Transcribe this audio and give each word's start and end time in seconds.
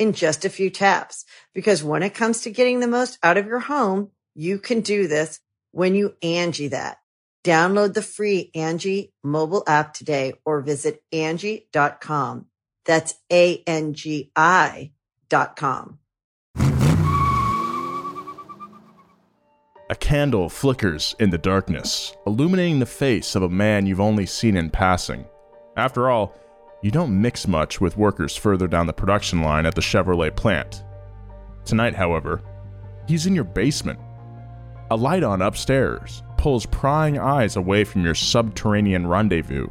in 0.00 0.14
just 0.14 0.44
a 0.44 0.50
few 0.50 0.70
taps. 0.70 1.24
Because 1.54 1.84
when 1.84 2.02
it 2.02 2.14
comes 2.14 2.40
to 2.40 2.50
getting 2.50 2.80
the 2.80 2.88
most 2.88 3.18
out 3.22 3.36
of 3.36 3.46
your 3.46 3.60
home, 3.60 4.10
you 4.34 4.58
can 4.58 4.80
do 4.80 5.06
this 5.06 5.38
when 5.70 5.94
you 5.94 6.14
Angie 6.22 6.68
that. 6.68 6.96
Download 7.44 7.94
the 7.94 8.02
free 8.02 8.50
Angie 8.54 9.12
mobile 9.22 9.62
app 9.66 9.94
today 9.94 10.34
or 10.44 10.60
visit 10.60 11.02
Angie.com. 11.12 12.46
That's 12.84 13.14
A-N-G-I 13.30 14.92
dot 15.28 15.56
com. 15.56 15.98
A 19.88 19.94
candle 19.96 20.48
flickers 20.48 21.16
in 21.18 21.30
the 21.30 21.38
darkness, 21.38 22.14
illuminating 22.26 22.78
the 22.78 22.86
face 22.86 23.34
of 23.34 23.42
a 23.42 23.48
man 23.48 23.86
you've 23.86 24.00
only 24.00 24.24
seen 24.26 24.56
in 24.56 24.70
passing. 24.70 25.24
After 25.76 26.08
all, 26.08 26.34
you 26.82 26.90
don't 26.90 27.20
mix 27.20 27.46
much 27.46 27.80
with 27.80 27.96
workers 27.96 28.36
further 28.36 28.66
down 28.66 28.86
the 28.86 28.92
production 28.92 29.42
line 29.42 29.66
at 29.66 29.74
the 29.74 29.82
Chevrolet 29.82 30.34
plant. 30.34 30.82
Tonight, 31.64 31.94
however, 31.94 32.40
he's 33.06 33.26
in 33.26 33.34
your 33.34 33.44
basement. 33.44 33.98
A 34.90 34.96
light 34.96 35.22
on 35.22 35.42
upstairs 35.42 36.22
pulls 36.38 36.64
prying 36.66 37.18
eyes 37.18 37.56
away 37.56 37.84
from 37.84 38.02
your 38.02 38.14
subterranean 38.14 39.06
rendezvous. 39.06 39.68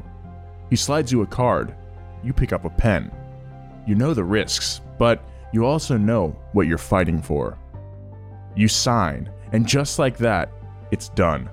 He 0.70 0.76
slides 0.76 1.12
you 1.12 1.24
a 1.24 1.28
card. 1.28 1.76
You 2.24 2.32
pick 2.32 2.54
up 2.54 2.64
a 2.64 2.70
pen. 2.70 3.12
You 3.88 3.96
know 3.96 4.14
the 4.14 4.24
risks, 4.24 4.82
but 5.00 5.24
you 5.52 5.66
also 5.66 5.98
know 5.98 6.40
what 6.54 6.68
you're 6.68 6.78
fighting 6.78 7.24
for. 7.24 7.58
You 8.56 8.68
sign, 8.68 9.32
and 9.52 9.68
just 9.68 9.98
like 9.98 10.18
that, 10.18 10.52
it's 10.92 11.10
done. 11.10 11.50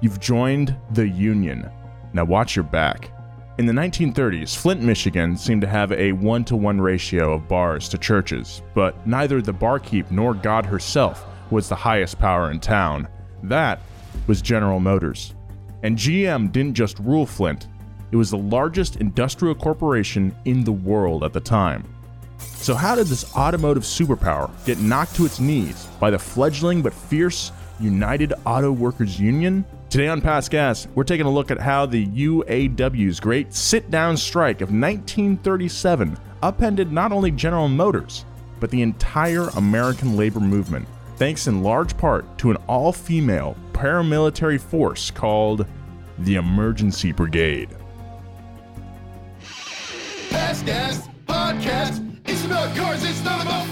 You've 0.00 0.20
joined 0.20 0.76
the 0.92 1.06
Union. 1.06 1.70
Now 2.14 2.24
watch 2.24 2.56
your 2.56 2.64
back. 2.64 3.10
In 3.56 3.66
the 3.66 3.72
1930s, 3.72 4.56
Flint, 4.56 4.82
Michigan 4.82 5.36
seemed 5.36 5.60
to 5.60 5.68
have 5.68 5.92
a 5.92 6.10
one 6.10 6.44
to 6.46 6.56
one 6.56 6.80
ratio 6.80 7.34
of 7.34 7.46
bars 7.46 7.88
to 7.90 7.98
churches, 7.98 8.62
but 8.74 9.06
neither 9.06 9.40
the 9.40 9.52
barkeep 9.52 10.10
nor 10.10 10.34
God 10.34 10.66
herself 10.66 11.24
was 11.52 11.68
the 11.68 11.76
highest 11.76 12.18
power 12.18 12.50
in 12.50 12.58
town. 12.58 13.06
That 13.44 13.80
was 14.26 14.42
General 14.42 14.80
Motors. 14.80 15.36
And 15.84 15.96
GM 15.96 16.50
didn't 16.50 16.74
just 16.74 16.98
rule 16.98 17.26
Flint, 17.26 17.68
it 18.10 18.16
was 18.16 18.32
the 18.32 18.38
largest 18.38 18.96
industrial 18.96 19.54
corporation 19.54 20.34
in 20.46 20.64
the 20.64 20.72
world 20.72 21.22
at 21.22 21.32
the 21.32 21.40
time. 21.40 21.84
So, 22.38 22.74
how 22.74 22.96
did 22.96 23.06
this 23.06 23.36
automotive 23.36 23.84
superpower 23.84 24.50
get 24.66 24.80
knocked 24.80 25.14
to 25.14 25.26
its 25.26 25.38
knees 25.38 25.86
by 26.00 26.10
the 26.10 26.18
fledgling 26.18 26.82
but 26.82 26.92
fierce 26.92 27.52
United 27.78 28.32
Auto 28.44 28.72
Workers 28.72 29.20
Union? 29.20 29.64
Today 29.94 30.08
on 30.08 30.20
Past 30.20 30.50
Gas, 30.50 30.88
we're 30.96 31.04
taking 31.04 31.24
a 31.24 31.30
look 31.30 31.52
at 31.52 31.60
how 31.60 31.86
the 31.86 32.04
UAW's 32.04 33.20
great 33.20 33.54
sit 33.54 33.92
down 33.92 34.16
strike 34.16 34.60
of 34.60 34.70
1937 34.70 36.18
upended 36.42 36.90
not 36.90 37.12
only 37.12 37.30
General 37.30 37.68
Motors, 37.68 38.24
but 38.58 38.72
the 38.72 38.82
entire 38.82 39.46
American 39.50 40.16
labor 40.16 40.40
movement, 40.40 40.88
thanks 41.14 41.46
in 41.46 41.62
large 41.62 41.96
part 41.96 42.26
to 42.38 42.50
an 42.50 42.56
all 42.66 42.92
female 42.92 43.56
paramilitary 43.72 44.60
force 44.60 45.12
called 45.12 45.64
the 46.18 46.34
Emergency 46.34 47.12
Brigade. 47.12 47.68
Past 50.30 50.66
Gas 50.66 51.06
Podcast. 51.28 52.00
About 52.44 52.76
cars, 52.76 53.02
it's 53.04 53.24
not 53.24 53.40
about. 53.42 53.64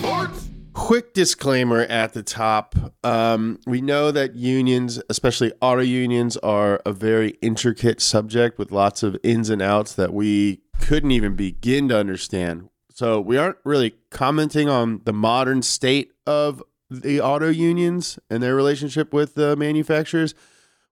Quick 0.82 1.15
disclaimer 1.15 1.82
at 1.82 2.12
the 2.12 2.25
top. 2.25 2.75
Um, 3.04 3.60
we 3.69 3.81
know 3.81 4.10
that 4.10 4.34
unions, 4.34 5.00
especially 5.09 5.53
auto 5.60 5.82
unions, 5.82 6.37
are 6.38 6.82
a 6.84 6.93
very 6.93 7.38
intricate 7.41 8.00
subject 8.00 8.59
with 8.59 8.72
lots 8.72 9.04
of 9.04 9.16
ins 9.22 9.48
and 9.48 9.62
outs 9.62 9.94
that 9.94 10.12
we 10.12 10.60
couldn't 10.81 11.12
even 11.12 11.37
begin 11.37 11.88
to 11.88 11.97
understand. 11.97 12.69
So 12.93 13.20
we 13.20 13.38
aren't 13.38 13.59
really 13.62 13.94
commenting 14.10 14.69
on 14.69 15.03
the 15.04 15.12
modern 15.12 15.62
state 15.62 16.10
of 16.26 16.60
the 16.91 17.20
auto 17.20 17.49
unions 17.49 18.19
and 18.28 18.43
their 18.43 18.56
relationship 18.56 19.12
with 19.12 19.37
the 19.37 19.54
manufacturers. 19.54 20.34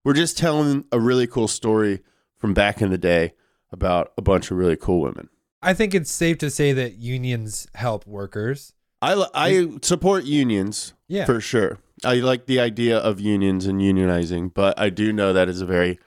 We're 0.04 0.14
just 0.14 0.38
telling 0.38 0.84
a 0.92 1.00
really 1.00 1.26
cool 1.26 1.48
story 1.48 1.98
from 2.36 2.54
back 2.54 2.80
in 2.80 2.90
the 2.90 2.96
day 2.96 3.32
about 3.72 4.12
a 4.16 4.22
bunch 4.22 4.52
of 4.52 4.56
really 4.56 4.76
cool 4.76 5.00
women. 5.00 5.30
I 5.60 5.74
think 5.74 5.96
it's 5.96 6.12
safe 6.12 6.38
to 6.38 6.48
say 6.48 6.72
that 6.74 6.94
unions 6.94 7.66
help 7.74 8.06
workers. 8.06 8.72
I, 9.03 9.27
I 9.34 9.69
support 9.83 10.25
unions 10.25 10.94
Yeah. 11.09 11.25
for 11.25 11.41
sure. 11.41 11.78
I 12.05 12.15
like 12.16 12.47
the 12.47 12.61
idea 12.61 12.99
of 12.99 13.21
unions 13.21 13.66
and 13.66 13.81
unionizing, 13.81 14.53
but 14.55 14.78
I 14.78 14.91
do 14.91 15.12
know 15.12 15.33
that 15.33 15.49
is 15.49 15.61
a 15.61 15.66
very 15.66 15.99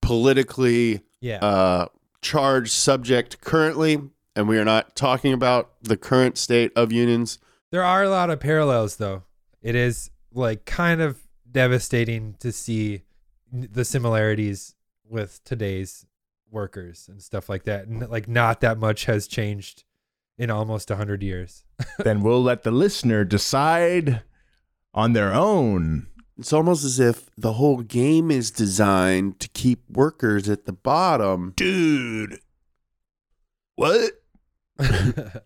politically 0.00 1.00
Yeah. 1.20 1.36
uh, 1.38 1.86
charged 2.20 2.72
subject 2.72 3.40
currently, 3.40 3.98
and 4.36 4.48
we 4.48 4.58
are 4.58 4.64
not 4.64 4.94
talking 4.96 5.32
about 5.32 5.72
the 5.82 5.96
current 5.96 6.36
state 6.36 6.72
of 6.76 6.92
unions. 6.92 7.38
There 7.70 7.82
are 7.82 8.02
a 8.02 8.10
lot 8.10 8.28
of 8.30 8.40
parallels, 8.40 8.96
though. 8.96 9.22
It 9.62 9.74
is 9.74 10.10
like 10.32 10.64
kind 10.64 11.00
of 11.00 11.20
devastating 11.50 12.34
to 12.40 12.52
see 12.52 13.02
the 13.52 13.84
similarities 13.84 14.74
with 15.08 15.42
today's 15.44 16.06
workers 16.50 17.06
and 17.08 17.22
stuff 17.22 17.48
like 17.48 17.64
that. 17.64 17.86
And 17.86 18.08
like, 18.10 18.28
not 18.28 18.60
that 18.60 18.78
much 18.78 19.04
has 19.06 19.26
changed 19.26 19.84
in 20.38 20.50
almost 20.50 20.90
a 20.90 20.96
hundred 20.96 21.22
years. 21.22 21.64
then 21.98 22.22
we'll 22.22 22.42
let 22.42 22.62
the 22.62 22.70
listener 22.70 23.24
decide 23.24 24.22
on 24.94 25.12
their 25.12 25.32
own. 25.32 26.06
It's 26.38 26.52
almost 26.52 26.84
as 26.84 26.98
if 26.98 27.30
the 27.36 27.54
whole 27.54 27.82
game 27.82 28.30
is 28.30 28.50
designed 28.50 29.38
to 29.40 29.48
keep 29.50 29.84
workers 29.90 30.48
at 30.48 30.64
the 30.64 30.72
bottom. 30.72 31.52
Dude. 31.56 32.40
What? 33.76 34.12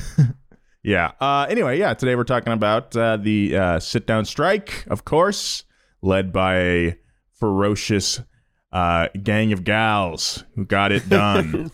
yeah. 0.82 1.12
Uh, 1.20 1.46
anyway, 1.48 1.78
yeah, 1.78 1.94
today 1.94 2.14
we're 2.14 2.24
talking 2.24 2.52
about 2.52 2.96
uh, 2.96 3.16
the 3.16 3.56
uh, 3.56 3.80
sit 3.80 4.06
down 4.06 4.24
strike, 4.24 4.84
of 4.88 5.04
course, 5.04 5.64
led 6.02 6.32
by 6.32 6.56
a 6.56 6.96
ferocious 7.32 8.20
uh, 8.72 9.08
gang 9.22 9.52
of 9.52 9.64
gals 9.64 10.44
who 10.54 10.64
got 10.64 10.92
it 10.92 11.08
done. 11.08 11.70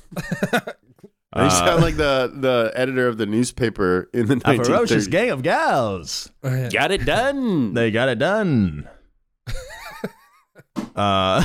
You 1.36 1.42
Uh, 1.42 1.50
sound 1.50 1.82
like 1.82 1.96
the, 1.96 2.32
the 2.34 2.72
editor 2.75 3.06
of 3.06 3.19
the 3.19 3.26
newspaper 3.26 4.08
in 4.14 4.26
the 4.26 4.40
a 4.46 4.56
ferocious 4.64 5.06
gang 5.08 5.28
of 5.28 5.42
gals. 5.42 6.30
Got 6.42 6.90
it 6.90 7.04
done. 7.04 7.75
They 7.78 7.90
got 7.90 8.08
it 8.08 8.19
done. 8.19 8.88
uh, 10.96 11.44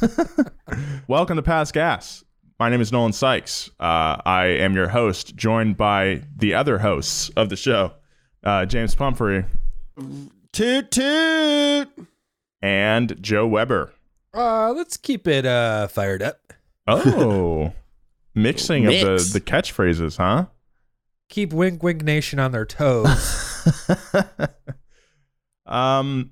welcome 1.08 1.36
to 1.36 1.42
Past 1.42 1.74
Gas. 1.74 2.24
My 2.58 2.70
name 2.70 2.80
is 2.80 2.90
Nolan 2.90 3.12
Sykes. 3.12 3.68
Uh, 3.78 4.16
I 4.24 4.46
am 4.46 4.74
your 4.74 4.88
host, 4.88 5.36
joined 5.36 5.76
by 5.76 6.22
the 6.34 6.54
other 6.54 6.78
hosts 6.78 7.28
of 7.36 7.50
the 7.50 7.56
show, 7.56 7.92
uh, 8.44 8.64
James 8.64 8.94
Pumphrey. 8.94 9.44
Toot 10.52 10.90
toot. 10.90 11.88
and 12.62 13.22
Joe 13.22 13.46
Weber. 13.46 13.92
Uh, 14.32 14.72
let's 14.72 14.96
keep 14.96 15.28
it 15.28 15.44
uh 15.44 15.86
fired 15.88 16.22
up. 16.22 16.54
Oh, 16.86 17.72
mixing 18.42 18.86
of 18.86 18.92
the, 18.92 19.30
the 19.32 19.40
catchphrases, 19.40 20.16
huh? 20.16 20.46
Keep 21.28 21.52
Wink 21.52 21.82
Wink 21.82 22.02
Nation 22.02 22.38
on 22.38 22.52
their 22.52 22.64
toes. 22.64 23.66
um, 25.66 26.30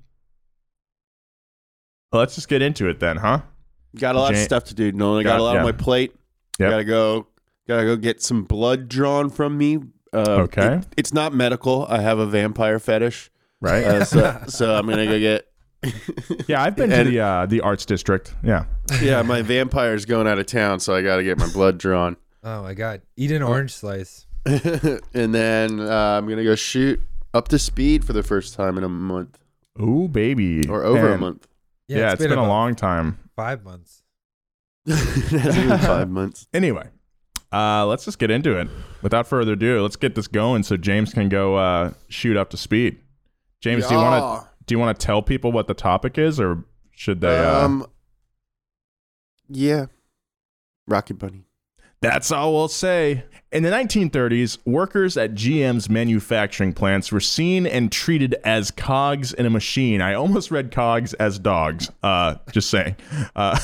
let's 2.11 2.35
just 2.35 2.49
get 2.49 2.61
into 2.61 2.87
it 2.89 2.99
then, 2.99 3.17
huh? 3.17 3.41
Got 3.95 4.15
a 4.15 4.19
lot 4.19 4.31
Jan- 4.31 4.39
of 4.39 4.43
stuff 4.45 4.63
to 4.65 4.75
do, 4.75 4.91
Nolan. 4.91 5.21
I 5.21 5.23
got, 5.23 5.29
Got- 5.33 5.39
a 5.39 5.43
lot 5.43 5.53
yeah. 5.53 5.59
on 5.59 5.65
my 5.65 5.71
plate. 5.71 6.15
Yep. 6.59 6.69
Gotta 6.71 6.83
go. 6.83 7.27
Gotta 7.67 7.83
go 7.83 7.95
get 7.95 8.21
some 8.21 8.43
blood 8.43 8.89
drawn 8.89 9.29
from 9.29 9.57
me. 9.57 9.77
Uh, 10.13 10.43
Okay. 10.43 10.75
it- 10.77 10.87
it's 10.97 11.13
not 11.13 11.33
medical. 11.33 11.85
I 11.87 12.01
have 12.01 12.19
a 12.19 12.25
vampire 12.25 12.79
fetish. 12.79 13.29
Right? 13.59 13.83
Uh, 13.83 14.05
so, 14.05 14.43
so 14.47 14.75
I'm 14.75 14.87
gonna 14.87 15.05
go 15.05 15.19
get. 15.19 15.46
Yeah, 16.47 16.63
I've 16.63 16.75
been 16.75 16.89
to 16.89 17.03
the 17.03 17.19
uh, 17.19 17.45
the 17.45 17.61
arts 17.61 17.85
district. 17.85 18.33
Yeah. 18.43 18.65
yeah, 19.01 19.21
my 19.21 19.41
vampire's 19.41 20.05
going 20.05 20.27
out 20.27 20.39
of 20.39 20.45
town, 20.45 20.79
so 20.79 20.95
I 20.95 21.01
got 21.01 21.17
to 21.17 21.23
get 21.23 21.37
my 21.37 21.49
blood 21.51 21.77
drawn. 21.77 22.17
oh 22.43 22.63
my 22.63 22.73
god. 22.73 23.01
Eat 23.15 23.31
an 23.31 23.43
orange 23.43 23.73
slice. 23.73 24.25
and 24.45 25.35
then 25.35 25.79
uh, 25.79 26.17
I'm 26.17 26.27
gonna 26.27 26.43
go 26.43 26.55
shoot 26.55 27.01
up 27.33 27.49
to 27.49 27.59
speed 27.59 28.05
for 28.05 28.13
the 28.13 28.23
first 28.23 28.53
time 28.53 28.77
in 28.77 28.83
a 28.83 28.89
month 28.89 29.39
Ooh, 29.81 30.07
baby. 30.07 30.67
or 30.67 30.83
over 30.83 31.11
a 31.11 31.17
month. 31.17 31.47
Yeah, 31.87 32.13
it's 32.13 32.21
been, 32.21 32.31
a 32.31 32.47
long 32.47 32.75
time. 32.75 33.17
five 33.35 33.63
months. 33.63 34.03
it 34.85 34.95
hasn't 34.95 35.69
been 35.69 35.79
five 35.79 36.09
months. 36.09 36.47
Anyway, 36.53 36.87
uh, 37.51 37.85
let's 37.85 38.05
just 38.05 38.19
get 38.19 38.31
into 38.31 38.57
it. 38.57 38.67
Without 39.01 39.27
further 39.27 39.53
ado, 39.53 39.81
let's 39.81 39.95
get 39.95 40.15
this 40.15 40.27
going 40.27 40.63
so 40.63 40.77
James 40.77 41.13
can 41.13 41.29
go 41.29 41.55
uh, 41.55 41.93
shoot 42.09 42.35
up 42.35 42.49
to 42.51 42.57
speed. 42.57 42.99
James, 43.61 43.87
do 43.87 43.95
you 43.95 43.99
want 43.99 44.43
to 44.43 44.49
do 44.67 44.75
you 44.75 44.79
want 44.79 44.99
to 44.99 45.05
tell 45.05 45.21
people 45.21 45.51
what 45.51 45.67
the 45.67 45.73
topic 45.73 46.17
is, 46.17 46.39
or 46.39 46.63
should 46.91 47.21
they? 47.21 47.39
Uh, 47.39 47.65
Um, 47.65 47.87
yeah, 49.49 49.85
Rocket 50.87 51.15
Bunny. 51.17 51.45
That's 52.01 52.31
all 52.31 52.53
we'll 52.53 52.67
say. 52.67 53.23
In 53.49 53.63
the 53.63 53.69
1930s, 53.69 54.57
workers 54.65 55.15
at 55.15 55.33
GM's 55.33 55.89
manufacturing 55.89 56.73
plants 56.73 57.13
were 57.13 57.21
seen 57.21 57.65
and 57.65 57.89
treated 57.89 58.35
as 58.43 58.71
cogs 58.71 59.31
in 59.31 59.45
a 59.45 59.49
machine. 59.49 60.01
I 60.01 60.15
almost 60.15 60.51
read 60.51 60.69
cogs 60.69 61.13
as 61.13 61.39
dogs. 61.39 61.89
Uh, 62.03 62.35
just 62.51 62.69
saying. 62.69 62.97
Uh, 63.37 63.57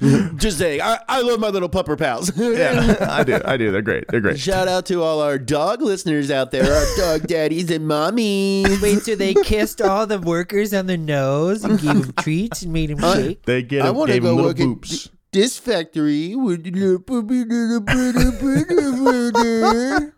Just 0.38 0.58
saying, 0.58 0.80
I, 0.82 0.98
I 1.08 1.22
love 1.22 1.38
my 1.38 1.48
little 1.50 1.68
pupper 1.68 1.96
pals. 1.96 2.32
yeah, 2.36 2.96
I 3.08 3.22
do. 3.22 3.40
I 3.44 3.56
do. 3.56 3.70
They're 3.70 3.80
great. 3.82 4.06
They're 4.08 4.20
great. 4.20 4.40
Shout 4.40 4.66
out 4.66 4.86
to 4.86 5.02
all 5.04 5.20
our 5.20 5.38
dog 5.38 5.82
listeners 5.82 6.30
out 6.32 6.50
there, 6.50 6.72
our 6.72 6.86
dog 6.96 7.22
daddies 7.28 7.70
and 7.70 7.88
mommies. 7.88 8.82
Wait, 8.82 9.02
so 9.02 9.14
they 9.14 9.34
kissed 9.34 9.80
all 9.80 10.04
the 10.06 10.18
workers 10.18 10.74
on 10.74 10.86
the 10.86 10.96
nose 10.96 11.62
and 11.64 11.80
gave 11.80 12.02
them 12.06 12.12
treats 12.20 12.62
and 12.62 12.72
made 12.72 12.90
them 12.90 13.04
Uh, 13.04 13.14
shake? 13.14 13.42
They 13.44 13.62
get 13.62 13.82
I 13.84 13.90
want 13.90 14.08
to 14.08 14.14
gave 14.14 14.22
go 14.22 14.28
them 14.28 14.36
little 14.36 14.50
work 14.50 14.60
at 14.60 14.66
boops. 14.66 14.88
th- 14.88 15.08
this 15.32 15.58
factory 15.58 16.34
with 16.34 16.64
the 16.64 16.98
puppy 16.98 17.44
little 17.44 17.82
pretty 17.82 18.30
pretty 18.38 20.12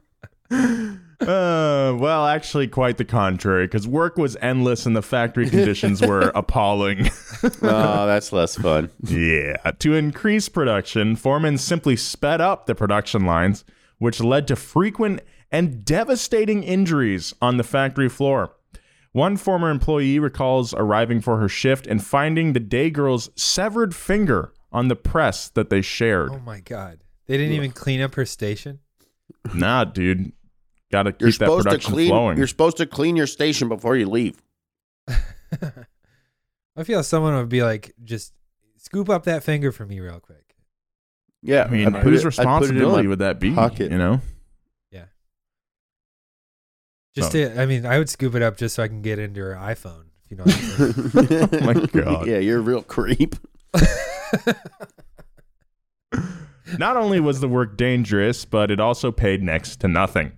pretty. 0.52 1.00
Uh, 1.20 1.94
well, 1.98 2.26
actually, 2.26 2.66
quite 2.66 2.96
the 2.96 3.04
contrary, 3.04 3.66
because 3.66 3.86
work 3.86 4.16
was 4.16 4.36
endless 4.40 4.86
and 4.86 4.96
the 4.96 5.02
factory 5.02 5.50
conditions 5.50 6.00
were 6.06 6.32
appalling. 6.34 7.10
Oh, 7.62 8.06
that's 8.06 8.32
less 8.32 8.56
fun. 8.56 8.90
yeah. 9.02 9.56
To 9.80 9.94
increase 9.94 10.48
production, 10.48 11.16
foremen 11.16 11.58
simply 11.58 11.96
sped 11.96 12.40
up 12.40 12.64
the 12.66 12.74
production 12.74 13.26
lines, 13.26 13.64
which 13.98 14.20
led 14.22 14.48
to 14.48 14.56
frequent 14.56 15.20
and 15.52 15.84
devastating 15.84 16.62
injuries 16.62 17.34
on 17.42 17.58
the 17.58 17.64
factory 17.64 18.08
floor. 18.08 18.54
One 19.12 19.36
former 19.36 19.70
employee 19.70 20.20
recalls 20.20 20.72
arriving 20.72 21.20
for 21.20 21.36
her 21.38 21.48
shift 21.48 21.86
and 21.86 22.02
finding 22.02 22.52
the 22.54 22.60
day 22.60 22.88
girl's 22.88 23.28
severed 23.36 23.94
finger 23.94 24.52
on 24.72 24.88
the 24.88 24.96
press 24.96 25.49
that 25.50 25.70
they 25.70 25.82
shared. 25.82 26.31
Oh 26.32 26.38
my 26.40 26.61
god. 26.61 27.00
They 27.26 27.37
didn't 27.37 27.52
even 27.55 27.70
clean 27.72 28.00
up 28.00 28.14
her 28.17 28.25
station? 28.26 28.81
Nah, 29.55 29.84
dude. 29.84 30.32
Gotta 30.93 31.12
keep 31.12 31.20
You're 31.20 31.28
that 31.31 31.34
supposed 31.34 31.62
to 31.64 31.70
production 31.70 31.93
clean. 31.93 32.08
flowing. 32.08 32.38
You're 32.38 32.46
supposed 32.49 32.76
to 32.78 32.87
clean 32.87 33.14
your 33.17 33.28
station 33.28 33.69
before 33.69 33.96
you 33.96 34.08
leave. 34.08 34.43
I 35.08 36.84
feel 36.84 37.02
someone 37.02 37.34
would 37.37 37.49
be 37.49 37.62
like, 37.62 37.94
just 38.02 38.32
scoop 38.76 39.08
up 39.08 39.25
that 39.25 39.43
finger 39.44 39.70
for 39.72 39.87
me 39.87 40.00
real 40.00 40.19
quick. 40.20 40.55
Yeah, 41.43 41.64
I 41.64 41.69
mean, 41.70 41.87
I'd 41.94 42.02
put 42.02 42.12
whose 42.12 42.25
it- 42.25 42.38
I'd 42.40 42.44
put 42.44 42.64
it 42.64 42.70
in 42.70 42.76
responsibility 42.76 43.08
would 43.08 43.19
that 43.20 43.38
be? 43.40 43.55
pocket. 43.55 43.90
You 43.93 43.99
know? 43.99 44.20
Yeah. 44.90 45.05
Just 47.14 47.34
Oh. 47.34 47.49
to, 47.49 47.61
I 47.61 47.67
mean, 47.67 47.87
I 47.87 47.99
would 47.99 48.08
scoop 48.08 48.34
it 48.34 48.43
up 48.43 48.56
just 48.56 48.75
so 48.75 48.82
I 48.82 48.88
can 48.88 49.02
get 49.02 49.19
into 49.19 49.40
her 49.40 49.55
iPhone. 49.55 50.05
If 50.25 50.31
you 50.31 50.37
know 50.37 50.44
what 50.44 50.55
I'm 50.55 51.26
saying. 51.26 51.49
Oh 51.62 51.64
my 51.64 51.87
God. 52.02 52.26
yeah, 52.26 52.38
you're 52.38 52.58
a 52.58 52.62
real 52.62 52.82
creep. 52.82 53.37
Not 56.79 56.97
only 56.97 57.21
was 57.21 57.41
the 57.41 57.49
work 57.49 57.77
dangerous, 57.77 58.44
but 58.44 58.71
it 58.71 58.81
also 58.81 59.11
paid 59.11 59.43
next 59.43 59.81
to 59.81 59.88
nothing. 59.88 60.32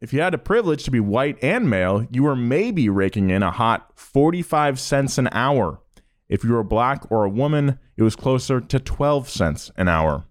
If 0.00 0.12
you 0.12 0.20
had 0.20 0.34
the 0.34 0.38
privilege 0.38 0.84
to 0.84 0.90
be 0.90 1.00
white 1.00 1.42
and 1.42 1.68
male, 1.70 2.06
you 2.10 2.22
were 2.22 2.36
maybe 2.36 2.88
raking 2.88 3.30
in 3.30 3.42
a 3.42 3.50
hot 3.50 3.90
45 3.94 4.78
cents 4.78 5.18
an 5.18 5.28
hour. 5.32 5.80
If 6.28 6.44
you 6.44 6.52
were 6.52 6.62
black 6.62 7.10
or 7.10 7.24
a 7.24 7.30
woman, 7.30 7.78
it 7.96 8.02
was 8.02 8.14
closer 8.14 8.60
to 8.60 8.78
12 8.78 9.28
cents 9.28 9.70
an 9.76 9.88
hour. 9.88 10.24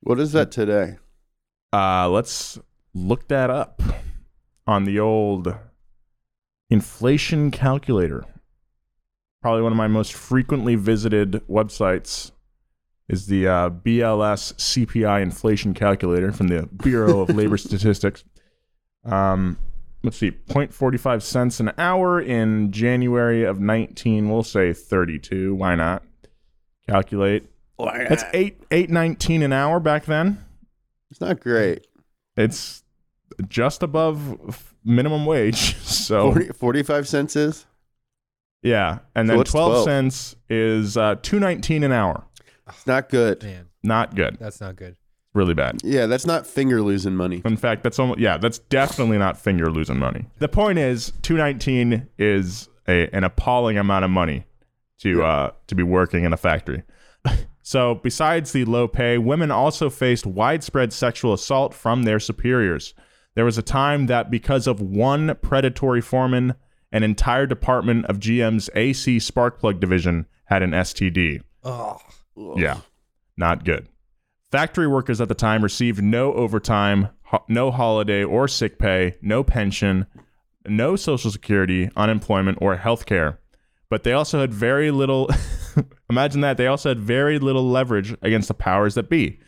What 0.00 0.20
is 0.20 0.32
that 0.32 0.52
today? 0.52 0.96
Uh, 1.72 2.08
let's 2.08 2.58
look 2.94 3.28
that 3.28 3.50
up 3.50 3.82
on 4.66 4.84
the 4.84 5.00
old 5.00 5.54
inflation 6.70 7.50
calculator. 7.50 8.24
Probably 9.42 9.62
one 9.62 9.72
of 9.72 9.78
my 9.78 9.88
most 9.88 10.12
frequently 10.12 10.76
visited 10.76 11.42
websites 11.48 12.30
is 13.08 13.26
the 13.26 13.48
uh, 13.48 13.70
BLS 13.70 14.54
CPI 14.54 15.22
inflation 15.22 15.74
calculator 15.74 16.30
from 16.32 16.48
the 16.48 16.68
Bureau 16.82 17.20
of 17.20 17.34
Labor 17.34 17.56
Statistics. 17.58 18.24
Um, 19.04 19.58
let's 20.02 20.16
see, 20.18 20.32
0.45 20.32 21.22
cents 21.22 21.60
an 21.60 21.72
hour 21.78 22.20
in 22.20 22.70
January 22.70 23.44
of 23.44 23.60
19. 23.60 24.28
We'll 24.28 24.42
say 24.42 24.72
32. 24.72 25.54
Why 25.54 25.74
not? 25.74 26.02
Calculate. 26.88 27.46
That's 27.78 28.24
eight 28.32 28.60
eight 28.72 28.90
nineteen 28.90 29.40
an 29.42 29.52
hour 29.52 29.78
back 29.78 30.04
then. 30.06 30.44
It's 31.12 31.20
not 31.20 31.38
great. 31.38 31.86
It's 32.36 32.82
just 33.48 33.84
above 33.84 34.74
minimum 34.84 35.24
wage. 35.26 35.76
So 36.08 36.32
40, 36.32 36.48
45 36.54 37.06
cents 37.08 37.36
is? 37.36 37.66
yeah, 38.62 39.00
and 39.14 39.28
So 39.28 39.36
then 39.36 39.44
12, 39.44 39.70
12? 39.72 39.84
cents 39.84 40.36
is 40.48 40.96
uh, 40.96 41.16
two 41.22 41.38
nineteen 41.38 41.84
an 41.84 41.92
hour. 41.92 42.24
It's 42.68 42.86
not 42.86 43.08
good. 43.08 43.42
Man, 43.42 43.66
Not 43.82 44.14
good. 44.14 44.36
that's 44.40 44.60
not 44.60 44.76
good. 44.76 44.96
Really 45.34 45.54
bad. 45.54 45.80
Yeah, 45.84 46.06
that's 46.06 46.26
not 46.26 46.46
finger 46.46 46.80
losing 46.82 47.14
money. 47.14 47.42
In 47.44 47.56
fact, 47.56 47.82
that's 47.82 47.98
almost 47.98 48.18
yeah, 48.18 48.38
that's 48.38 48.58
definitely 48.58 49.18
not 49.18 49.36
finger 49.38 49.70
losing 49.70 49.98
money. 49.98 50.26
The 50.38 50.48
point 50.48 50.78
is, 50.78 51.12
two 51.22 51.36
nineteen 51.36 52.08
is 52.18 52.68
a, 52.88 53.08
an 53.14 53.24
appalling 53.24 53.78
amount 53.78 54.04
of 54.04 54.10
money 54.10 54.46
to 55.00 55.22
uh, 55.22 55.50
to 55.66 55.74
be 55.74 55.82
working 55.82 56.24
in 56.24 56.32
a 56.32 56.36
factory. 56.36 56.82
so, 57.62 57.96
besides 57.96 58.52
the 58.52 58.64
low 58.64 58.88
pay, 58.88 59.18
women 59.18 59.50
also 59.50 59.90
faced 59.90 60.26
widespread 60.26 60.92
sexual 60.92 61.32
assault 61.34 61.74
from 61.74 62.02
their 62.04 62.18
superiors. 62.18 62.94
There 63.34 63.44
was 63.44 63.58
a 63.58 63.62
time 63.62 64.06
that 64.06 64.30
because 64.30 64.66
of 64.66 64.80
one 64.80 65.36
predatory 65.42 66.00
foreman, 66.00 66.54
an 66.90 67.02
entire 67.04 67.46
department 67.46 68.06
of 68.06 68.18
GM's 68.18 68.70
AC 68.74 69.18
spark 69.20 69.60
plug 69.60 69.78
division 69.78 70.26
had 70.46 70.62
an 70.62 70.70
STD. 70.72 71.42
Oh, 71.62 71.98
Yeah, 72.56 72.80
not 73.36 73.64
good. 73.64 73.88
Factory 74.50 74.86
workers 74.86 75.20
at 75.20 75.28
the 75.28 75.34
time 75.34 75.62
received 75.62 76.02
no 76.02 76.32
overtime, 76.32 77.08
ho- 77.24 77.44
no 77.48 77.70
holiday 77.70 78.24
or 78.24 78.48
sick 78.48 78.78
pay, 78.78 79.16
no 79.20 79.44
pension, 79.44 80.06
no 80.66 80.96
social 80.96 81.30
security, 81.30 81.90
unemployment, 81.96 82.58
or 82.60 82.76
health 82.76 83.06
care. 83.06 83.38
But 83.90 84.04
they 84.04 84.12
also 84.12 84.40
had 84.40 84.52
very 84.52 84.90
little, 84.90 85.28
imagine 86.10 86.40
that, 86.42 86.56
they 86.56 86.66
also 86.66 86.90
had 86.90 87.00
very 87.00 87.38
little 87.38 87.68
leverage 87.68 88.14
against 88.22 88.48
the 88.48 88.54
powers 88.54 88.94
that 88.94 89.08
be. 89.10 89.40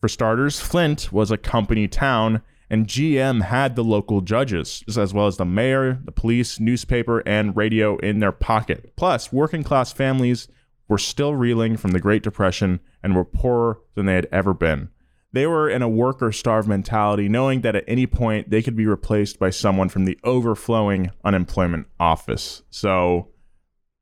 For 0.00 0.08
starters, 0.08 0.60
Flint 0.60 1.12
was 1.12 1.30
a 1.30 1.36
company 1.36 1.88
town, 1.88 2.42
and 2.70 2.86
GM 2.86 3.42
had 3.42 3.76
the 3.76 3.84
local 3.84 4.20
judges, 4.20 4.84
as 4.96 5.12
well 5.12 5.26
as 5.26 5.38
the 5.38 5.44
mayor, 5.44 6.00
the 6.04 6.12
police, 6.12 6.60
newspaper, 6.60 7.20
and 7.26 7.56
radio 7.56 7.96
in 7.98 8.20
their 8.20 8.32
pocket. 8.32 8.94
Plus, 8.96 9.32
working 9.32 9.62
class 9.64 9.92
families 9.92 10.48
were 10.88 10.98
still 10.98 11.34
reeling 11.34 11.76
from 11.76 11.92
the 11.92 12.00
Great 12.00 12.22
Depression 12.22 12.80
and 13.02 13.14
were 13.14 13.24
poorer 13.24 13.78
than 13.94 14.06
they 14.06 14.14
had 14.14 14.28
ever 14.32 14.54
been. 14.54 14.88
They 15.32 15.46
were 15.46 15.68
in 15.68 15.82
a 15.82 15.88
work 15.88 16.22
or 16.22 16.32
starve 16.32 16.66
mentality, 16.66 17.28
knowing 17.28 17.60
that 17.60 17.76
at 17.76 17.84
any 17.86 18.06
point 18.06 18.48
they 18.48 18.62
could 18.62 18.76
be 18.76 18.86
replaced 18.86 19.38
by 19.38 19.50
someone 19.50 19.90
from 19.90 20.06
the 20.06 20.18
overflowing 20.24 21.10
unemployment 21.22 21.86
office. 22.00 22.62
So, 22.70 23.28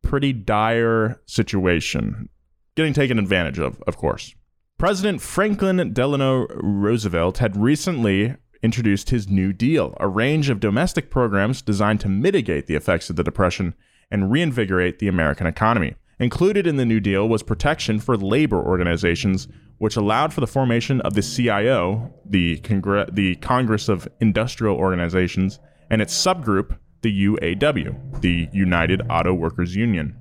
pretty 0.03 0.33
dire 0.33 1.21
situation. 1.27 2.29
Getting 2.77 2.93
taken 2.93 3.19
advantage 3.19 3.59
of, 3.59 3.83
of 3.87 3.97
course. 3.97 4.35
President 4.79 5.21
Franklin 5.21 5.93
Delano 5.93 6.47
Roosevelt 6.49 7.39
had 7.39 7.57
recently 7.57 8.37
introduced 8.63 9.11
his 9.11 9.29
New 9.29 9.53
Deal, 9.53 9.97
a 9.99 10.07
range 10.07 10.49
of 10.49 10.61
domestic 10.61 11.11
programs 11.11 11.63
designed 11.63 12.01
to 12.01 12.09
mitigate 12.09 12.67
the 12.67 12.75
effects 12.75 13.11
of 13.11 13.17
the 13.17 13.25
Depression 13.25 13.75
and 14.11 14.31
reinvigorate 14.31 14.99
the 14.99 15.09
American 15.09 15.47
economy. 15.47 15.95
Included 16.19 16.67
in 16.67 16.77
the 16.77 16.87
New 16.87 17.01
Deal 17.01 17.29
was 17.29 17.43
protection 17.43 18.01
for 18.01 18.17
labor 18.17 18.63
organizations, 18.63 19.49
which 19.79 19.97
allowed 19.97 20.33
for 20.33 20.41
the 20.41 20.47
formation 20.47 21.03
of 21.03 21.13
the 21.13 21.21
CIO, 21.21 22.15
the, 22.25 22.59
Congre- 22.61 23.15
the 23.15 23.35
Congress 23.37 23.89
of 23.91 24.09
Industrial 24.21 24.75
Organizations, 24.75 25.61
and 25.91 26.01
its 26.01 26.15
subgroup, 26.15 26.79
the 27.03 27.27
UAW, 27.27 28.21
the 28.23 28.49
United 28.53 29.03
Auto 29.11 29.35
Workers 29.35 29.77
Union. 29.77 30.17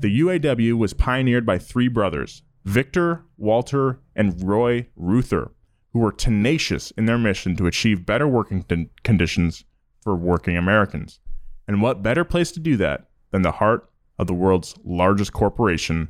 The 0.00 0.20
UAW 0.20 0.74
was 0.74 0.92
pioneered 0.92 1.46
by 1.46 1.58
three 1.58 1.88
brothers, 1.88 2.42
Victor, 2.64 3.24
Walter, 3.38 4.00
and 4.16 4.42
Roy 4.42 4.88
Reuther, 4.96 5.52
who 5.92 6.00
were 6.00 6.12
tenacious 6.12 6.90
in 6.92 7.06
their 7.06 7.18
mission 7.18 7.54
to 7.56 7.68
achieve 7.68 8.04
better 8.04 8.26
working 8.26 8.64
con- 8.64 8.90
conditions 9.04 9.64
for 10.02 10.16
working 10.16 10.56
Americans. 10.56 11.20
And 11.68 11.80
what 11.80 12.02
better 12.02 12.24
place 12.24 12.50
to 12.52 12.60
do 12.60 12.76
that 12.78 13.08
than 13.30 13.42
the 13.42 13.52
heart 13.52 13.88
of 14.18 14.26
the 14.26 14.34
world's 14.34 14.74
largest 14.84 15.32
corporation, 15.32 16.08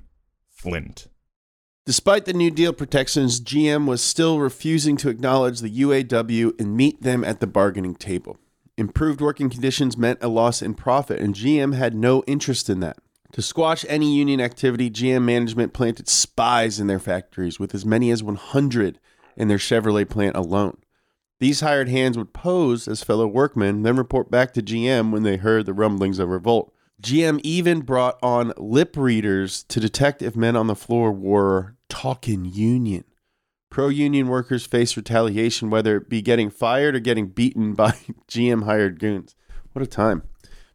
Flint? 0.50 1.08
Despite 1.86 2.24
the 2.24 2.32
New 2.32 2.50
Deal 2.50 2.72
protections, 2.72 3.40
GM 3.40 3.86
was 3.86 4.02
still 4.02 4.38
refusing 4.38 4.96
to 4.98 5.10
acknowledge 5.10 5.60
the 5.60 5.82
UAW 5.82 6.58
and 6.58 6.76
meet 6.76 7.02
them 7.02 7.22
at 7.24 7.40
the 7.40 7.46
bargaining 7.46 7.94
table. 7.94 8.38
Improved 8.76 9.20
working 9.20 9.50
conditions 9.50 9.96
meant 9.96 10.22
a 10.22 10.28
loss 10.28 10.62
in 10.62 10.74
profit, 10.74 11.20
and 11.20 11.34
GM 11.34 11.74
had 11.74 11.94
no 11.94 12.22
interest 12.26 12.70
in 12.70 12.80
that. 12.80 12.96
To 13.32 13.42
squash 13.42 13.84
any 13.88 14.14
union 14.14 14.40
activity, 14.40 14.90
GM 14.90 15.24
management 15.24 15.72
planted 15.72 16.08
spies 16.08 16.80
in 16.80 16.86
their 16.86 16.98
factories, 16.98 17.60
with 17.60 17.74
as 17.74 17.84
many 17.84 18.10
as 18.10 18.22
100 18.22 18.98
in 19.36 19.48
their 19.48 19.58
Chevrolet 19.58 20.08
plant 20.08 20.36
alone. 20.36 20.78
These 21.38 21.60
hired 21.60 21.88
hands 21.88 22.16
would 22.16 22.32
pose 22.32 22.88
as 22.88 23.04
fellow 23.04 23.26
workmen, 23.26 23.82
then 23.82 23.96
report 23.96 24.30
back 24.30 24.54
to 24.54 24.62
GM 24.62 25.10
when 25.10 25.22
they 25.22 25.36
heard 25.36 25.66
the 25.66 25.72
rumblings 25.72 26.18
of 26.18 26.28
revolt. 26.28 26.73
GM 27.02 27.40
even 27.42 27.80
brought 27.80 28.18
on 28.22 28.52
lip 28.56 28.96
readers 28.96 29.64
to 29.64 29.80
detect 29.80 30.22
if 30.22 30.36
men 30.36 30.56
on 30.56 30.68
the 30.68 30.76
floor 30.76 31.12
were 31.12 31.76
talking 31.88 32.44
union. 32.44 33.04
Pro 33.70 33.88
union 33.88 34.28
workers 34.28 34.64
face 34.64 34.96
retaliation, 34.96 35.68
whether 35.68 35.96
it 35.96 36.08
be 36.08 36.22
getting 36.22 36.48
fired 36.48 36.94
or 36.94 37.00
getting 37.00 37.26
beaten 37.26 37.74
by 37.74 37.90
GM 38.28 38.64
hired 38.64 39.00
goons. 39.00 39.34
What 39.72 39.82
a 39.82 39.86
time. 39.86 40.22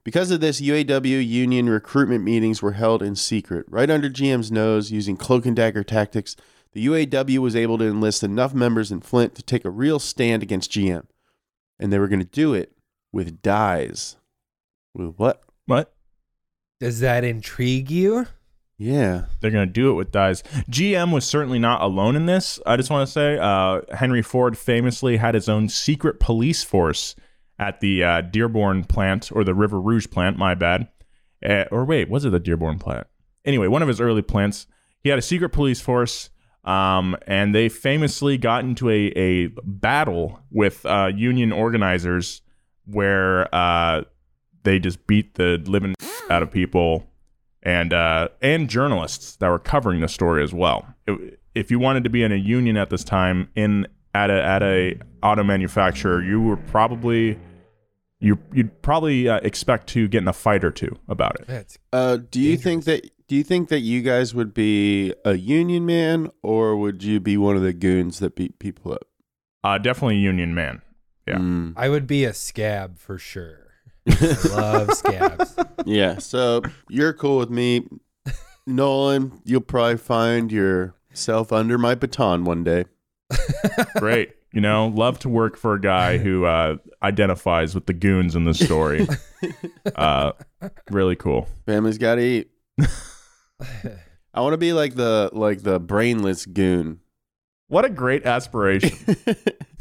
Because 0.04 0.32
of 0.32 0.42
this, 0.42 0.60
UAW 0.60 1.26
union 1.26 1.70
recruitment 1.70 2.24
meetings 2.24 2.62
were 2.62 2.74
held 2.74 3.02
in 3.02 3.16
secret, 3.16 3.66
right 3.70 3.90
under 3.90 4.10
GM's 4.10 4.52
nose, 4.52 4.92
using 4.92 5.18
cloak 5.18 5.46
and 5.46 5.56
dagger 5.56 5.84
tactics. 5.84 6.36
The 6.74 6.86
UAW 6.86 7.40
was 7.40 7.56
able 7.56 7.78
to 7.78 7.86
enlist 7.86 8.24
enough 8.24 8.54
members 8.54 8.92
in 8.92 9.02
Flint 9.02 9.36
to 9.36 9.44
take 9.44 9.66
a 9.66 9.70
real 9.70 10.00
stand 10.00 10.44
against 10.44 10.72
GM. 10.72 11.06
And 11.80 11.92
they 11.92 12.00
were 12.00 12.08
going 12.08 12.20
to 12.20 12.26
do 12.26 12.54
it 12.54 12.74
with 13.12 13.42
dies. 13.42 14.18
With 14.94 15.16
what? 15.18 15.44
What? 15.66 15.94
Does 16.80 17.02
that 17.02 17.24
intrigue 17.24 17.92
you? 17.92 18.26
Yeah. 18.78 19.26
They're 19.42 19.52
going 19.52 19.68
to 19.68 19.74
do 19.74 19.92
it 19.92 19.96
with 19.96 20.12
dies. 20.12 20.42
GM 20.72 21.14
was 21.14 21.26
certainly 21.26 21.60
not 21.60 21.82
alone 21.82 22.16
in 22.16 22.26
this. 22.26 22.60
I 22.66 22.78
just 22.78 22.90
want 22.90 23.06
to 23.06 23.12
say 23.12 23.38
uh, 23.38 23.82
Henry 23.94 24.22
Ford 24.22 24.58
famously 24.58 25.18
had 25.18 25.36
his 25.36 25.50
own 25.50 25.68
secret 25.68 26.20
police 26.20 26.64
force 26.64 27.16
at 27.60 27.82
the 27.82 28.04
uh, 28.04 28.22
Dearborn 28.22 28.86
plant 28.86 29.32
or 29.34 29.44
the 29.44 29.54
River 29.54 29.82
Rouge 29.82 30.08
plant, 30.10 30.38
my 30.38 30.56
bad. 30.56 30.88
Uh, 31.46 31.66
or 31.72 31.84
wait, 31.84 32.10
was 32.10 32.24
it 32.24 32.30
the 32.30 32.40
Dearborn 32.40 32.80
plant? 32.80 33.06
Anyway, 33.44 33.68
one 33.68 33.82
of 33.82 33.88
his 33.90 34.00
early 34.00 34.22
plants. 34.22 34.66
He 35.02 35.10
had 35.10 35.20
a 35.20 35.22
secret 35.22 35.50
police 35.50 35.80
force, 35.80 36.30
um, 36.64 37.18
and 37.28 37.54
they 37.56 37.70
famously 37.70 38.38
got 38.38 38.64
into 38.64 38.90
a, 38.90 39.08
a 39.16 39.48
battle 39.64 40.40
with 40.52 40.86
uh, 40.86 41.12
union 41.14 41.52
organizers 41.52 42.42
where 42.86 43.54
uh, 43.54 44.04
they 44.64 44.80
just 44.80 45.06
beat 45.08 45.36
the 45.36 45.62
living 45.66 45.96
out 46.30 46.44
of 46.44 46.52
people 46.52 47.06
and 47.64 47.94
uh, 47.94 48.30
and 48.42 48.70
journalists 48.70 49.36
that 49.38 49.50
were 49.50 49.60
covering 49.60 50.02
the 50.02 50.08
story 50.08 50.44
as 50.44 50.54
well. 50.54 50.86
If- 51.08 51.36
if 51.56 51.72
you 51.72 51.80
wanted 51.80 52.04
to 52.04 52.10
be 52.12 52.22
in 52.22 52.32
a 52.32 52.36
union 52.36 52.78
at 52.78 52.92
this 52.92 53.04
time 53.04 53.50
in 53.56 53.88
at 54.14 54.30
a 54.30 54.42
at 54.42 54.62
a 54.62 55.00
auto 55.24 55.44
manufacturer, 55.44 56.22
you 56.24 56.40
were 56.40 56.56
probably 56.56 57.40
you 58.20 58.38
you'd 58.54 58.82
probably 58.84 59.28
uh, 59.28 59.40
expect 59.40 59.88
to 59.88 60.08
get 60.08 60.22
in 60.22 60.28
a 60.28 60.34
fight 60.34 60.64
or 60.64 60.70
two 60.72 60.98
about 61.08 61.38
it. 61.42 61.78
Uh, 61.92 62.18
do 62.30 62.40
you 62.40 62.56
think 62.56 62.86
that 62.86 63.10
do 63.28 63.36
you 63.36 63.44
think 63.44 63.70
that 63.70 63.80
you 63.80 64.02
guys 64.04 64.34
would 64.36 64.54
be 64.54 65.14
a 65.26 65.34
union 65.36 65.86
man 65.88 66.30
or 66.44 66.78
would 66.78 67.04
you 67.04 67.20
be 67.20 67.36
one 67.36 67.56
of 67.56 67.64
the 67.64 67.74
goons 67.74 68.20
that 68.20 68.36
beat 68.36 68.60
people 68.60 68.94
up? 68.94 69.08
Uh, 69.64 69.78
definitely 69.80 70.16
a 70.18 70.20
union 70.20 70.54
man. 70.54 70.82
Yeah. 71.28 71.40
Mm. 71.40 71.74
I 71.76 71.90
would 71.90 72.06
be 72.08 72.26
a 72.26 72.34
scab 72.34 73.00
for 73.00 73.18
sure. 73.18 73.69
I 74.10 74.48
love 74.56 74.94
scabs. 74.94 75.56
Yeah. 75.86 76.18
So 76.18 76.62
you're 76.90 77.14
cool 77.14 77.38
with 77.38 77.50
me. 77.50 77.88
Nolan, 78.66 79.42
you'll 79.46 79.62
probably 79.62 79.98
find 79.98 80.52
yourself 80.52 81.52
under 81.52 81.78
my 81.78 81.96
baton 81.96 82.44
one 82.44 82.64
day. 82.64 82.86
Great. 83.98 84.36
You 84.52 84.62
know, 84.62 84.88
love 84.88 85.20
to 85.20 85.30
work 85.30 85.58
for 85.58 85.76
a 85.76 85.82
guy 85.82 86.18
who 86.18 86.46
uh, 86.46 86.78
identifies 87.04 87.76
with 87.76 87.86
the 87.86 87.94
goons 87.94 88.36
in 88.36 88.46
this 88.46 88.60
story. 88.60 89.08
uh, 89.96 90.32
really 90.90 91.16
cool. 91.16 91.48
Family's 91.66 91.98
gotta 91.98 92.22
eat. 92.22 92.50
I 94.34 94.42
want 94.42 94.54
to 94.54 94.58
be 94.58 94.74
like 94.74 94.96
the 94.96 95.30
like 95.34 95.62
the 95.62 95.80
brainless 95.80 96.46
goon. 96.46 97.00
What 97.68 97.86
a 97.86 97.90
great 97.90 98.26
aspiration. 98.26 98.98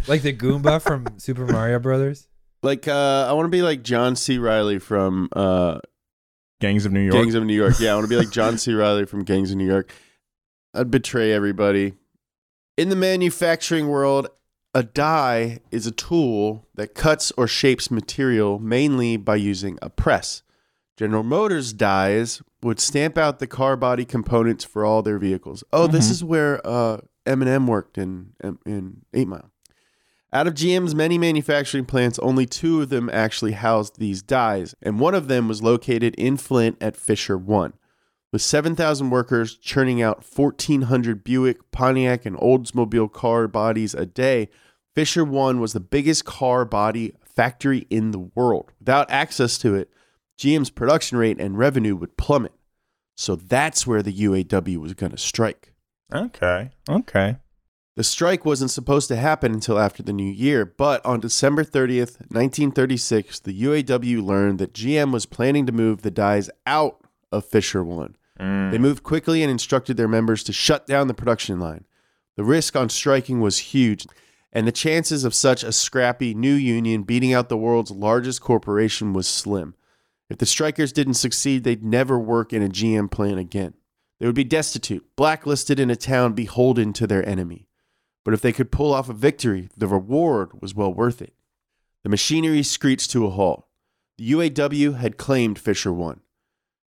Like 0.06 0.23
the 0.23 0.32
Goomba 0.32 0.80
from 0.80 1.06
Super 1.18 1.47
Mario 1.47 1.78
Brothers. 1.78 2.27
Like 2.62 2.88
uh 2.88 3.26
I 3.28 3.32
want 3.32 3.46
to 3.46 3.50
be 3.50 3.62
like 3.62 3.82
John 3.82 4.16
C. 4.16 4.38
Reilly 4.38 4.78
from 4.78 5.28
uh 5.34 5.78
Gangs 6.60 6.84
of 6.86 6.92
New 6.92 7.00
York. 7.00 7.14
Gangs 7.14 7.34
of 7.34 7.44
New 7.44 7.54
York. 7.54 7.78
Yeah, 7.78 7.92
I 7.92 7.94
want 7.94 8.04
to 8.04 8.08
be 8.08 8.16
like 8.16 8.30
John 8.30 8.58
C. 8.58 8.72
Reilly 8.72 9.06
from 9.06 9.24
Gangs 9.24 9.50
of 9.50 9.56
New 9.56 9.66
York. 9.66 9.92
I'd 10.74 10.90
betray 10.90 11.32
everybody. 11.32 11.94
In 12.76 12.88
the 12.88 12.96
manufacturing 12.96 13.88
world, 13.88 14.28
a 14.74 14.82
die 14.82 15.60
is 15.70 15.86
a 15.86 15.90
tool 15.90 16.66
that 16.74 16.94
cuts 16.94 17.32
or 17.36 17.46
shapes 17.46 17.90
material 17.90 18.58
mainly 18.58 19.16
by 19.16 19.36
using 19.36 19.78
a 19.80 19.88
press. 19.90 20.42
General 20.96 21.22
Motors 21.22 21.72
dies 21.72 22.42
would 22.62 22.80
stamp 22.80 23.16
out 23.16 23.38
the 23.38 23.46
car 23.46 23.76
body 23.76 24.04
components 24.04 24.64
for 24.64 24.84
all 24.84 25.02
their 25.02 25.18
vehicles. 25.18 25.62
Oh, 25.72 25.86
this 25.86 26.10
is 26.10 26.24
where 26.24 26.60
uh, 26.66 26.98
Eminem 27.24 27.66
worked 27.66 27.98
in 27.98 28.34
in 28.66 29.02
Eight 29.14 29.28
Mile. 29.28 29.50
Out 30.30 30.47
of 30.47 30.54
GM's 30.54 30.94
many 30.94 31.16
manufacturing 31.16 31.87
plants, 31.87 32.18
only 32.18 32.44
two 32.44 32.82
of 32.82 32.90
them 32.90 33.08
actually 33.11 33.52
housed 33.52 33.99
these 33.99 34.20
dies, 34.20 34.75
and 34.82 35.00
one 35.00 35.14
of 35.14 35.26
them 35.26 35.49
was 35.49 35.62
located 35.62 36.14
in 36.16 36.37
Flint 36.37 36.76
at 36.82 36.97
Fisher 36.97 37.38
One. 37.38 37.73
With 38.30 38.42
7,000 38.42 39.08
workers 39.08 39.56
churning 39.56 40.02
out 40.02 40.23
1,400 40.23 41.25
Buick, 41.25 41.70
Pontiac, 41.70 42.26
and 42.26 42.37
Oldsmobile 42.37 43.11
car 43.11 43.49
bodies 43.49 43.94
a 43.94 44.04
day, 44.04 44.50
Fisher 44.94 45.25
One 45.25 45.61
was 45.61 45.73
the 45.73 45.80
biggest 45.80 46.26
car 46.26 46.66
body 46.66 47.14
factory 47.25 47.87
in 47.88 48.11
the 48.11 48.18
world. 48.18 48.70
Without 48.80 49.11
access 49.11 49.56
to 49.58 49.75
it, 49.75 49.90
GM's 50.38 50.68
production 50.68 51.16
rate 51.16 51.40
and 51.40 51.56
revenue 51.56 51.97
would 51.97 52.18
plummet. 52.18 52.52
So 53.16 53.35
that's 53.35 53.87
where 53.87 54.02
the 54.02 54.12
UAW 54.12 54.76
was 54.76 54.92
going 54.92 55.12
to 55.12 55.18
strike. 55.18 55.73
Okay. 56.12 56.70
Okay. 56.88 57.37
The 57.98 58.04
strike 58.04 58.44
wasn't 58.44 58.70
supposed 58.70 59.08
to 59.08 59.16
happen 59.16 59.52
until 59.52 59.76
after 59.76 60.04
the 60.04 60.12
new 60.12 60.30
year, 60.30 60.64
but 60.64 61.04
on 61.04 61.18
December 61.18 61.64
30th, 61.64 62.20
1936, 62.30 63.40
the 63.40 63.62
UAW 63.62 64.24
learned 64.24 64.60
that 64.60 64.72
GM 64.72 65.12
was 65.12 65.26
planning 65.26 65.66
to 65.66 65.72
move 65.72 66.02
the 66.02 66.10
dies 66.12 66.48
out 66.64 67.00
of 67.32 67.44
Fisher 67.44 67.82
1. 67.82 68.14
Mm. 68.38 68.70
They 68.70 68.78
moved 68.78 69.02
quickly 69.02 69.42
and 69.42 69.50
instructed 69.50 69.96
their 69.96 70.06
members 70.06 70.44
to 70.44 70.52
shut 70.52 70.86
down 70.86 71.08
the 71.08 71.12
production 71.12 71.58
line. 71.58 71.86
The 72.36 72.44
risk 72.44 72.76
on 72.76 72.88
striking 72.88 73.40
was 73.40 73.58
huge, 73.58 74.06
and 74.52 74.64
the 74.64 74.70
chances 74.70 75.24
of 75.24 75.34
such 75.34 75.64
a 75.64 75.72
scrappy 75.72 76.34
new 76.34 76.54
union 76.54 77.02
beating 77.02 77.32
out 77.32 77.48
the 77.48 77.56
world's 77.56 77.90
largest 77.90 78.40
corporation 78.40 79.12
was 79.12 79.26
slim. 79.26 79.74
If 80.30 80.38
the 80.38 80.46
strikers 80.46 80.92
didn't 80.92 81.14
succeed, 81.14 81.64
they'd 81.64 81.82
never 81.82 82.16
work 82.16 82.52
in 82.52 82.62
a 82.62 82.68
GM 82.68 83.10
plant 83.10 83.40
again. 83.40 83.74
They 84.20 84.26
would 84.26 84.36
be 84.36 84.44
destitute, 84.44 85.04
blacklisted 85.16 85.80
in 85.80 85.90
a 85.90 85.96
town 85.96 86.34
beholden 86.34 86.92
to 86.92 87.08
their 87.08 87.28
enemy. 87.28 87.67
But 88.28 88.35
if 88.35 88.42
they 88.42 88.52
could 88.52 88.70
pull 88.70 88.92
off 88.92 89.08
a 89.08 89.14
victory, 89.14 89.70
the 89.75 89.87
reward 89.87 90.61
was 90.61 90.75
well 90.75 90.92
worth 90.92 91.23
it. 91.23 91.32
The 92.02 92.11
machinery 92.11 92.62
screeched 92.62 93.11
to 93.12 93.25
a 93.25 93.30
halt. 93.30 93.66
The 94.18 94.32
UAW 94.32 94.99
had 94.99 95.16
claimed 95.16 95.58
Fisher 95.58 95.94
1. 95.94 96.20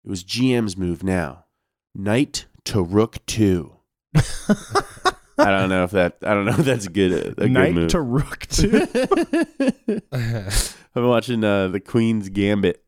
It 0.04 0.10
was 0.10 0.22
GM's 0.22 0.76
move 0.76 1.02
now. 1.02 1.46
Knight 1.94 2.44
to 2.64 2.82
Rook 2.82 3.24
2. 3.24 3.72
I 4.14 5.14
don't 5.38 5.70
know 5.70 5.84
if 5.84 5.92
that 5.92 6.18
I 6.22 6.34
don't 6.34 6.44
know 6.44 6.56
if 6.58 6.66
that's 6.66 6.84
a 6.84 6.90
good 6.90 7.38
a 7.38 7.48
Knight 7.48 7.68
good 7.68 7.74
move. 7.74 7.90
to 7.92 8.02
Rook 8.02 8.40
2. 8.40 10.02
I've 10.12 10.94
been 10.94 11.08
watching 11.08 11.42
uh, 11.42 11.68
the 11.68 11.80
Queen's 11.80 12.28
Gambit. 12.28 12.84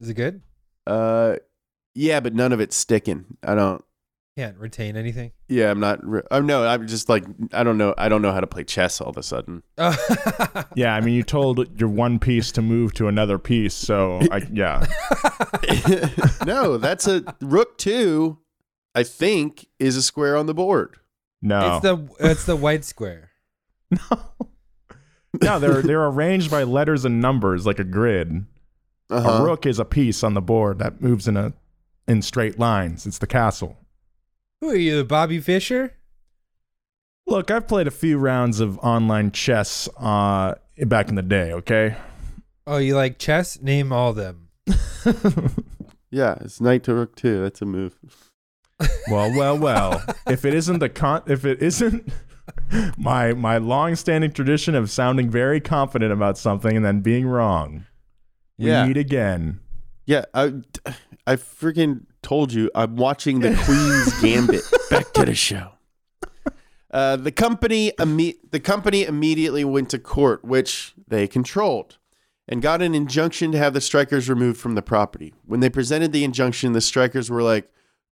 Is 0.00 0.08
it 0.08 0.14
good? 0.14 0.40
Uh, 0.86 1.36
yeah, 1.94 2.20
but 2.20 2.34
none 2.34 2.54
of 2.54 2.60
it's 2.60 2.76
sticking. 2.76 3.36
I 3.42 3.54
don't. 3.54 3.84
Can't 4.36 4.58
retain 4.58 4.96
anything. 4.96 5.30
Yeah, 5.48 5.70
I'm 5.70 5.78
not. 5.78 6.04
Re- 6.04 6.22
oh 6.32 6.40
no, 6.40 6.66
I'm 6.66 6.88
just 6.88 7.08
like 7.08 7.24
I 7.52 7.62
don't 7.62 7.78
know. 7.78 7.94
I 7.96 8.08
don't 8.08 8.20
know 8.20 8.32
how 8.32 8.40
to 8.40 8.48
play 8.48 8.64
chess 8.64 9.00
all 9.00 9.08
of 9.08 9.16
a 9.16 9.22
sudden. 9.22 9.62
Yeah, 10.76 10.92
I 10.96 11.00
mean, 11.00 11.14
you 11.14 11.22
told 11.22 11.80
your 11.80 11.88
one 11.88 12.18
piece 12.18 12.50
to 12.52 12.62
move 12.62 12.94
to 12.94 13.06
another 13.06 13.38
piece, 13.38 13.74
so 13.74 14.18
I, 14.32 14.42
yeah. 14.52 14.84
no, 16.46 16.78
that's 16.78 17.06
a 17.06 17.22
rook 17.40 17.78
two. 17.78 18.38
I 18.92 19.04
think 19.04 19.66
is 19.78 19.96
a 19.96 20.02
square 20.02 20.36
on 20.36 20.46
the 20.46 20.54
board. 20.54 20.96
No, 21.42 21.76
It's 21.76 21.82
the 21.82 22.08
it's 22.18 22.44
the 22.44 22.56
white 22.56 22.84
square. 22.84 23.30
No, 23.90 24.20
no, 25.42 25.58
they're 25.60 25.82
they're 25.82 26.06
arranged 26.06 26.50
by 26.50 26.64
letters 26.64 27.04
and 27.04 27.20
numbers 27.20 27.66
like 27.66 27.78
a 27.78 27.84
grid. 27.84 28.46
Uh-huh. 29.10 29.28
A 29.30 29.44
rook 29.44 29.64
is 29.66 29.78
a 29.78 29.84
piece 29.84 30.24
on 30.24 30.34
the 30.34 30.42
board 30.42 30.78
that 30.80 31.00
moves 31.00 31.28
in 31.28 31.36
a 31.36 31.52
in 32.08 32.20
straight 32.22 32.58
lines. 32.58 33.06
It's 33.06 33.18
the 33.18 33.26
castle. 33.28 33.76
Who 34.64 34.70
are 34.70 34.76
you, 34.76 35.04
Bobby 35.04 35.40
Fischer? 35.40 35.92
Look, 37.26 37.50
I've 37.50 37.68
played 37.68 37.86
a 37.86 37.90
few 37.90 38.16
rounds 38.16 38.60
of 38.60 38.78
online 38.78 39.30
chess 39.30 39.90
uh, 39.98 40.54
back 40.86 41.10
in 41.10 41.16
the 41.16 41.22
day. 41.22 41.52
Okay. 41.52 41.94
Oh, 42.66 42.78
you 42.78 42.96
like 42.96 43.18
chess? 43.18 43.60
Name 43.60 43.92
all 43.92 44.14
them. 44.14 44.48
Yeah, 46.10 46.36
it's 46.40 46.60
knight 46.60 46.84
to 46.84 46.94
rook 46.94 47.14
two. 47.16 47.42
That's 47.42 47.60
a 47.60 47.66
move. 47.66 47.96
Well, 49.10 49.36
well, 49.36 49.58
well. 49.58 50.02
if 50.28 50.44
it 50.44 50.54
isn't 50.54 50.78
the 50.78 50.88
con, 50.88 51.22
if 51.26 51.44
it 51.44 51.60
isn't 51.60 52.08
my 52.96 53.32
my 53.34 53.58
long-standing 53.58 54.32
tradition 54.32 54.76
of 54.76 54.90
sounding 54.90 55.28
very 55.28 55.60
confident 55.60 56.12
about 56.12 56.38
something 56.38 56.74
and 56.76 56.84
then 56.86 57.00
being 57.00 57.26
wrong, 57.26 57.84
we 58.58 58.66
Yeah. 58.66 58.86
meet 58.86 58.96
again. 58.96 59.58
Yeah, 60.06 60.24
I, 60.32 60.52
I 61.26 61.34
freaking 61.34 62.06
told 62.24 62.52
you 62.52 62.70
I'm 62.74 62.96
watching 62.96 63.38
the 63.40 63.54
Queen's 63.64 64.12
Gambit. 64.20 64.64
Back 64.90 65.12
to 65.12 65.24
the 65.24 65.34
show. 65.34 65.72
Uh, 66.90 67.16
the 67.16 67.32
company 67.32 67.92
imme- 67.98 68.38
the 68.50 68.60
company 68.60 69.04
immediately 69.04 69.64
went 69.64 69.90
to 69.90 69.98
court, 69.98 70.44
which 70.44 70.94
they 71.08 71.26
controlled, 71.26 71.98
and 72.48 72.62
got 72.62 72.82
an 72.82 72.94
injunction 72.94 73.50
to 73.52 73.58
have 73.58 73.74
the 73.74 73.80
strikers 73.80 74.28
removed 74.28 74.60
from 74.60 74.74
the 74.74 74.82
property. 74.82 75.34
When 75.44 75.60
they 75.60 75.70
presented 75.70 76.12
the 76.12 76.24
injunction, 76.24 76.72
the 76.72 76.80
strikers 76.80 77.30
were 77.30 77.42
like, 77.42 77.68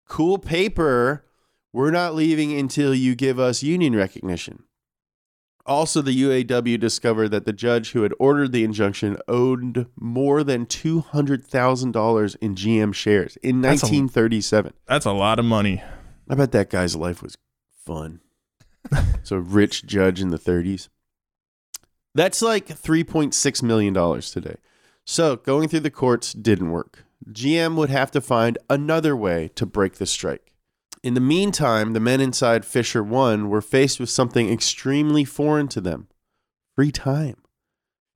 "Cool 0.09 0.39
paper. 0.39 1.25
We're 1.73 1.93
not 1.93 2.15
leaving 2.15 2.53
until 2.59 2.95
you 2.95 3.15
give 3.15 3.39
us 3.39 3.63
union 3.63 3.95
recognition." 3.97 4.65
Also, 5.65 6.03
the 6.03 6.23
UAW 6.23 6.79
discovered 6.79 7.29
that 7.29 7.45
the 7.45 7.53
judge 7.53 7.93
who 7.93 8.03
had 8.03 8.13
ordered 8.19 8.51
the 8.51 8.65
injunction 8.65 9.17
owed 9.29 9.87
more 9.97 10.43
than 10.43 10.67
$200,000 10.67 12.37
in 12.41 12.55
GM 12.57 12.93
shares 12.93 13.37
in 13.37 13.61
That's 13.61 13.83
a- 13.83 13.87
1937. 13.87 14.73
That's 14.87 15.07
a 15.07 15.13
lot 15.13 15.39
of 15.39 15.45
money. 15.45 15.83
I 16.29 16.35
bet 16.35 16.53
that 16.53 16.71
guy's 16.71 16.97
life 16.97 17.23
was 17.23 17.37
fun. 17.85 18.21
so, 19.23 19.37
rich 19.37 19.87
judge 19.87 20.21
in 20.21 20.29
the 20.31 20.39
30s. 20.39 20.89
That's 22.15 22.43
like 22.43 22.67
$3.6 22.67 23.63
million 23.63 24.21
today. 24.21 24.57
So, 25.05 25.37
going 25.37 25.69
through 25.69 25.81
the 25.81 25.91
courts 25.91 26.33
didn't 26.33 26.71
work. 26.73 27.05
GM 27.31 27.77
would 27.77 27.91
have 27.91 28.11
to 28.13 28.21
find 28.21 28.59
another 28.69 29.17
way 29.17 29.51
to 29.55 29.65
break 29.65 29.95
the 29.95 30.07
strike. 30.07 30.52
In 31.03 31.15
the 31.15 31.21
meantime, 31.21 31.95
the 31.95 32.01
men 32.01 32.21
inside 32.21 32.65
Fisher 32.65 33.03
1 33.03 33.49
were 33.49 33.61
faced 33.61 33.99
with 33.99 34.09
something 34.09 34.49
extremely 34.49 35.25
foreign 35.25 35.67
to 35.69 35.81
them 35.81 36.07
free 36.77 36.93
time. 36.93 37.37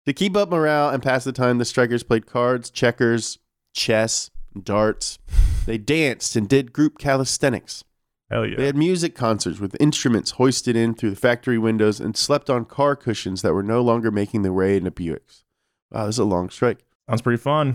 To 0.07 0.13
keep 0.13 0.37
up 0.37 0.51
morale 0.51 0.91
and 0.91 1.03
pass 1.03 1.25
the 1.25 1.33
time, 1.33 1.59
the 1.59 1.65
strikers 1.65 2.05
played 2.05 2.27
cards, 2.27 2.71
checkers, 2.71 3.39
chess, 3.75 4.31
darts. 4.63 5.19
They 5.67 5.79
danced 5.79 6.37
and 6.37 6.49
did 6.49 6.73
group 6.73 6.99
calisthenics. 6.99 7.83
Hell 8.31 8.47
yeah. 8.47 8.57
They 8.57 8.67
had 8.67 8.77
music 8.77 9.17
concerts 9.17 9.59
with 9.59 9.77
instruments 9.81 10.33
hoisted 10.33 10.77
in 10.77 10.95
through 10.95 11.11
the 11.11 11.17
factory 11.17 11.59
windows 11.59 11.99
and 12.01 12.17
slept 12.17 12.49
on 12.49 12.65
car 12.65 12.95
cushions 12.95 13.43
that 13.43 13.53
were 13.53 13.65
no 13.65 13.83
longer 13.83 14.13
making 14.13 14.43
their 14.43 14.53
way 14.53 14.77
into 14.77 14.93
Buicks. 14.93 15.43
Wow, 15.91 16.07
this 16.07 16.17
is 16.17 16.21
a 16.21 16.25
long 16.25 16.51
strike. 16.51 16.85
Sounds 17.09 17.23
pretty 17.23 17.43
fun. 17.43 17.75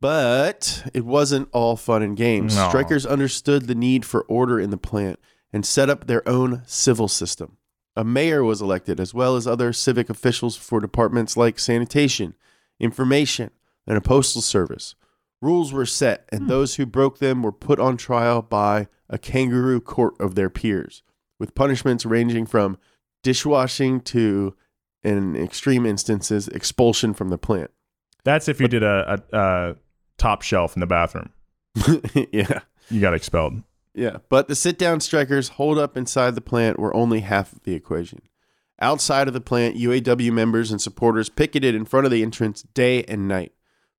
But 0.00 0.84
it 0.94 1.04
wasn't 1.04 1.48
all 1.52 1.76
fun 1.76 2.02
and 2.02 2.16
games. 2.16 2.54
No. 2.54 2.68
Strikers 2.68 3.04
understood 3.04 3.66
the 3.66 3.74
need 3.74 4.04
for 4.04 4.22
order 4.22 4.60
in 4.60 4.70
the 4.70 4.76
plant 4.76 5.18
and 5.52 5.66
set 5.66 5.90
up 5.90 6.06
their 6.06 6.26
own 6.28 6.62
civil 6.66 7.08
system. 7.08 7.56
A 7.96 8.04
mayor 8.04 8.44
was 8.44 8.62
elected, 8.62 9.00
as 9.00 9.12
well 9.12 9.34
as 9.34 9.46
other 9.46 9.72
civic 9.72 10.08
officials 10.08 10.56
for 10.56 10.78
departments 10.78 11.36
like 11.36 11.58
sanitation, 11.58 12.34
information, 12.78 13.50
and 13.88 13.98
a 13.98 14.00
postal 14.00 14.40
service. 14.40 14.94
Rules 15.42 15.72
were 15.72 15.86
set, 15.86 16.28
and 16.30 16.42
hmm. 16.42 16.48
those 16.48 16.76
who 16.76 16.86
broke 16.86 17.18
them 17.18 17.42
were 17.42 17.52
put 17.52 17.80
on 17.80 17.96
trial 17.96 18.40
by 18.40 18.86
a 19.08 19.18
kangaroo 19.18 19.80
court 19.80 20.14
of 20.20 20.36
their 20.36 20.50
peers, 20.50 21.02
with 21.40 21.56
punishments 21.56 22.06
ranging 22.06 22.46
from 22.46 22.78
dishwashing 23.24 24.00
to, 24.00 24.54
in 25.02 25.34
extreme 25.34 25.84
instances, 25.84 26.46
expulsion 26.48 27.14
from 27.14 27.30
the 27.30 27.38
plant. 27.38 27.72
That's 28.24 28.46
if 28.46 28.60
you 28.60 28.68
did 28.68 28.82
a, 28.82 29.22
a, 29.32 29.38
a 29.38 29.76
top 30.18 30.42
shelf 30.42 30.76
in 30.76 30.80
the 30.80 30.86
bathroom. 30.86 31.30
yeah. 32.32 32.60
You 32.90 33.00
got 33.00 33.14
expelled. 33.14 33.62
Yeah, 33.94 34.18
but 34.28 34.48
the 34.48 34.54
sit 34.54 34.78
down 34.78 35.00
strikers 35.00 35.50
holed 35.50 35.78
up 35.78 35.96
inside 35.96 36.34
the 36.34 36.40
plant 36.40 36.78
were 36.78 36.94
only 36.94 37.20
half 37.20 37.52
of 37.52 37.64
the 37.64 37.74
equation. 37.74 38.20
Outside 38.80 39.26
of 39.26 39.34
the 39.34 39.40
plant, 39.40 39.76
UAW 39.76 40.30
members 40.30 40.70
and 40.70 40.80
supporters 40.80 41.28
picketed 41.28 41.74
in 41.74 41.84
front 41.84 42.06
of 42.06 42.12
the 42.12 42.22
entrance 42.22 42.62
day 42.62 43.02
and 43.04 43.26
night. 43.26 43.52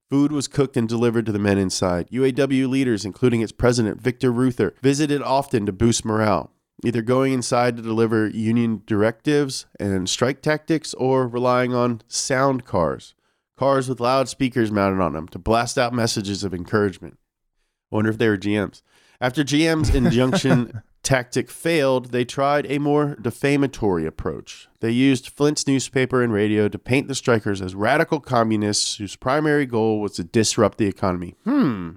Food 0.10 0.32
was 0.32 0.48
cooked 0.48 0.78
and 0.78 0.88
delivered 0.88 1.26
to 1.26 1.32
the 1.32 1.38
men 1.38 1.58
inside. 1.58 2.10
UAW 2.12 2.68
leaders, 2.68 3.04
including 3.04 3.42
its 3.42 3.52
president, 3.52 4.02
Victor 4.02 4.32
Reuther, 4.32 4.74
visited 4.82 5.22
often 5.22 5.66
to 5.66 5.74
boost 5.74 6.06
morale, 6.06 6.52
either 6.84 7.02
going 7.02 7.34
inside 7.34 7.76
to 7.76 7.84
deliver 7.84 8.28
union 8.28 8.82
directives 8.86 9.66
and 9.80 10.10
strike 10.10 10.42
tactics 10.42 10.94
or 10.94 11.28
relying 11.28 11.76
on 11.76 12.02
sound 12.08 12.66
cars, 12.66 13.14
cars 13.60 13.90
with 13.90 14.00
loudspeakers 14.00 14.72
mounted 14.72 15.02
on 15.04 15.12
them 15.12 15.28
to 15.28 15.38
blast 15.38 15.78
out 15.78 15.94
messages 15.94 16.46
of 16.46 16.54
encouragement. 16.54 17.18
I 17.92 17.96
wonder 17.96 18.10
if 18.10 18.18
they 18.18 18.30
were 18.30 18.38
GMs. 18.38 18.82
After 19.20 19.44
GM's 19.44 19.94
injunction 19.94 20.82
tactic 21.04 21.52
failed, 21.52 22.12
they 22.12 22.24
tried 22.24 22.72
a 22.72 22.80
more 22.80 23.18
defamatory 23.22 24.06
approach. 24.06 24.70
They 24.80 24.92
used 24.92 25.28
Flint's 25.28 25.68
newspaper 25.68 26.24
and 26.24 26.32
radio 26.32 26.70
to 26.70 26.80
paint 26.80 27.10
the 27.10 27.16
strikers 27.16 27.62
as 27.62 27.76
radical 27.76 28.22
communists 28.22 28.96
whose 28.96 29.18
primary 29.18 29.66
goal 29.66 30.00
was 30.00 30.14
to 30.14 30.24
disrupt 30.24 30.78
the 30.78 30.88
economy. 30.88 31.36
Hmm. 31.44 31.92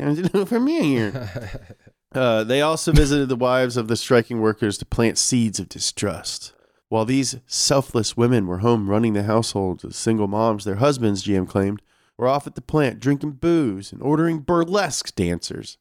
Sounds 0.00 0.18
a 0.18 0.22
little 0.22 0.46
familiar. 0.46 1.28
Uh, 2.12 2.42
they 2.42 2.60
also 2.60 2.90
visited 2.90 3.28
the 3.28 3.36
wives 3.36 3.76
of 3.76 3.86
the 3.86 3.96
striking 3.96 4.40
workers 4.40 4.76
to 4.76 4.84
plant 4.84 5.16
seeds 5.16 5.60
of 5.60 5.68
distrust. 5.68 6.52
While 6.90 7.04
these 7.04 7.36
selfless 7.46 8.16
women 8.16 8.48
were 8.48 8.58
home 8.58 8.90
running 8.90 9.12
the 9.12 9.22
households 9.22 9.84
as 9.84 9.94
single 9.94 10.26
moms, 10.26 10.64
their 10.64 10.74
husbands, 10.74 11.22
GM 11.22 11.48
claimed, 11.48 11.80
were 12.18 12.26
off 12.26 12.48
at 12.48 12.56
the 12.56 12.60
plant 12.60 12.98
drinking 12.98 13.34
booze 13.34 13.92
and 13.92 14.02
ordering 14.02 14.40
burlesque 14.40 15.14
dancers. 15.14 15.78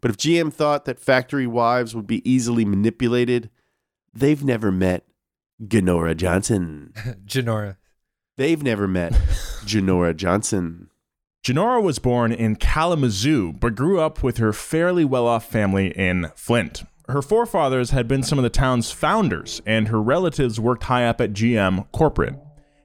But 0.00 0.12
if 0.12 0.16
GM 0.16 0.52
thought 0.52 0.84
that 0.84 1.00
factory 1.00 1.48
wives 1.48 1.96
would 1.96 2.06
be 2.06 2.28
easily 2.28 2.64
manipulated, 2.64 3.50
they've 4.14 4.44
never 4.44 4.70
met 4.70 5.04
Ganora 5.60 6.16
Johnson. 6.16 6.92
Genora. 7.26 7.76
They've 8.36 8.62
never 8.62 8.86
met 8.86 9.12
Genora 9.64 10.14
Johnson. 10.14 10.90
Genora 11.44 11.82
was 11.82 11.98
born 11.98 12.30
in 12.30 12.54
Kalamazoo, 12.54 13.52
but 13.52 13.74
grew 13.74 14.00
up 14.00 14.22
with 14.22 14.36
her 14.36 14.52
fairly 14.52 15.04
well 15.04 15.26
off 15.26 15.44
family 15.50 15.88
in 15.88 16.30
Flint. 16.36 16.84
Her 17.08 17.22
forefathers 17.22 17.90
had 17.90 18.06
been 18.06 18.22
some 18.22 18.38
of 18.38 18.42
the 18.42 18.50
town's 18.50 18.90
founders, 18.90 19.60
and 19.66 19.88
her 19.88 20.00
relatives 20.00 20.60
worked 20.60 20.84
high 20.84 21.06
up 21.06 21.20
at 21.20 21.32
GM 21.32 21.90
corporate. 21.92 22.34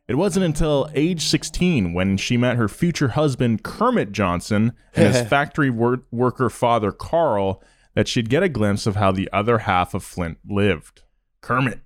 It 0.07 0.15
wasn't 0.15 0.45
until 0.45 0.89
age 0.95 1.25
16 1.25 1.93
when 1.93 2.17
she 2.17 2.37
met 2.37 2.55
her 2.55 2.67
future 2.67 3.09
husband, 3.09 3.63
Kermit 3.63 4.11
Johnson, 4.11 4.73
and 4.95 5.13
his 5.13 5.27
factory 5.29 5.69
wor- 5.69 6.03
worker 6.11 6.49
father, 6.49 6.91
Carl, 6.91 7.61
that 7.93 8.07
she'd 8.07 8.29
get 8.29 8.43
a 8.43 8.49
glimpse 8.49 8.87
of 8.87 8.95
how 8.95 9.11
the 9.11 9.29
other 9.33 9.59
half 9.59 9.93
of 9.93 10.03
Flint 10.03 10.37
lived. 10.47 11.03
Kermit. 11.41 11.81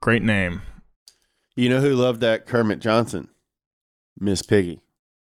Great 0.00 0.22
name. 0.22 0.62
You 1.54 1.68
know 1.68 1.80
who 1.80 1.94
loved 1.94 2.20
that 2.20 2.46
Kermit 2.46 2.80
Johnson? 2.80 3.28
Miss 4.18 4.42
Piggy. 4.42 4.80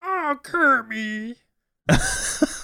Oh, 0.01 0.39
Kirby. 0.41 1.36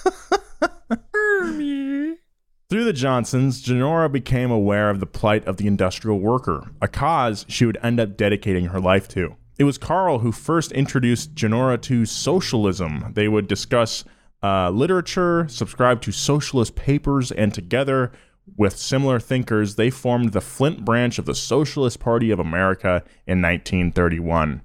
Through 2.74 2.86
the 2.86 2.92
Johnsons, 2.92 3.62
Genora 3.62 4.10
became 4.10 4.50
aware 4.50 4.90
of 4.90 4.98
the 4.98 5.06
plight 5.06 5.46
of 5.46 5.58
the 5.58 5.68
industrial 5.68 6.18
worker, 6.18 6.72
a 6.82 6.88
cause 6.88 7.46
she 7.48 7.66
would 7.66 7.78
end 7.84 8.00
up 8.00 8.16
dedicating 8.16 8.66
her 8.66 8.80
life 8.80 9.06
to. 9.10 9.36
It 9.60 9.62
was 9.62 9.78
Carl 9.78 10.18
who 10.18 10.32
first 10.32 10.72
introduced 10.72 11.36
Genora 11.36 11.80
to 11.82 12.04
socialism. 12.04 13.12
They 13.14 13.28
would 13.28 13.46
discuss 13.46 14.02
uh, 14.42 14.70
literature, 14.70 15.46
subscribe 15.48 16.00
to 16.00 16.10
socialist 16.10 16.74
papers, 16.74 17.30
and 17.30 17.54
together 17.54 18.10
with 18.56 18.76
similar 18.76 19.20
thinkers, 19.20 19.76
they 19.76 19.88
formed 19.88 20.32
the 20.32 20.40
Flint 20.40 20.84
branch 20.84 21.20
of 21.20 21.26
the 21.26 21.34
Socialist 21.36 22.00
Party 22.00 22.32
of 22.32 22.40
America 22.40 23.04
in 23.24 23.40
1931. 23.40 24.62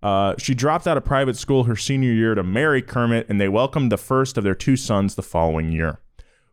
Uh, 0.00 0.36
she 0.38 0.54
dropped 0.54 0.86
out 0.86 0.96
of 0.96 1.04
private 1.04 1.36
school 1.36 1.64
her 1.64 1.74
senior 1.74 2.12
year 2.12 2.36
to 2.36 2.44
marry 2.44 2.82
Kermit, 2.82 3.28
and 3.28 3.40
they 3.40 3.48
welcomed 3.48 3.90
the 3.90 3.96
first 3.96 4.38
of 4.38 4.44
their 4.44 4.54
two 4.54 4.76
sons 4.76 5.16
the 5.16 5.22
following 5.22 5.72
year. 5.72 5.98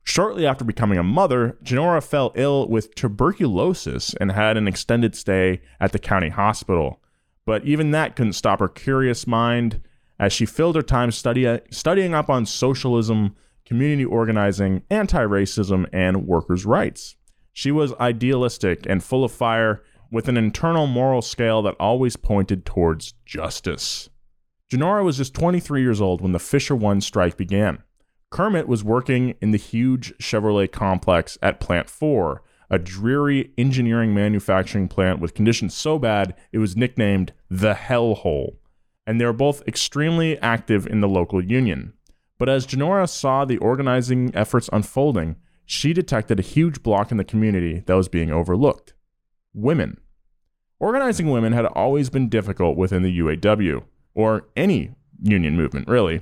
Shortly 0.07 0.45
after 0.45 0.63
becoming 0.63 0.99
a 0.99 1.03
mother, 1.03 1.57
Genora 1.63 2.01
fell 2.01 2.31
ill 2.35 2.69
with 2.69 2.93
tuberculosis 2.93 4.13
and 4.21 4.31
had 4.31 4.55
an 4.55 4.67
extended 4.67 5.15
stay 5.15 5.61
at 5.79 5.91
the 5.91 5.99
county 5.99 6.29
hospital. 6.29 7.01
But 7.43 7.65
even 7.65 7.89
that 7.91 8.15
couldn't 8.15 8.33
stop 8.33 8.59
her 8.59 8.67
curious 8.67 9.25
mind 9.25 9.81
as 10.19 10.31
she 10.31 10.45
filled 10.45 10.75
her 10.75 10.83
time 10.83 11.11
study, 11.11 11.59
studying 11.71 12.13
up 12.13 12.29
on 12.29 12.45
socialism, 12.45 13.35
community 13.65 14.05
organizing, 14.05 14.83
anti 14.91 15.23
racism, 15.23 15.87
and 15.91 16.27
workers' 16.27 16.65
rights. 16.65 17.15
She 17.51 17.71
was 17.71 17.93
idealistic 17.95 18.85
and 18.87 19.03
full 19.03 19.23
of 19.23 19.31
fire 19.31 19.81
with 20.11 20.29
an 20.29 20.37
internal 20.37 20.85
moral 20.85 21.23
scale 21.23 21.63
that 21.63 21.75
always 21.79 22.15
pointed 22.15 22.63
towards 22.63 23.15
justice. 23.25 24.09
Genora 24.71 25.03
was 25.03 25.17
just 25.17 25.33
23 25.33 25.81
years 25.81 25.99
old 25.99 26.21
when 26.21 26.31
the 26.31 26.39
Fisher 26.39 26.75
One 26.75 27.01
strike 27.01 27.37
began. 27.37 27.81
Kermit 28.29 28.67
was 28.67 28.83
working 28.83 29.35
in 29.41 29.51
the 29.51 29.57
huge 29.57 30.13
Chevrolet 30.17 30.71
complex 30.71 31.37
at 31.41 31.59
Plant 31.59 31.89
4, 31.89 32.41
a 32.69 32.79
dreary 32.79 33.51
engineering 33.57 34.13
manufacturing 34.13 34.87
plant 34.87 35.19
with 35.19 35.33
conditions 35.33 35.73
so 35.73 35.99
bad 35.99 36.35
it 36.51 36.57
was 36.57 36.75
nicknamed 36.75 37.33
the 37.49 37.73
Hellhole. 37.73 38.57
And 39.07 39.21
they 39.21 39.25
were 39.25 39.33
both 39.33 39.65
extremely 39.67 40.37
active 40.39 40.87
in 40.87 41.01
the 41.01 41.07
local 41.07 41.43
union. 41.43 41.93
But 42.37 42.49
as 42.49 42.67
Genora 42.67 43.07
saw 43.07 43.45
the 43.45 43.59
organizing 43.59 44.35
efforts 44.35 44.69
unfolding, 44.73 45.35
she 45.65 45.93
detected 45.93 46.39
a 46.39 46.43
huge 46.43 46.83
block 46.83 47.11
in 47.11 47.17
the 47.17 47.23
community 47.23 47.83
that 47.85 47.95
was 47.95 48.09
being 48.09 48.31
overlooked 48.31 48.93
women. 49.53 49.97
Organizing 50.79 51.31
women 51.31 51.53
had 51.53 51.65
always 51.65 52.09
been 52.09 52.27
difficult 52.27 52.75
within 52.77 53.01
the 53.01 53.19
UAW, 53.19 53.83
or 54.13 54.47
any 54.55 54.91
union 55.21 55.55
movement, 55.55 55.87
really. 55.87 56.21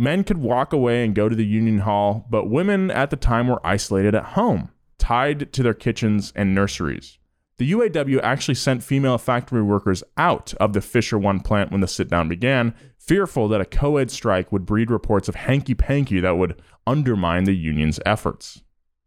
Men 0.00 0.24
could 0.24 0.38
walk 0.38 0.72
away 0.72 1.04
and 1.04 1.14
go 1.14 1.28
to 1.28 1.36
the 1.36 1.44
union 1.44 1.80
hall, 1.80 2.26
but 2.30 2.48
women 2.48 2.90
at 2.90 3.10
the 3.10 3.18
time 3.18 3.48
were 3.48 3.60
isolated 3.62 4.14
at 4.14 4.32
home, 4.32 4.70
tied 4.96 5.52
to 5.52 5.62
their 5.62 5.74
kitchens 5.74 6.32
and 6.34 6.54
nurseries. 6.54 7.18
The 7.58 7.70
UAW 7.72 8.18
actually 8.22 8.54
sent 8.54 8.82
female 8.82 9.18
factory 9.18 9.60
workers 9.60 10.02
out 10.16 10.54
of 10.54 10.72
the 10.72 10.80
Fisher 10.80 11.18
One 11.18 11.40
plant 11.40 11.70
when 11.70 11.82
the 11.82 11.86
sit 11.86 12.08
down 12.08 12.30
began, 12.30 12.74
fearful 12.96 13.46
that 13.48 13.60
a 13.60 13.66
co 13.66 13.98
ed 13.98 14.10
strike 14.10 14.50
would 14.50 14.64
breed 14.64 14.90
reports 14.90 15.28
of 15.28 15.34
hanky 15.34 15.74
panky 15.74 16.18
that 16.20 16.38
would 16.38 16.62
undermine 16.86 17.44
the 17.44 17.54
union's 17.54 18.00
efforts. 18.06 18.62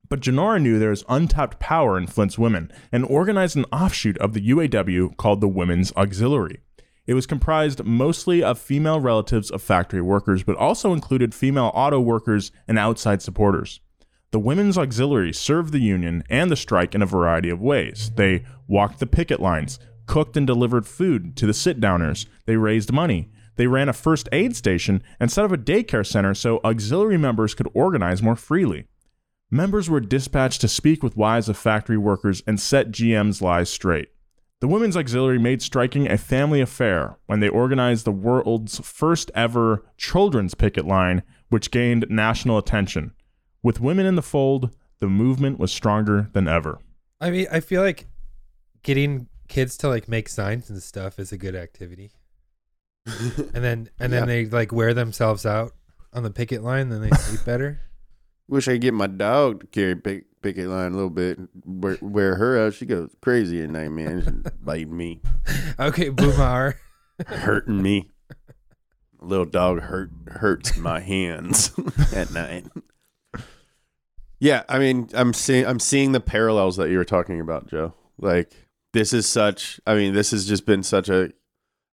But 0.10 0.20
Genora 0.20 0.62
knew 0.62 0.78
there 0.78 0.92
was 0.92 1.06
untapped 1.10 1.58
power 1.60 1.98
in 1.98 2.06
Flint's 2.06 2.38
women 2.38 2.72
and 2.92 3.04
organized 3.06 3.58
an 3.58 3.66
offshoot 3.72 4.20
of 4.20 4.34
the 4.34 4.48
UAW 4.48 5.18
called 5.18 5.42
the 5.42 5.48
Women's 5.48 5.92
Auxiliary. 5.94 6.60
It 7.06 7.16
was 7.16 7.28
comprised 7.28 7.84
mostly 7.84 8.42
of 8.42 8.58
female 8.58 9.00
relatives 9.00 9.52
of 9.52 9.62
factory 9.62 10.02
workers, 10.02 10.44
but 10.44 10.56
also 10.56 10.94
included 10.94 11.36
female 11.36 11.72
auto 11.74 12.00
workers 12.00 12.52
and 12.68 12.80
outside 12.80 13.22
supporters. 13.22 13.82
The 14.32 14.40
Women's 14.40 14.78
Auxiliary 14.78 15.34
served 15.34 15.74
the 15.74 15.80
union 15.80 16.24
and 16.30 16.50
the 16.50 16.56
strike 16.56 16.96
in 16.96 17.02
a 17.02 17.06
variety 17.06 17.50
of 17.50 17.62
ways. 17.62 18.12
They 18.16 18.46
walked 18.68 19.00
the 19.00 19.06
picket 19.06 19.40
lines, 19.42 19.80
cooked 20.06 20.38
and 20.38 20.48
delivered 20.48 20.88
food 20.88 21.36
to 21.38 21.46
the 21.46 21.54
sit 21.54 21.80
downers, 21.80 22.26
they 22.46 22.58
raised 22.58 22.92
money. 22.92 23.30
They 23.56 23.68
ran 23.68 23.90
a 23.90 23.94
first 23.94 24.28
aid 24.32 24.56
station 24.56 25.04
and 25.20 25.32
set 25.32 25.46
up 25.46 25.52
a 25.52 25.58
daycare 25.58 26.06
center 26.06 26.34
so 26.34 26.60
auxiliary 26.64 27.18
members 27.18 27.54
could 27.54 27.70
organize 27.74 28.24
more 28.24 28.36
freely. 28.36 28.88
Members 29.52 29.90
were 29.90 30.00
dispatched 30.00 30.62
to 30.62 30.68
speak 30.68 31.04
with 31.04 31.16
wives 31.16 31.48
of 31.48 31.58
factory 31.58 31.98
workers 31.98 32.42
and 32.48 32.60
set 32.60 32.92
GM's 32.92 33.42
lies 33.42 33.70
straight. 33.70 34.10
The 34.64 34.70
Women's 34.70 34.96
Auxiliary 34.96 35.40
made 35.40 35.62
striking 35.62 36.10
a 36.10 36.18
family 36.18 36.62
affair 36.62 37.18
when 37.26 37.42
they 37.42 37.50
organized 37.50 38.06
the 38.06 38.14
world's 38.14 38.80
first 38.80 39.30
ever 39.36 39.84
children's 39.98 40.54
picket 40.54 40.86
line, 40.88 41.22
which 41.50 41.70
gained 41.70 42.06
national 42.10 42.58
attention. 42.58 43.12
With 43.62 43.82
women 43.82 44.06
in 44.06 44.16
the 44.16 44.22
fold, 44.22 44.74
the 45.02 45.10
movement 45.10 45.60
was 45.60 45.74
stronger 45.74 46.30
than 46.32 46.48
ever. 46.48 46.80
I 47.20 47.30
mean, 47.30 47.48
I 47.52 47.60
feel 47.60 47.82
like 47.82 48.08
getting 48.84 49.28
kids 49.50 49.76
to 49.80 49.90
like 49.90 50.08
make 50.08 50.30
signs 50.30 50.70
and 50.70 50.82
stuff 50.82 51.20
is 51.20 51.34
a 51.34 51.38
good 51.38 51.56
activity. 51.58 52.14
and 53.06 53.36
then 53.66 53.90
and 54.00 54.14
then 54.14 54.22
Yeah. 54.22 54.26
they 54.26 54.46
like 54.46 54.72
wear 54.72 54.94
themselves 54.94 55.46
out 55.46 55.74
on 56.14 56.24
the 56.24 56.32
picket 56.32 56.64
line, 56.64 56.88
then 56.88 57.02
they 57.02 57.10
sleep 57.10 57.44
better. 57.44 57.82
Wish 58.48 58.68
I 58.68 58.74
could 58.74 58.82
get 58.82 58.94
my 58.94 59.08
dog 59.08 59.62
to 59.62 59.68
carry 59.68 59.96
pick, 59.96 60.26
picket 60.42 60.68
line 60.68 60.92
a 60.92 60.96
little 60.96 61.10
bit. 61.10 61.40
Wear, 61.66 61.98
wear 62.02 62.36
her 62.36 62.66
out. 62.66 62.74
She 62.74 62.86
goes 62.86 63.16
crazy 63.22 63.62
at 63.64 63.70
night, 63.70 63.90
man. 63.90 64.22
She's 64.22 64.52
biting 64.62 64.96
me, 64.96 65.22
Okay, 65.80 66.10
Boomar. 66.10 66.76
hurting 67.26 67.82
me. 67.82 68.10
Little 69.22 69.46
dog 69.46 69.80
hurt 69.80 70.12
hurts 70.28 70.76
my 70.76 71.00
hands 71.00 71.72
at 72.14 72.32
night. 72.32 72.66
Yeah, 74.40 74.64
I 74.68 74.80
mean, 74.80 75.10
I'm 75.14 75.34
seeing 75.34 75.66
I'm 75.66 75.80
seeing 75.80 76.12
the 76.12 76.20
parallels 76.20 76.76
that 76.76 76.90
you 76.90 76.98
were 76.98 77.06
talking 77.06 77.40
about, 77.40 77.68
Joe. 77.68 77.94
Like 78.18 78.52
this 78.92 79.14
is 79.14 79.26
such. 79.26 79.80
I 79.88 79.96
mean, 79.96 80.14
this 80.14 80.32
has 80.32 80.46
just 80.46 80.66
been 80.66 80.84
such 80.84 81.08
a 81.08 81.32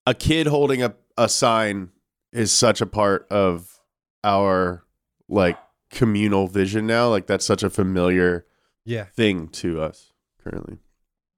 a 0.06 0.14
kid 0.14 0.48
holding 0.48 0.82
a 0.82 0.94
a 1.16 1.28
sign 1.28 1.90
is 2.32 2.50
such 2.50 2.80
a 2.80 2.86
part 2.86 3.28
of 3.30 3.80
our 4.24 4.84
like 5.28 5.56
communal 5.90 6.46
vision 6.46 6.86
now. 6.86 7.08
Like 7.08 7.26
that's 7.26 7.44
such 7.44 7.62
a 7.62 7.70
familiar 7.70 8.46
yeah. 8.84 9.04
thing 9.04 9.48
to 9.48 9.80
us 9.80 10.12
currently. 10.42 10.78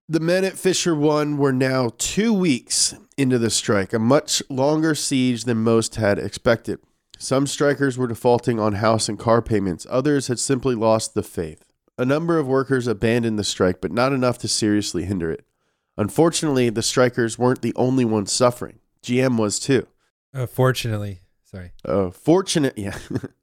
The 0.08 0.20
men 0.20 0.44
at 0.44 0.58
Fisher 0.58 0.94
One 0.94 1.38
were 1.38 1.52
now 1.52 1.92
two 1.96 2.34
weeks 2.34 2.94
into 3.16 3.38
the 3.38 3.50
strike, 3.50 3.92
a 3.92 3.98
much 3.98 4.42
longer 4.50 4.94
siege 4.94 5.44
than 5.44 5.58
most 5.58 5.94
had 5.94 6.18
expected. 6.18 6.80
Some 7.18 7.46
strikers 7.46 7.96
were 7.96 8.08
defaulting 8.08 8.58
on 8.58 8.74
house 8.74 9.08
and 9.08 9.18
car 9.18 9.40
payments, 9.40 9.86
others 9.88 10.26
had 10.26 10.38
simply 10.38 10.74
lost 10.74 11.14
the 11.14 11.22
faith. 11.22 11.64
A 11.96 12.04
number 12.04 12.38
of 12.38 12.48
workers 12.48 12.86
abandoned 12.86 13.38
the 13.38 13.44
strike, 13.44 13.80
but 13.80 13.92
not 13.92 14.12
enough 14.12 14.38
to 14.38 14.48
seriously 14.48 15.04
hinder 15.04 15.30
it. 15.30 15.46
Unfortunately, 15.96 16.68
the 16.68 16.82
strikers 16.82 17.38
weren't 17.38 17.62
the 17.62 17.74
only 17.76 18.04
ones 18.04 18.32
suffering. 18.32 18.80
GM 19.02 19.38
was 19.38 19.58
too. 19.60 19.86
Uh, 20.34 20.46
fortunately, 20.46 21.20
sorry. 21.44 21.72
Uh, 21.84 22.10
fortunate, 22.10 22.76
yeah. 22.76 22.98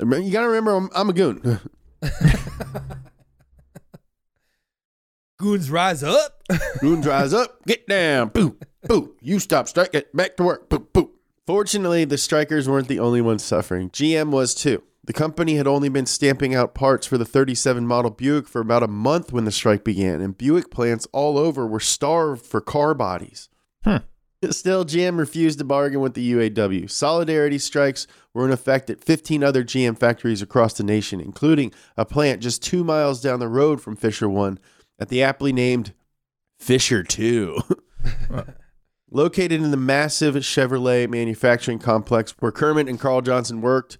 you 0.00 0.30
gotta 0.30 0.48
remember, 0.48 0.76
I'm, 0.76 0.90
I'm 0.94 1.10
a 1.10 1.12
goon. 1.12 1.60
Goons 5.42 5.70
rise 5.72 6.04
up. 6.04 6.40
Goons 6.80 7.04
rise 7.04 7.34
up. 7.34 7.64
Get 7.66 7.88
down. 7.88 8.28
Boo. 8.28 8.56
Boo. 8.86 9.16
You 9.20 9.40
stop 9.40 9.66
strike. 9.66 9.90
Get 9.90 10.14
back 10.16 10.36
to 10.36 10.44
work. 10.44 10.68
Boo. 10.68 10.86
Boo. 10.92 11.10
Fortunately, 11.48 12.04
the 12.04 12.16
strikers 12.16 12.68
weren't 12.68 12.86
the 12.86 13.00
only 13.00 13.20
ones 13.20 13.42
suffering. 13.42 13.90
GM 13.90 14.30
was 14.30 14.54
too. 14.54 14.84
The 15.04 15.12
company 15.12 15.56
had 15.56 15.66
only 15.66 15.88
been 15.88 16.06
stamping 16.06 16.54
out 16.54 16.74
parts 16.74 17.08
for 17.08 17.18
the 17.18 17.24
37 17.24 17.84
model 17.84 18.12
Buick 18.12 18.46
for 18.46 18.60
about 18.60 18.84
a 18.84 18.88
month 18.88 19.32
when 19.32 19.44
the 19.44 19.50
strike 19.50 19.82
began, 19.82 20.20
and 20.20 20.38
Buick 20.38 20.70
plants 20.70 21.08
all 21.12 21.36
over 21.36 21.66
were 21.66 21.80
starved 21.80 22.46
for 22.46 22.60
car 22.60 22.94
bodies. 22.94 23.48
Hmm. 23.82 23.96
Still, 24.50 24.84
GM 24.84 25.18
refused 25.18 25.58
to 25.60 25.64
bargain 25.64 26.00
with 26.00 26.14
the 26.14 26.32
UAW. 26.32 26.90
Solidarity 26.90 27.58
strikes 27.58 28.06
were 28.34 28.44
in 28.44 28.52
effect 28.52 28.90
at 28.90 29.02
15 29.02 29.44
other 29.44 29.62
GM 29.62 29.98
factories 29.98 30.42
across 30.42 30.74
the 30.74 30.82
nation, 30.82 31.20
including 31.20 31.72
a 31.96 32.04
plant 32.04 32.42
just 32.42 32.62
two 32.62 32.82
miles 32.82 33.20
down 33.20 33.38
the 33.40 33.48
road 33.48 33.80
from 33.80 33.94
Fisher 33.94 34.28
One 34.28 34.58
at 34.98 35.08
the 35.08 35.22
aptly 35.22 35.52
named 35.52 35.92
Fisher 36.58 37.02
2. 37.02 37.58
Located 39.10 39.52
in 39.52 39.70
the 39.70 39.76
massive 39.76 40.34
Chevrolet 40.36 41.08
manufacturing 41.08 41.78
complex 41.78 42.34
where 42.38 42.50
Kermit 42.50 42.88
and 42.88 42.98
Carl 42.98 43.20
Johnson 43.20 43.60
worked 43.60 43.98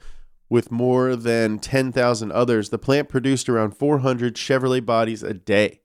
with 0.48 0.70
more 0.70 1.16
than 1.16 1.59
10,000 1.59 2.33
others, 2.33 2.70
the 2.70 2.78
plant 2.78 3.09
produced 3.09 3.48
around 3.48 3.76
400 3.76 4.35
Chevrolet 4.35 4.85
bodies 4.85 5.22
a 5.22 5.35
day. 5.35 5.81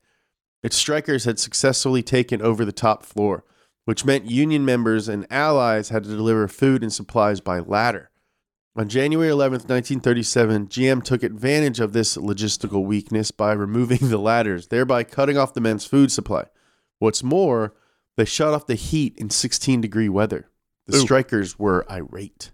Its 0.64 0.76
strikers 0.76 1.26
had 1.26 1.40
successfully 1.40 2.02
taken 2.02 2.42
over 2.42 2.66
the 2.66 2.72
top 2.72 3.04
floor, 3.04 3.44
which 3.88 4.04
meant 4.04 4.30
union 4.30 4.66
members 4.66 5.08
and 5.08 5.26
allies 5.32 5.88
had 5.88 6.04
to 6.04 6.10
deliver 6.10 6.46
food 6.50 6.84
and 6.84 6.92
supplies 6.92 7.40
by 7.40 7.58
ladder. 7.58 8.12
On 8.76 8.90
January 8.90 9.30
11, 9.30 9.60
1937, 9.60 10.68
GM 10.68 11.02
took 11.02 11.24
advantage 11.24 11.80
of 11.80 11.94
this 11.94 12.18
logistical 12.18 12.84
weakness 12.84 13.32
by 13.32 13.54
removing 13.54 14.10
the 14.10 14.18
ladders, 14.18 14.68
thereby 14.68 15.06
cutting 15.06 15.38
off 15.38 15.54
the 15.54 15.62
men's 15.62 15.86
food 15.86 16.12
supply. 16.12 16.44
What's 17.00 17.24
more, 17.24 17.76
they 18.18 18.26
shut 18.26 18.54
off 18.54 18.68
the 18.68 18.76
heat 18.76 19.18
in 19.18 19.30
16 19.30 19.80
degree 19.80 20.10
weather. 20.10 20.50
The 20.86 20.98
Ooh. 20.98 21.00
strikers 21.00 21.58
were 21.58 21.90
irate. 21.90 22.52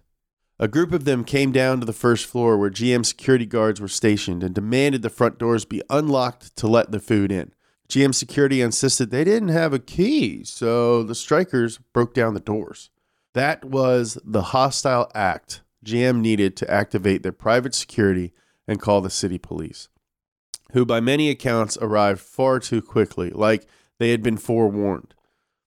A 0.60 0.68
group 0.68 0.92
of 0.92 1.04
them 1.04 1.24
came 1.24 1.50
down 1.50 1.80
to 1.80 1.86
the 1.86 1.92
first 1.92 2.26
floor 2.26 2.56
where 2.56 2.70
GM 2.70 3.04
security 3.04 3.44
guards 3.44 3.80
were 3.80 3.88
stationed 3.88 4.44
and 4.44 4.54
demanded 4.54 5.02
the 5.02 5.10
front 5.10 5.38
doors 5.38 5.64
be 5.64 5.82
unlocked 5.90 6.54
to 6.58 6.68
let 6.68 6.92
the 6.92 7.00
food 7.00 7.32
in. 7.32 7.53
GM 7.88 8.14
security 8.14 8.60
insisted 8.60 9.10
they 9.10 9.24
didn't 9.24 9.48
have 9.48 9.72
a 9.72 9.78
key, 9.78 10.42
so 10.44 11.02
the 11.02 11.14
strikers 11.14 11.78
broke 11.92 12.14
down 12.14 12.34
the 12.34 12.40
doors. 12.40 12.90
That 13.34 13.64
was 13.64 14.18
the 14.24 14.42
hostile 14.42 15.10
act 15.14 15.62
GM 15.84 16.20
needed 16.20 16.56
to 16.56 16.70
activate 16.70 17.22
their 17.22 17.32
private 17.32 17.74
security 17.74 18.32
and 18.66 18.80
call 18.80 19.00
the 19.00 19.10
city 19.10 19.38
police, 19.38 19.88
who 20.72 20.86
by 20.86 21.00
many 21.00 21.28
accounts 21.28 21.76
arrived 21.80 22.20
far 22.20 22.58
too 22.58 22.80
quickly, 22.80 23.30
like 23.30 23.66
they 23.98 24.10
had 24.10 24.22
been 24.22 24.38
forewarned. 24.38 25.14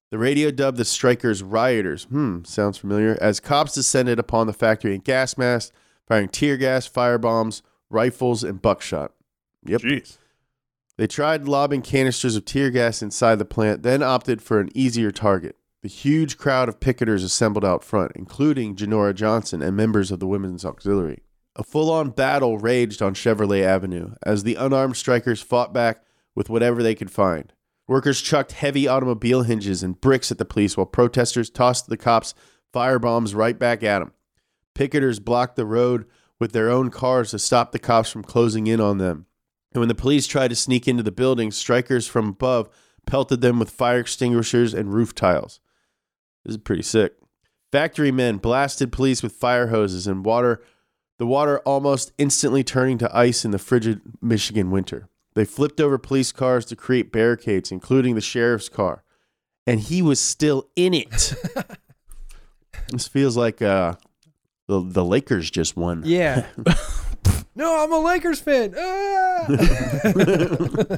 The 0.10 0.18
radio 0.18 0.52
dubbed 0.52 0.78
the 0.78 0.86
strikers 0.86 1.44
rioters. 1.44 2.06
Hmm, 2.06 2.44
sounds 2.44 2.78
familiar. 2.78 3.18
As 3.22 3.40
cops 3.40 3.74
descended 3.74 4.20
upon 4.20 4.48
the 4.48 4.54
factory 4.54 4.96
in 4.96 5.02
gas 5.02 5.38
masks, 5.38 5.74
firing 6.08 6.30
tear 6.30 6.58
gas, 6.58 6.88
firebombs, 6.88 7.62
rifles, 7.90 8.44
and 8.44 8.62
buckshot. 8.62 9.12
Yep. 9.66 9.82
Jeez. 9.82 10.18
They 10.98 11.08
tried 11.08 11.48
lobbing 11.48 11.84
canisters 11.84 12.36
of 12.36 12.46
tear 12.46 12.72
gas 12.72 13.02
inside 13.02 13.38
the 13.38 13.46
plant, 13.46 13.84
then 13.84 14.02
opted 14.02 14.42
for 14.42 14.60
an 14.60 14.70
easier 14.74 15.12
target. 15.12 15.56
The 15.84 15.90
huge 15.90 16.38
crowd 16.38 16.68
of 16.68 16.80
picketers 16.80 17.24
assembled 17.24 17.64
out 17.64 17.84
front, 17.84 18.14
including 18.16 18.76
Genora 18.76 19.14
Johnson 19.14 19.62
and 19.62 19.78
members 19.78 20.12
of 20.12 20.20
the 20.20 20.28
Women's 20.28 20.66
Auxiliary. 20.66 21.22
A 21.56 21.64
full 21.64 21.92
on 21.92 22.10
battle 22.10 22.58
raged 22.58 23.02
on 23.02 23.14
Chevrolet 23.14 23.64
Avenue 23.64 24.16
as 24.24 24.44
the 24.44 24.56
unarmed 24.56 24.98
strikers 24.98 25.42
fought 25.42 25.74
back 25.74 26.04
with 26.36 26.50
whatever 26.50 26.82
they 26.82 26.96
could 26.96 27.12
find. 27.12 27.54
Workers 27.88 28.20
chucked 28.20 28.52
heavy 28.52 28.88
automobile 28.88 29.44
hinges 29.44 29.84
and 29.84 30.02
bricks 30.02 30.32
at 30.32 30.40
the 30.40 30.46
police 30.46 30.76
while 30.76 30.86
protesters 30.86 31.50
tossed 31.50 31.88
the 31.88 31.98
cops 31.98 32.34
firebombs 32.74 33.36
right 33.36 33.58
back 33.58 33.82
at 33.84 34.00
them. 34.00 34.14
Picketers 34.76 35.24
blocked 35.24 35.56
the 35.56 35.66
road 35.66 36.06
with 36.40 36.52
their 36.52 36.70
own 36.70 36.90
cars 36.90 37.32
to 37.32 37.40
stop 37.40 37.72
the 37.72 37.80
cops 37.80 38.10
from 38.10 38.24
closing 38.24 38.68
in 38.68 38.82
on 38.82 38.98
them. 38.98 39.28
And 39.74 39.80
when 39.80 39.90
the 39.90 39.96
police 39.96 40.28
tried 40.28 40.50
to 40.50 40.56
sneak 40.56 40.88
into 40.88 41.04
the 41.04 41.12
building, 41.12 41.52
strikers 41.52 42.08
from 42.08 42.30
above 42.30 42.70
pelted 43.06 43.42
them 43.42 43.58
with 43.58 43.70
fire 43.70 44.00
extinguishers 44.00 44.74
and 44.74 44.94
roof 44.94 45.16
tiles. 45.16 45.60
This 46.46 46.56
is 46.56 46.62
pretty 46.62 46.84
sick. 46.84 47.14
Factory 47.72 48.12
men 48.12 48.38
blasted 48.38 48.92
police 48.92 49.24
with 49.24 49.34
fire 49.34 49.68
hoses 49.68 50.08
and 50.08 50.24
water, 50.24 50.62
the 51.18 51.26
water 51.26 51.60
almost 51.60 52.12
instantly 52.18 52.64
turning 52.64 52.98
to 53.00 53.18
ice 53.18 53.44
in 53.44 53.52
the 53.52 53.60
frigid 53.60 54.02
Michigan 54.22 54.72
winter. 54.72 55.10
They 55.36 55.46
flipped 55.46 55.82
over 55.82 55.98
police 55.98 56.32
cars 56.32 56.66
to 56.66 56.76
create 56.76 57.12
barricades, 57.12 57.72
including 57.72 58.16
the 58.16 58.22
sheriff's 58.22 58.70
car. 58.70 59.04
And 59.66 59.80
he 59.80 60.02
was 60.02 60.20
still 60.20 60.70
in 60.76 60.94
it. 60.94 61.34
this 62.90 63.08
feels 63.08 63.36
like 63.36 63.62
uh, 63.62 63.96
the, 64.68 64.82
the 64.82 65.04
Lakers 65.04 65.52
just 65.52 65.76
won. 65.76 66.04
Yeah. 66.06 66.46
no, 67.58 67.84
I'm 67.84 67.92
a 67.92 68.00
Lakers 68.00 68.40
fan. 68.40 68.74
Ah! 68.78 69.48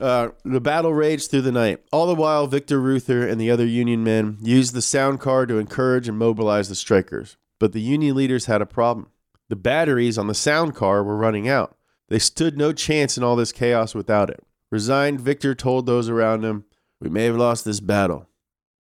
Uh, 0.00 0.30
the 0.44 0.60
battle 0.60 0.92
raged 0.92 1.30
through 1.30 1.40
the 1.40 1.52
night. 1.52 1.78
All 1.92 2.06
the 2.06 2.16
while, 2.16 2.46
Victor 2.46 2.80
Reuther 2.80 3.26
and 3.26 3.40
the 3.40 3.50
other 3.50 3.64
Union 3.64 4.02
men 4.02 4.38
used 4.42 4.74
the 4.74 4.82
sound 4.82 5.20
car 5.20 5.46
to 5.46 5.58
encourage 5.58 6.08
and 6.08 6.18
mobilize 6.18 6.68
the 6.68 6.74
strikers. 6.74 7.36
But 7.60 7.72
the 7.72 7.80
Union 7.80 8.16
leaders 8.16 8.46
had 8.46 8.60
a 8.60 8.66
problem. 8.66 9.10
The 9.48 9.56
batteries 9.56 10.18
on 10.18 10.26
the 10.26 10.34
sound 10.34 10.74
car 10.74 11.02
were 11.04 11.16
running 11.16 11.48
out. 11.48 11.76
They 12.08 12.18
stood 12.18 12.58
no 12.58 12.72
chance 12.72 13.16
in 13.16 13.22
all 13.22 13.36
this 13.36 13.52
chaos 13.52 13.94
without 13.94 14.30
it. 14.30 14.42
Resigned, 14.70 15.20
Victor 15.20 15.54
told 15.54 15.86
those 15.86 16.08
around 16.08 16.44
him, 16.44 16.64
We 17.00 17.08
may 17.08 17.24
have 17.24 17.36
lost 17.36 17.64
this 17.64 17.80
battle, 17.80 18.28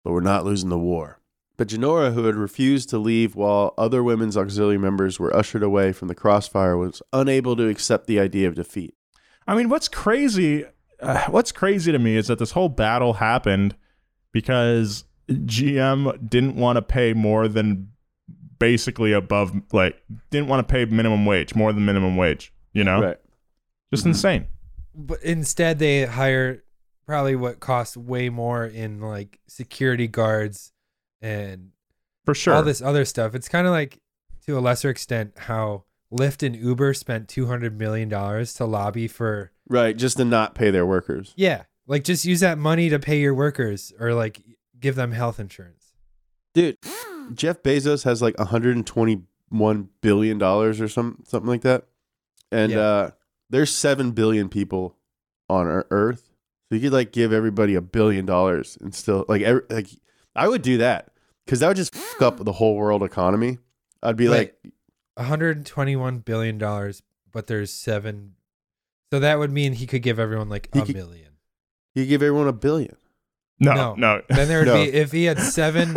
but 0.04 0.14
we're 0.14 0.22
not 0.22 0.46
losing 0.46 0.70
the 0.70 0.80
war. 0.80 1.20
But 1.62 1.67
Genora, 1.67 2.12
who 2.15 2.26
had 2.26 2.34
refused 2.34 2.89
to 2.89 2.97
leave 2.97 3.36
while 3.36 3.76
other 3.78 4.04
women's 4.04 4.36
auxiliary 4.36 4.80
members 4.80 5.19
were 5.19 5.32
ushered 5.36 5.62
away 5.62 5.91
from 5.93 6.08
the 6.08 6.15
crossfire, 6.15 6.76
was 6.76 7.04
unable 7.13 7.56
to 7.56 7.67
accept 7.67 8.08
the 8.08 8.19
idea 8.19 8.47
of 8.47 8.56
defeat. 8.56 8.95
I 9.45 9.54
mean, 9.54 9.69
what's 9.69 9.88
crazy? 9.88 10.65
Uh, 11.00 11.26
what's 11.30 11.52
crazy 11.52 11.91
to 11.91 12.00
me 12.00 12.15
is 12.15 12.26
that 12.30 12.39
this 12.39 12.50
whole 12.54 12.67
battle 12.67 13.13
happened 13.13 13.76
because 14.32 15.04
GM 15.30 16.28
didn't 16.28 16.56
want 16.56 16.78
to 16.78 16.82
pay 16.82 17.13
more 17.13 17.47
than 17.47 17.91
basically 18.58 19.13
above, 19.13 19.54
like, 19.71 20.02
didn't 20.32 20.47
want 20.47 20.67
to 20.67 20.71
pay 20.71 20.86
minimum 20.86 21.28
wage, 21.28 21.54
more 21.54 21.71
than 21.74 21.86
minimum 21.86 22.17
wage. 22.17 22.52
You 22.74 22.86
know, 22.86 23.04
Right. 23.04 23.17
just 23.93 24.08
insane. 24.08 24.47
but 24.95 25.21
instead, 25.21 25.78
they 25.78 26.06
hire 26.08 26.63
probably 27.06 27.36
what 27.36 27.60
costs 27.60 27.95
way 27.95 28.30
more 28.30 28.65
in 28.65 29.00
like 29.00 29.39
security 29.47 30.08
guards 30.08 30.71
and 31.22 31.70
For 32.26 32.34
sure. 32.34 32.54
all 32.56 32.64
this 32.64 32.82
other 32.82 33.06
stuff. 33.06 33.36
It's 33.36 33.48
kind 33.50 33.68
of 33.68 33.72
like, 33.72 34.00
to 34.46 34.58
a 34.58 34.60
lesser 34.62 34.90
extent, 34.90 35.34
how 35.38 35.84
Lyft 36.12 36.46
and 36.46 36.56
Uber 36.56 36.94
spent 36.94 37.28
two 37.30 37.46
hundred 37.48 37.78
million 37.78 38.10
dollars 38.10 38.54
to 38.56 38.66
lobby 38.66 39.08
for. 39.08 39.52
Right, 39.70 39.96
just 39.96 40.18
to 40.18 40.26
not 40.26 40.56
pay 40.56 40.72
their 40.72 40.86
workers. 40.86 41.34
Yeah, 41.38 41.64
like 41.88 42.04
just 42.04 42.26
use 42.26 42.40
that 42.42 42.58
money 42.58 42.90
to 42.90 43.00
pay 43.00 43.20
your 43.20 43.34
workers 43.34 43.94
or 44.00 44.14
like 44.14 44.42
give 44.80 44.96
them 44.96 45.12
health 45.14 45.40
insurance. 45.40 45.94
Dude, 46.54 46.78
Jeff 47.34 47.64
Bezos 47.64 48.04
has 48.04 48.22
like 48.22 48.38
121 48.38 49.90
billion 50.02 50.38
dollars 50.38 50.82
or 50.82 50.88
some 50.88 51.24
something 51.26 51.48
like 51.50 51.62
that. 51.62 51.86
And 52.52 52.72
Yeah. 52.74 52.80
uh 52.80 53.12
there's 53.50 53.74
7 53.74 54.12
billion 54.12 54.48
people 54.50 54.98
on 55.50 55.68
Ear- 55.68 55.86
earth. 55.92 56.30
So 56.70 56.76
you 56.76 56.82
could 56.82 56.94
like 56.94 57.12
give 57.12 57.32
everybody 57.34 57.76
a 57.76 57.82
billion 57.82 58.26
dollars 58.26 58.78
and 58.82 58.96
still 58.96 59.26
like 59.30 59.42
every, 59.42 59.62
like 59.70 59.88
I 60.36 60.48
would 60.48 60.62
do 60.62 60.78
that 60.80 61.11
cuz 61.48 61.60
that 61.60 61.68
would 61.68 61.78
just 61.78 61.94
fuck 61.96 62.22
up 62.22 62.44
the 62.44 62.54
whole 62.54 62.76
world 62.76 63.04
economy. 63.04 63.58
I'd 64.04 64.16
be 64.18 64.28
Wait. 64.30 64.38
like 64.64 64.74
One 65.16 65.28
hundred 65.28 65.66
twenty-one 65.66 66.20
billion 66.20 66.58
dollars, 66.58 67.04
but 67.32 67.48
there's 67.48 67.72
seven. 67.72 68.34
So 69.12 69.20
that 69.20 69.38
would 69.40 69.52
mean 69.52 69.74
he 69.74 69.86
could 69.88 70.02
give 70.02 70.20
everyone 70.20 70.50
like 70.50 70.70
He 70.74 70.80
a 70.80 70.86
could- 70.86 70.96
million. 70.96 71.34
you 71.96 72.06
give 72.06 72.22
everyone 72.24 72.48
a 72.48 72.54
billion. 72.54 72.96
no, 73.60 73.74
no. 73.74 73.96
no, 73.96 74.22
Then 74.30 74.48
there 74.48 74.60
would 74.60 74.68
No. 74.68 74.74
be 74.76 74.92
if 74.92 75.12
he 75.12 75.26
had 75.26 75.38
seven. 75.40 75.96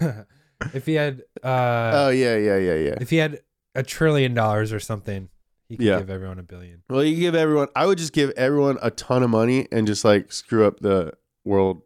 if 0.72 0.86
he 0.86 0.94
had 0.94 1.22
uh, 1.42 1.90
oh 1.94 2.08
yeah, 2.10 2.36
yeah, 2.36 2.56
yeah, 2.58 2.74
yeah. 2.74 2.94
if 3.00 3.10
he 3.10 3.16
had 3.16 3.40
a 3.74 3.82
trillion 3.82 4.32
dollars 4.34 4.72
or 4.72 4.80
something, 4.80 5.28
he 5.68 5.76
could 5.76 5.84
Yeah. 5.86 5.98
give 5.98 6.10
everyone 6.10 6.38
a 6.38 6.42
billion. 6.42 6.82
Well, 6.88 7.04
you 7.04 7.16
give 7.16 7.34
everyone 7.34 7.68
I 7.76 7.86
would 7.86 7.98
just 7.98 8.12
give 8.12 8.30
everyone 8.36 8.78
a 8.82 8.90
ton 8.90 9.22
of 9.22 9.30
money 9.30 9.66
and 9.72 9.86
just 9.86 10.04
like 10.04 10.32
screw 10.32 10.64
up 10.66 10.80
the 10.80 11.12
world 11.44 11.82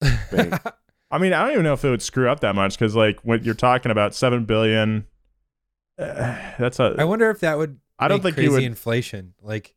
bank. 0.30 0.54
I 1.12 1.18
mean, 1.18 1.32
I 1.34 1.42
don't 1.44 1.52
even 1.52 1.64
know 1.64 1.74
if 1.74 1.84
it 1.84 1.90
would 1.90 2.02
screw 2.02 2.28
up 2.28 2.40
that 2.40 2.54
much 2.54 2.76
because, 2.78 2.96
like, 2.96 3.20
when 3.20 3.44
you're 3.44 3.54
talking 3.54 3.92
about 3.92 4.14
seven 4.14 4.44
billion, 4.46 5.06
uh, 5.98 6.36
that's 6.58 6.80
a. 6.80 6.96
I 6.98 7.04
wonder 7.04 7.30
if 7.30 7.40
that 7.40 7.58
would. 7.58 7.78
I 7.98 8.08
don't 8.08 8.22
think 8.22 8.34
crazy 8.34 8.46
you 8.48 8.52
would- 8.54 8.62
inflation. 8.64 9.34
Like 9.42 9.74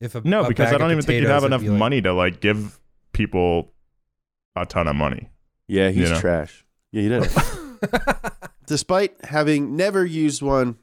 if 0.00 0.14
a 0.14 0.22
no, 0.22 0.44
a 0.44 0.48
because 0.48 0.66
bag 0.70 0.74
I 0.74 0.78
don't 0.78 0.90
even 0.90 1.04
think 1.04 1.20
you'd 1.20 1.28
have 1.30 1.44
enough 1.44 1.60
be 1.60 1.68
like- 1.68 1.78
money 1.78 2.00
to 2.02 2.12
like 2.12 2.40
give 2.40 2.80
people 3.12 3.72
a 4.56 4.64
ton 4.66 4.88
of 4.88 4.96
money. 4.96 5.28
Yeah, 5.68 5.90
he's 5.90 6.08
You 6.08 6.14
know? 6.14 6.20
trash. 6.20 6.64
Yeah, 6.90 7.02
he 7.02 7.08
did. 7.10 7.30
Despite 8.66 9.24
having 9.24 9.76
never 9.76 10.04
used 10.04 10.40
one, 10.42 10.76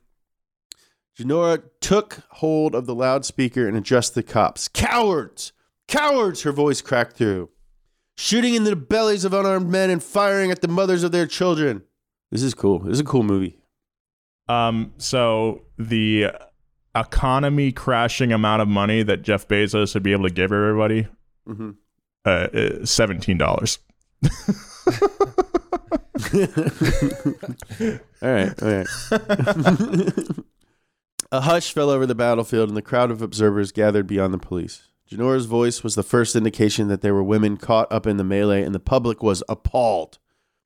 Genora 1.20 1.64
took 1.82 2.20
hold 2.30 2.76
of 2.76 2.86
the 2.86 2.96
loudspeaker 2.96 3.68
and 3.68 3.76
addressed 3.76 4.16
the 4.16 4.24
cops. 4.24 4.68
Cowards! 4.68 5.52
Cowards! 5.88 6.44
Her 6.44 6.52
voice 6.52 6.82
cracked 6.82 7.16
through. 7.18 7.50
Shooting 8.18 8.54
in 8.56 8.64
the 8.64 8.76
bellies 8.76 9.26
of 9.26 9.34
unarmed 9.34 9.70
men 9.70 9.90
and 9.90 10.02
firing 10.02 10.52
at 10.52 10.62
the 10.62 10.68
mothers 10.68 11.04
of 11.04 11.12
their 11.12 11.28
children. 11.28 11.84
This 12.32 12.44
is 12.44 12.54
cool. 12.54 12.80
This 12.80 12.94
is 12.94 13.00
a 13.02 13.04
cool 13.06 13.24
movie. 13.24 13.60
Um, 14.48 14.94
so 14.98 15.64
the 15.78 16.32
economy 16.96 17.72
crashing 17.72 18.32
amount 18.32 18.62
of 18.62 18.68
money 18.68 19.04
that 19.04 19.22
Jeff 19.22 19.48
Bezos 19.48 19.94
would 19.94 20.04
be 20.04 20.14
able 20.14 20.28
to 20.28 20.34
give 20.34 20.52
everybody, 20.52 21.08
hmm 21.46 21.72
uh, 22.24 22.84
seventeen 22.86 23.38
dollars. 23.38 23.80
all 24.26 24.32
right, 28.22 28.64
all 28.64 28.70
right. 28.70 28.88
a 31.32 31.42
hush 31.42 31.72
fell 31.72 31.90
over 31.90 32.06
the 32.06 32.16
battlefield, 32.16 32.70
and 32.70 32.78
the 32.78 32.82
crowd 32.82 33.12
of 33.12 33.22
observers 33.22 33.72
gathered 33.72 34.08
beyond 34.08 34.34
the 34.34 34.38
police. 34.40 34.88
Genora's 35.10 35.46
voice 35.46 35.84
was 35.84 35.96
the 35.96 36.04
first 36.04 36.36
indication 36.36 36.88
that 36.88 37.02
there 37.02 37.14
were 37.14 37.24
women 37.24 37.58
caught 37.58 37.92
up 37.92 38.08
in 38.08 38.18
the 38.18 38.24
melee, 38.24 38.64
and 38.64 38.74
the 38.74 38.80
public 38.80 39.22
was 39.22 39.44
appalled. 39.48 40.18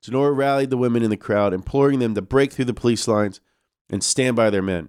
Genora 0.02 0.34
rallied 0.34 0.70
the 0.70 0.78
women 0.78 1.02
in 1.02 1.10
the 1.10 1.16
crowd, 1.16 1.52
imploring 1.52 1.98
them 1.98 2.14
to 2.14 2.22
break 2.22 2.52
through 2.52 2.64
the 2.64 2.72
police 2.74 3.06
lines 3.06 3.40
and 3.90 4.02
stand 4.02 4.36
by 4.36 4.48
their 4.48 4.62
men, 4.62 4.88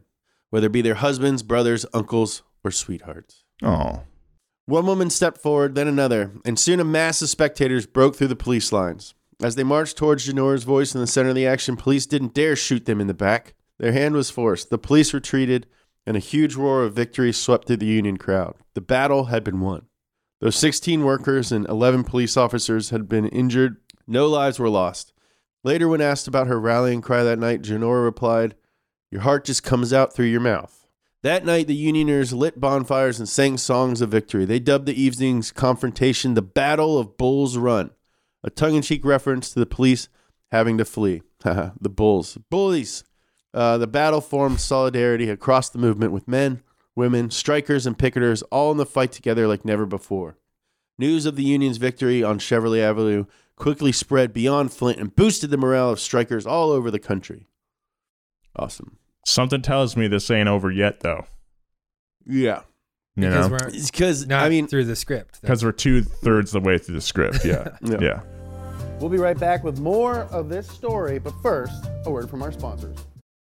whether 0.52 0.68
it 0.68 0.72
be 0.72 0.82
their 0.82 0.96
husbands, 0.96 1.44
brothers, 1.44 1.86
uncles, 1.94 2.44
or 2.64 2.72
sweethearts. 2.72 3.44
Oh, 3.62 4.04
One 4.68 4.86
woman 4.86 5.10
stepped 5.10 5.40
forward, 5.40 5.76
then 5.76 5.88
another, 5.88 6.32
and 6.46 6.58
soon 6.58 6.80
a 6.80 6.86
mass 6.86 7.22
of 7.22 7.28
spectators 7.30 7.86
broke 7.86 8.16
through 8.16 8.28
the 8.28 8.36
police 8.38 8.72
lines. 8.72 9.16
As 9.44 9.56
they 9.56 9.64
marched 9.64 9.98
towards 9.98 10.26
Genora's 10.28 10.64
voice 10.64 10.96
in 10.96 11.02
the 11.02 11.08
center 11.08 11.30
of 11.30 11.36
the 11.36 11.48
action, 11.48 11.76
police 11.76 12.06
didn't 12.06 12.34
dare 12.34 12.56
shoot 12.56 12.86
them 12.86 13.02
in 13.02 13.08
the 13.08 13.14
back. 13.14 13.56
Their 13.80 13.92
hand 13.92 14.14
was 14.14 14.30
forced. 14.30 14.70
The 14.70 14.78
police 14.78 15.14
retreated, 15.14 15.66
and 16.06 16.18
a 16.18 16.22
huge 16.22 16.56
roar 16.56 16.84
of 16.84 16.94
victory 16.94 17.32
swept 17.32 17.68
through 17.68 17.78
the 17.78 17.86
Union 17.86 18.18
crowd. 18.18 18.56
The 18.74 18.82
battle 18.82 19.26
had 19.26 19.44
been 19.44 19.60
won. 19.60 19.88
Though 20.40 20.50
16 20.50 21.04
workers 21.04 21.52
and 21.52 21.68
11 21.68 22.04
police 22.04 22.36
officers 22.36 22.90
had 22.90 23.08
been 23.08 23.28
injured, 23.28 23.78
no 24.08 24.28
lives 24.28 24.60
were 24.60 24.70
lost. 24.70 25.14
Later, 25.64 25.88
when 25.88 26.02
asked 26.02 26.28
about 26.28 26.48
her 26.48 26.60
rallying 26.60 27.02
cry 27.02 27.24
that 27.24 27.38
night, 27.38 27.62
Genora 27.62 28.04
replied, 28.04 28.56
Your 29.12 29.22
heart 29.22 29.46
just 29.46 29.64
comes 29.64 29.94
out 29.94 30.14
through 30.14 30.26
your 30.26 30.40
mouth. 30.42 30.88
That 31.22 31.46
night, 31.46 31.68
the 31.68 31.88
Unioners 31.88 32.34
lit 32.34 32.60
bonfires 32.60 33.20
and 33.20 33.30
sang 33.30 33.58
songs 33.60 34.02
of 34.02 34.10
victory. 34.10 34.46
They 34.46 34.58
dubbed 34.60 34.88
the 34.88 35.00
evening's 35.00 35.52
confrontation 35.52 36.34
the 36.34 36.42
Battle 36.42 36.98
of 36.98 37.16
Bull's 37.18 37.58
Run, 37.58 37.92
a 38.44 38.50
tongue 38.50 38.74
in 38.74 38.82
cheek 38.82 39.06
reference 39.06 39.52
to 39.54 39.60
the 39.60 39.68
police 39.68 40.10
having 40.52 40.80
to 40.80 40.86
flee. 40.86 41.22
The 41.44 41.90
Bulls. 41.90 42.38
Bullies! 42.50 43.04
Uh, 43.54 43.78
the 43.78 43.88
battle 43.88 44.22
formed 44.22 44.60
solidarity 44.60 45.30
across 45.30 45.70
the 45.70 45.80
movement 45.80 46.12
with 46.14 46.28
men, 46.28 46.62
women, 46.96 47.30
strikers, 47.30 47.86
and 47.86 47.98
picketers 47.98 48.44
all 48.52 48.72
in 48.72 48.78
the 48.78 48.86
fight 48.86 49.12
together 49.12 49.48
like 49.48 49.66
never 49.66 49.86
before. 49.86 50.38
News 50.98 51.26
of 51.26 51.36
the 51.36 51.44
Union's 51.44 51.78
victory 51.78 52.24
on 52.24 52.40
Chevrolet 52.40 52.80
Avenue 52.82 53.26
quickly 53.56 53.92
spread 53.92 54.34
beyond 54.34 54.72
Flint 54.72 55.00
and 55.00 55.16
boosted 55.16 55.50
the 55.50 55.58
morale 55.58 55.90
of 55.90 56.00
strikers 56.00 56.46
all 56.46 56.72
over 56.72 56.90
the 56.90 57.00
country. 57.00 57.48
Awesome. 58.56 58.98
Something 59.26 59.62
tells 59.62 59.96
me 59.96 60.08
this 60.08 60.30
ain't 60.32 60.50
over 60.50 60.72
yet, 60.72 61.02
though. 61.02 61.26
Yeah. 62.26 62.62
You 63.16 63.24
because 63.28 63.50
know, 63.50 63.58
we're 63.62 63.72
Because, 63.86 64.28
not 64.28 64.44
I 64.44 64.50
mean, 64.50 64.68
through 64.68 64.86
the 64.86 64.96
script. 64.96 65.42
because 65.42 65.64
we're 65.64 65.72
two 65.74 66.02
thirds 66.02 66.52
the 66.52 66.60
way 66.60 66.78
through 66.78 66.96
the 66.96 67.02
script. 67.02 67.44
Yeah, 67.46 67.70
Yeah. 67.82 67.98
yeah. 68.00 68.22
We'll 69.00 69.10
be 69.10 69.18
right 69.18 69.38
back 69.38 69.64
with 69.64 69.80
more 69.80 70.22
of 70.32 70.48
this 70.50 70.68
story, 70.70 71.20
but 71.20 71.34
first, 71.42 71.86
a 72.06 72.10
word 72.12 72.30
from 72.30 72.42
our 72.44 72.52
sponsors. 72.52 72.98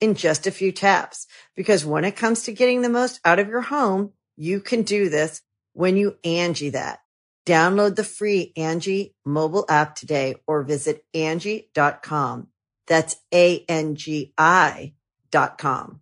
in 0.00 0.14
just 0.14 0.46
a 0.46 0.50
few 0.50 0.72
taps. 0.72 1.26
Because 1.54 1.84
when 1.84 2.04
it 2.04 2.16
comes 2.16 2.42
to 2.44 2.52
getting 2.52 2.82
the 2.82 2.88
most 2.88 3.20
out 3.24 3.38
of 3.38 3.48
your 3.48 3.62
home, 3.62 4.12
you 4.36 4.60
can 4.60 4.82
do 4.82 5.08
this 5.08 5.42
when 5.72 5.96
you 5.96 6.16
Angi 6.24 6.72
that. 6.72 7.00
Download 7.46 7.94
the 7.94 8.04
free 8.04 8.52
Angi 8.56 9.14
mobile 9.24 9.64
app 9.68 9.94
today 9.94 10.34
or 10.46 10.62
visit 10.62 11.04
Angi.com. 11.14 12.48
That's 12.86 13.16
A-N-G-I 13.32 14.94
dot 15.30 15.58
com. 15.58 16.00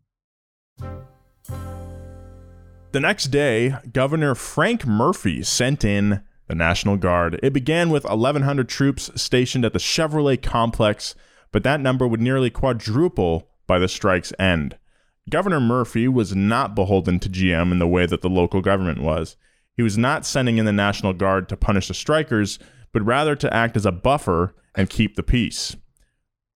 The 2.93 3.01
next 3.01 3.27
day, 3.27 3.75
Governor 3.93 4.35
Frank 4.35 4.87
Murphy 4.87 5.43
sent 5.43 5.85
in 5.85 6.23
the 6.47 6.55
National 6.55 6.97
Guard. 6.97 7.41
It 7.43 7.53
began 7.53 7.91
with 7.91 8.05
1,100 8.05 8.69
troops 8.69 9.11
stationed 9.21 9.65
at 9.65 9.73
the 9.73 9.79
Chevrolet 9.79 10.41
complex, 10.41 11.15
but 11.51 11.65
that 11.65 11.81
number 11.81 12.07
would 12.07 12.21
nearly 12.21 12.51
quadruple 12.51 13.51
by 13.67 13.79
the 13.79 13.89
strike's 13.89 14.33
end. 14.39 14.79
Governor 15.31 15.61
Murphy 15.61 16.07
was 16.07 16.37
not 16.37 16.75
beholden 16.75 17.19
to 17.21 17.31
GM 17.31 17.73
in 17.73 17.79
the 17.79 17.89
way 17.89 18.07
that 18.07 18.21
the 18.21 18.29
local 18.29 18.61
government 18.61 19.01
was. 19.01 19.37
He 19.77 19.83
was 19.83 19.97
not 19.97 20.27
sending 20.27 20.59
in 20.59 20.67
the 20.67 20.73
National 20.73 21.13
Guard 21.13 21.49
to 21.49 21.57
punish 21.57 21.89
the 21.89 21.95
strikers, 21.95 22.59
but 22.93 23.05
rather 23.05 23.35
to 23.37 23.53
act 23.53 23.77
as 23.77 23.87
a 23.87 23.93
buffer 23.93 24.55
and 24.75 24.91
keep 24.91 25.17
the 25.17 25.23
peace. 25.23 25.77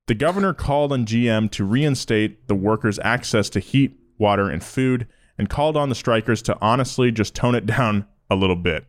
The 0.07 0.15
governor 0.15 0.55
called 0.55 0.93
on 0.93 1.05
GM 1.05 1.51
to 1.53 1.65
reinstate 1.65 2.49
the 2.49 2.55
workers' 2.55 2.99
access 3.01 3.51
to 3.51 3.61
heat, 3.61 3.99
water, 4.19 4.49
and 4.49 4.63
food, 4.63 5.07
and 5.37 5.51
called 5.51 5.77
on 5.77 5.89
the 5.89 5.95
strikers 5.95 6.43
to 6.43 6.57
honestly 6.61 7.11
just 7.11 7.35
tone 7.35 7.55
it 7.55 7.67
down 7.67 8.07
a 8.31 8.37
little 8.37 8.57
bit. 8.57 8.87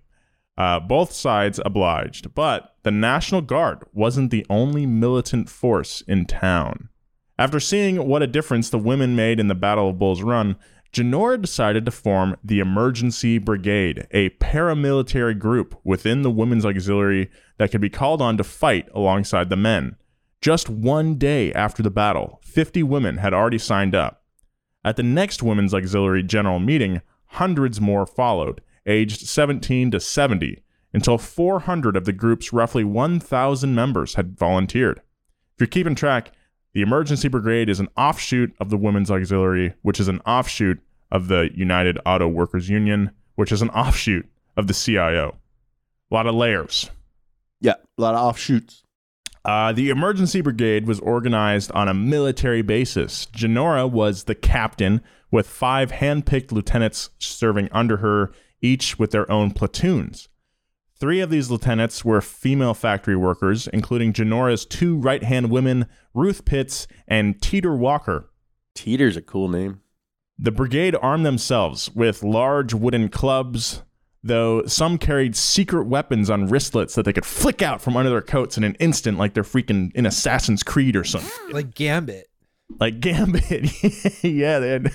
Uh, 0.58 0.80
both 0.80 1.14
sides 1.14 1.60
obliged, 1.66 2.36
but 2.36 2.76
the 2.84 2.92
National 2.92 3.42
Guard 3.42 3.84
wasn't 3.94 4.30
the 4.30 4.46
only 4.50 4.86
militant 4.86 5.50
force 5.50 6.02
in 6.02 6.26
town. 6.26 6.90
After 7.40 7.62
seeing 7.62 8.06
what 8.06 8.22
a 8.22 8.28
difference 8.28 8.70
the 8.70 8.78
women 8.78 9.16
made 9.16 9.40
in 9.40 9.48
the 9.48 9.56
Battle 9.56 9.92
of 9.92 9.98
Bull's 9.98 10.22
Run, 10.22 10.58
Genora 10.92 11.42
decided 11.42 11.86
to 11.86 11.92
form 11.92 12.36
the 12.44 12.60
Emergency 12.60 13.38
Brigade, 13.38 14.08
a 14.12 14.32
paramilitary 14.32 15.40
group 15.40 15.80
within 15.86 16.22
the 16.22 16.32
Women's 16.32 16.66
Auxiliary 16.66 17.32
that 17.58 17.72
could 17.72 17.80
be 17.80 17.90
called 17.90 18.22
on 18.22 18.36
to 18.36 18.44
fight 18.44 18.90
alongside 18.94 19.50
the 19.50 19.56
men. 19.56 19.96
Just 20.42 20.70
one 20.70 21.16
day 21.16 21.54
after 21.54 21.82
the 21.82 21.90
battle, 21.90 22.42
50 22.44 22.84
women 22.84 23.20
had 23.20 23.34
already 23.34 23.58
signed 23.58 23.96
up. 23.96 24.22
At 24.84 24.98
the 24.98 25.04
next 25.04 25.42
Women's 25.42 25.74
Auxiliary 25.74 26.24
General 26.24 26.60
Meeting, 26.60 27.02
hundreds 27.28 27.80
more 27.80 28.06
followed, 28.06 28.60
aged 28.86 29.26
17 29.26 29.92
to 29.92 30.02
70, 30.02 30.62
until 30.94 31.18
400 31.18 31.96
of 31.96 32.04
the 32.04 32.12
group's 32.12 32.52
roughly 32.52 32.84
1,000 32.84 33.74
members 33.74 34.16
had 34.16 34.38
volunteered. 34.38 34.98
If 35.54 35.62
you're 35.62 35.68
keeping 35.68 35.96
track, 35.96 36.34
the 36.74 36.82
Emergency 36.82 37.28
Brigade 37.28 37.70
is 37.70 37.80
an 37.80 37.90
offshoot 37.98 38.54
of 38.60 38.70
the 38.70 38.78
Women's 38.78 39.10
Auxiliary, 39.10 39.74
which 39.82 40.00
is 40.00 40.08
an 40.08 40.20
offshoot 40.22 40.80
of 41.12 41.28
the 41.28 41.50
United 41.56 41.98
Auto 42.06 42.28
Workers 42.28 42.70
Union, 42.70 43.12
which 43.36 43.52
is 43.52 43.62
an 43.62 43.70
offshoot 43.70 44.28
of 44.56 44.68
the 44.68 44.74
CIO. 44.74 45.38
A 46.12 46.14
lot 46.14 46.28
of 46.28 46.36
layers. 46.36 46.90
Yeah, 47.62 47.76
a 47.98 48.02
lot 48.02 48.16
of 48.16 48.22
offshoots. 48.22 48.84
Uh, 49.46 49.72
the 49.72 49.90
emergency 49.90 50.42
brigade 50.42 50.86
was 50.86 51.00
organized 51.00 51.72
on 51.72 51.88
a 51.88 51.94
military 51.94 52.62
basis. 52.62 53.26
Genora 53.28 53.90
was 53.90 54.26
the 54.26 54.36
captain, 54.36 55.02
with 55.32 55.48
five 55.48 55.92
handpicked 55.92 56.52
lieutenants 56.52 57.10
serving 57.20 57.70
under 57.72 57.98
her, 57.98 58.32
each 58.62 59.00
with 59.00 59.12
their 59.12 59.30
own 59.32 59.52
platoons. 59.52 60.28
Three 61.00 61.22
of 61.22 61.30
these 61.30 61.50
lieutenants 61.50 62.04
were 62.04 62.20
female 62.20 62.74
factory 62.74 63.16
workers, 63.16 63.68
including 63.68 64.12
Genora's 64.12 64.66
two 64.66 64.98
right 64.98 65.24
hand 65.24 65.50
women, 65.50 65.86
Ruth 66.14 66.44
Pitts 66.44 66.88
and 67.08 67.42
Teeter 67.42 67.74
Walker. 67.74 68.30
Teeter's 68.76 69.16
a 69.16 69.22
cool 69.22 69.48
name. 69.48 69.80
The 70.38 70.52
brigade 70.52 70.98
armed 71.02 71.26
themselves 71.26 71.90
with 71.92 72.22
large 72.22 72.74
wooden 72.74 73.08
clubs, 73.08 73.84
though 74.24 74.66
some 74.66 74.98
carried 74.98 75.38
secret 75.38 75.86
weapons 75.86 76.30
on 76.30 76.48
wristlets 76.48 76.96
that 76.96 77.06
they 77.06 77.14
could 77.14 77.26
flick 77.26 77.62
out 77.62 77.82
from 77.82 77.96
under 77.96 78.10
their 78.10 78.22
coats 78.22 78.58
in 78.58 78.66
an 78.66 78.76
instant, 78.76 79.18
like 79.18 79.34
they're 79.34 79.44
freaking 79.44 79.94
in 79.96 80.06
Assassin's 80.06 80.64
Creed 80.64 80.98
or 80.98 81.06
something. 81.06 81.32
like 81.54 81.76
Gambit. 81.76 82.28
Like 82.78 83.00
Gambit. 83.00 83.72
yeah, 84.24 84.60
they 84.60 84.70
had. 84.70 84.92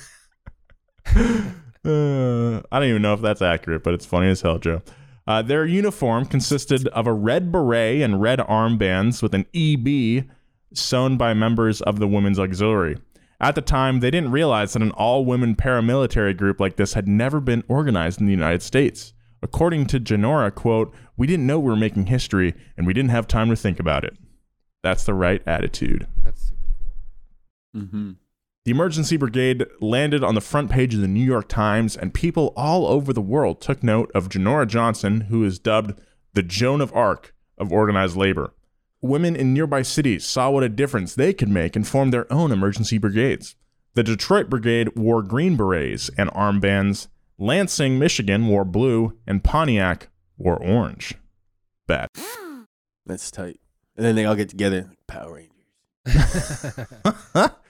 Uh, 1.87 2.63
I 2.73 2.79
don't 2.79 2.89
even 2.89 3.03
know 3.03 3.13
if 3.13 3.21
that's 3.21 3.43
accurate, 3.43 3.83
but 3.83 3.93
it's 3.93 4.07
funny 4.07 4.29
as 4.29 4.41
hell, 4.41 4.57
Joe. 4.59 4.81
Uh, 5.27 5.41
their 5.43 5.65
uniform 5.65 6.27
consisted 6.27 6.87
of 6.89 7.07
a 7.07 7.13
red 7.13 7.51
beret 7.51 8.03
and 8.03 8.21
red 8.21 8.39
armbands 8.41 9.23
with 9.23 9.35
an 9.35 9.47
EB 9.55 10.27
sewn 10.75 11.17
by 11.17 11.33
members 11.33 11.81
of 11.83 11.99
the 11.99 12.09
Women's 12.09 12.39
Auxiliary. 12.39 12.99
At 13.41 13.55
the 13.55 13.63
time, 13.63 14.01
they 14.01 14.11
didn't 14.11 14.33
realize 14.33 14.73
that 14.73 14.83
an 14.83 14.91
all 14.93 15.25
women 15.25 15.57
paramilitary 15.57 16.37
group 16.37 16.61
like 16.61 16.77
this 16.77 16.95
had 16.95 17.09
never 17.09 17.41
been 17.41 17.65
organized 17.69 18.21
in 18.21 18.27
the 18.27 18.33
United 18.33 18.63
States. 18.63 19.13
According 19.43 19.87
to 19.87 20.01
Genora, 20.01 20.55
quote, 20.55 20.95
we 21.17 21.27
didn't 21.27 21.47
know 21.47 21.59
we 21.59 21.71
were 21.71 21.77
making 21.77 22.07
history 22.07 22.55
and 22.77 22.87
we 22.87 22.95
didn't 22.95 23.11
have 23.11 23.29
time 23.29 23.51
to 23.51 23.57
think 23.57 23.79
about 23.81 24.05
it. 24.05 24.17
That's 24.83 25.05
the 25.05 25.15
right 25.15 25.43
attitude. 25.47 26.07
That's 26.25 26.49
super 26.49 26.61
Mm-hmm. 27.77 28.13
The 28.65 28.71
emergency 28.71 29.19
brigade 29.19 29.67
landed 29.83 30.25
on 30.25 30.35
the 30.35 30.41
front 30.41 30.71
page 30.71 30.95
of 30.95 31.03
the 31.03 31.09
New 31.09 31.23
York 31.23 31.49
Times, 31.49 31.95
and 31.99 32.15
people 32.15 32.55
all 32.57 32.87
over 32.87 33.13
the 33.13 33.21
world 33.21 33.61
took 33.61 33.83
note 33.83 34.11
of 34.15 34.31
Genora 34.31 34.67
Johnson, 34.67 35.23
who 35.23 35.45
is 35.45 35.59
dubbed 35.59 36.01
the 36.33 36.43
Joan 36.43 36.81
of 36.81 36.91
Arc 36.95 37.35
of 37.59 37.71
organized 37.71 38.17
labor. 38.17 38.55
Women 39.03 39.37
in 39.37 39.53
nearby 39.53 39.83
cities 39.83 40.25
saw 40.25 40.49
what 40.49 40.63
a 40.63 40.71
difference 40.71 41.15
they 41.15 41.35
could 41.35 41.51
make 41.51 41.77
and 41.77 41.87
formed 41.87 42.15
their 42.15 42.31
own 42.33 42.53
emergency 42.53 42.97
brigades. 42.97 43.55
The 43.93 44.03
Detroit 44.03 44.49
Brigade 44.49 44.97
wore 44.97 45.23
green 45.23 45.57
berets 45.57 46.11
and 46.17 46.31
armbands, 46.31 47.09
Lansing, 47.39 47.99
Michigan 47.99 48.47
wore 48.49 48.65
blue, 48.65 49.19
and 49.27 49.45
Pontiac 49.45 50.09
wore 50.39 50.57
orange. 50.57 51.15
Bad. 51.87 52.09
That's 53.05 53.31
tight. 53.31 53.61
And 53.95 54.07
then 54.07 54.15
they 54.15 54.25
all 54.25 54.35
get 54.35 54.49
together, 54.49 54.91
Power 55.07 55.35
Rangers. 55.35 56.77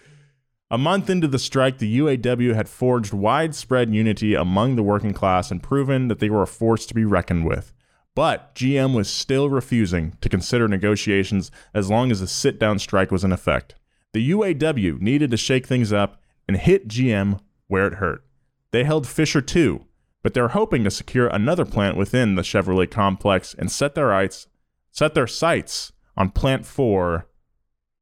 A 0.71 0.79
month 0.79 1.11
into 1.11 1.29
the 1.29 1.39
strike, 1.39 1.79
the 1.79 1.99
UAW 1.99 2.55
had 2.55 2.69
forged 2.69 3.13
widespread 3.13 3.95
unity 3.95 4.35
among 4.35 4.77
the 4.77 4.83
working 4.83 5.13
class 5.13 5.51
and 5.51 5.63
proven 5.63 6.09
that 6.09 6.21
they 6.21 6.31
were 6.31 6.43
a 6.43 6.47
force 6.47 6.87
to 6.87 6.95
be 6.95 7.05
reckoned 7.05 7.47
with. 7.47 7.73
But 8.15 8.55
GM 8.55 8.95
was 8.95 9.09
still 9.11 9.51
refusing 9.51 10.17
to 10.21 10.29
consider 10.29 10.67
negotiations 10.67 11.51
as 11.75 11.91
long 11.91 12.11
as 12.11 12.21
a 12.21 12.27
sit 12.27 12.59
down 12.59 12.79
strike 12.79 13.11
was 13.11 13.25
in 13.25 13.33
effect. 13.33 13.75
The 14.13 14.31
UAW 14.31 15.01
needed 15.01 15.31
to 15.33 15.37
shake 15.37 15.67
things 15.67 15.93
up 15.93 16.21
and 16.49 16.57
hit 16.57 16.89
GM 16.89 17.41
where 17.67 17.87
it 17.87 17.95
hurt. 17.95 18.25
They 18.71 18.85
held 18.85 19.07
Fisher 19.07 19.41
2, 19.41 19.85
but 20.23 20.33
they're 20.33 20.49
hoping 20.49 20.85
to 20.85 20.91
secure 20.91 21.27
another 21.27 21.65
plant 21.65 21.97
within 21.97 22.37
the 22.37 22.43
Chevrolet 22.43 22.91
complex 22.91 23.55
and 23.55 23.71
set 23.71 23.95
their 23.95 24.15
eyes, 24.15 24.47
set 24.91 25.15
their 25.15 25.27
sights 25.27 25.93
on 26.17 26.31
Plant 26.31 26.65
4, 26.65 27.29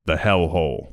the 0.04 0.16
Hellhole. 0.16 0.92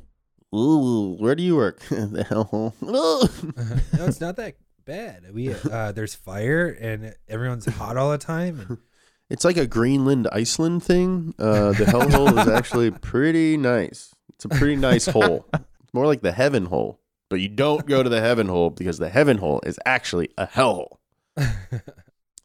Ooh, 0.54 1.16
where 1.18 1.34
do 1.34 1.42
you 1.42 1.56
work? 1.56 1.80
the 1.88 2.24
hellhole. 2.28 2.72
No, 3.96 4.06
it's 4.06 4.20
not 4.20 4.36
that 4.36 4.56
bad. 4.84 5.32
We 5.32 5.54
uh, 5.54 5.92
there's 5.92 6.14
fire 6.14 6.68
and 6.68 7.14
everyone's 7.28 7.66
hot 7.66 7.96
all 7.96 8.10
the 8.10 8.18
time. 8.18 8.60
And 8.68 8.78
It's 9.30 9.44
like 9.44 9.56
a 9.56 9.66
Greenland, 9.66 10.26
Iceland 10.32 10.82
thing. 10.82 11.34
Uh, 11.38 11.70
the 11.72 11.84
hellhole 11.84 12.36
is 12.36 12.48
actually 12.48 12.90
pretty 12.90 13.56
nice. 13.56 14.12
It's 14.34 14.44
a 14.44 14.48
pretty 14.48 14.74
nice 14.74 15.06
hole. 15.06 15.46
It's 15.54 15.94
more 15.94 16.06
like 16.06 16.22
the 16.22 16.32
heaven 16.32 16.64
hole. 16.64 16.98
But 17.28 17.36
you 17.38 17.48
don't 17.48 17.86
go 17.86 18.02
to 18.02 18.08
the 18.08 18.20
heaven 18.20 18.48
hole 18.48 18.70
because 18.70 18.98
the 18.98 19.08
heaven 19.08 19.38
hole 19.38 19.60
is 19.64 19.78
actually 19.86 20.30
a 20.36 20.48
hellhole. 20.48 20.96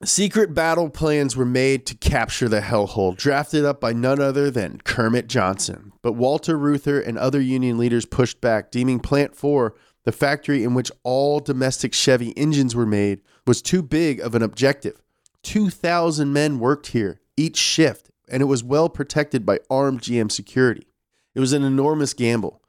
Secret 0.03 0.53
battle 0.53 0.91
plans 0.91 1.35
were 1.35 1.45
made 1.45 1.87
to 1.87 1.95
capture 1.95 2.47
the 2.47 2.59
hellhole, 2.61 3.17
drafted 3.17 3.65
up 3.65 3.81
by 3.81 3.91
none 3.91 4.21
other 4.21 4.51
than 4.51 4.79
Kermit 4.83 5.27
Johnson. 5.27 5.84
But 6.05 6.13
Walter 6.13 6.55
Reuther 6.55 6.99
and 6.99 7.17
other 7.17 7.41
union 7.41 7.79
leaders 7.79 8.05
pushed 8.05 8.39
back, 8.39 8.69
deeming 8.69 8.99
Plant 8.99 9.35
4, 9.35 9.73
the 10.03 10.11
factory 10.11 10.63
in 10.63 10.75
which 10.75 10.91
all 11.01 11.39
domestic 11.39 11.95
Chevy 11.95 12.31
engines 12.37 12.75
were 12.75 12.85
made, 12.85 13.21
was 13.47 13.59
too 13.59 13.81
big 13.81 14.19
of 14.19 14.35
an 14.35 14.43
objective. 14.43 15.01
2,000 15.41 16.31
men 16.31 16.59
worked 16.59 16.89
here, 16.89 17.21
each 17.35 17.57
shift, 17.57 18.11
and 18.29 18.41
it 18.41 18.45
was 18.45 18.63
well 18.63 18.87
protected 18.87 19.47
by 19.47 19.57
armed 19.67 20.01
GM 20.01 20.31
security. 20.31 20.85
It 21.33 21.39
was 21.39 21.53
an 21.53 21.63
enormous 21.63 22.13
gamble. 22.13 22.61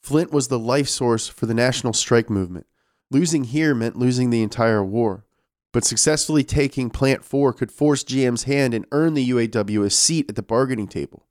Flint 0.00 0.32
was 0.32 0.48
the 0.48 0.58
life 0.58 0.88
source 0.88 1.28
for 1.28 1.44
the 1.44 1.52
national 1.52 1.92
strike 1.92 2.30
movement. 2.30 2.66
Losing 3.10 3.44
here 3.44 3.74
meant 3.74 3.98
losing 3.98 4.30
the 4.30 4.42
entire 4.42 4.82
war. 4.82 5.26
But 5.74 5.84
successfully 5.84 6.42
taking 6.42 6.88
Plant 6.88 7.22
4 7.22 7.52
could 7.52 7.70
force 7.70 8.02
GM's 8.02 8.44
hand 8.44 8.72
and 8.72 8.86
earn 8.92 9.12
the 9.12 9.28
UAW 9.28 9.84
a 9.84 9.90
seat 9.90 10.30
at 10.30 10.36
the 10.36 10.42
bargaining 10.42 10.88
table. 10.88 11.26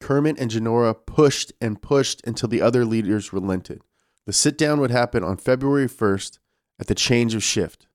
Kermit 0.00 0.38
and 0.38 0.50
Genora 0.50 0.94
pushed 0.94 1.52
and 1.60 1.80
pushed 1.80 2.26
until 2.26 2.48
the 2.48 2.62
other 2.62 2.84
leaders 2.84 3.32
relented. 3.32 3.80
The 4.26 4.32
sit 4.32 4.58
down 4.58 4.80
would 4.80 4.90
happen 4.90 5.22
on 5.22 5.36
February 5.36 5.88
1st 5.88 6.38
at 6.80 6.86
the 6.86 6.94
change 6.94 7.34
of 7.34 7.42
shift. 7.42 7.86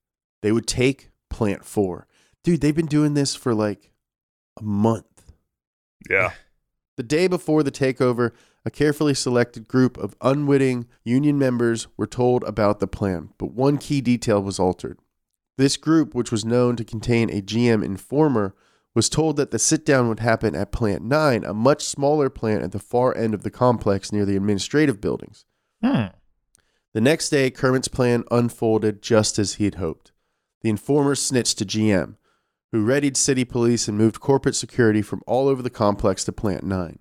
They 0.41 0.52
would 0.52 0.68
take 0.68 1.10
Plant 1.30 1.66
4. 1.66 2.08
Dude, 2.43 2.62
they've 2.62 2.76
been 2.76 2.86
doing 2.88 3.14
this 3.14 3.36
for 3.36 3.54
like 3.54 3.91
a 4.60 4.64
month. 4.64 5.32
Yeah. 6.10 6.32
The 6.97 7.04
day 7.04 7.28
before 7.28 7.64
the 7.64 7.72
takeover, 7.72 8.32
a 8.66 8.72
carefully 8.72 9.14
selected 9.14 9.68
group 9.68 9.97
of 9.97 10.16
unwitting 10.22 10.88
union 11.04 11.38
members 11.38 11.88
were 11.97 12.08
told 12.08 12.43
about 12.43 12.80
the 12.80 12.88
plan, 12.88 13.30
but 13.38 13.54
one 13.54 13.78
key 13.78 14.02
detail 14.02 14.41
was 14.41 14.60
altered. 14.60 14.99
This 15.58 15.78
group, 15.78 16.14
which 16.14 16.32
was 16.32 16.45
known 16.45 16.76
to 16.76 16.84
contain 16.84 17.30
a 17.30 17.41
GM 17.41 17.84
informer, 17.84 18.56
was 18.94 19.10
told 19.10 19.38
that 19.38 19.52
the 19.52 19.60
sit 19.60 19.86
down 19.86 20.10
would 20.10 20.20
happen 20.20 20.56
at 20.56 20.72
Plant 20.72 21.04
9, 21.04 21.44
a 21.44 21.54
much 21.54 21.84
smaller 21.84 22.30
plant 22.30 22.64
at 22.64 22.72
the 22.72 22.80
far 22.80 23.16
end 23.16 23.34
of 23.34 23.44
the 23.44 23.52
complex 23.52 24.12
near 24.12 24.26
the 24.26 24.36
administrative 24.36 25.00
buildings. 25.00 25.46
Hmm. 25.84 26.08
The 26.94 27.02
next 27.02 27.30
day, 27.30 27.50
Kermit's 27.50 27.88
plan 27.88 28.26
unfolded 28.32 29.02
just 29.02 29.39
as 29.39 29.54
he 29.54 29.66
had 29.66 29.76
hoped. 29.76 30.12
The 30.62 30.70
informer 30.70 31.16
snitched 31.16 31.58
to 31.60 31.66
GM, 31.66 32.18
who 32.72 32.84
readied 32.84 33.16
city 33.16 33.46
police 33.46 33.88
and 33.88 33.98
moved 33.98 34.20
corporate 34.20 34.56
security 34.56 35.02
from 35.02 35.22
all 35.26 35.48
over 35.48 35.62
the 35.62 35.70
complex 35.70 36.26
to 36.26 36.34
Plant 36.34 36.64
9. 36.64 37.00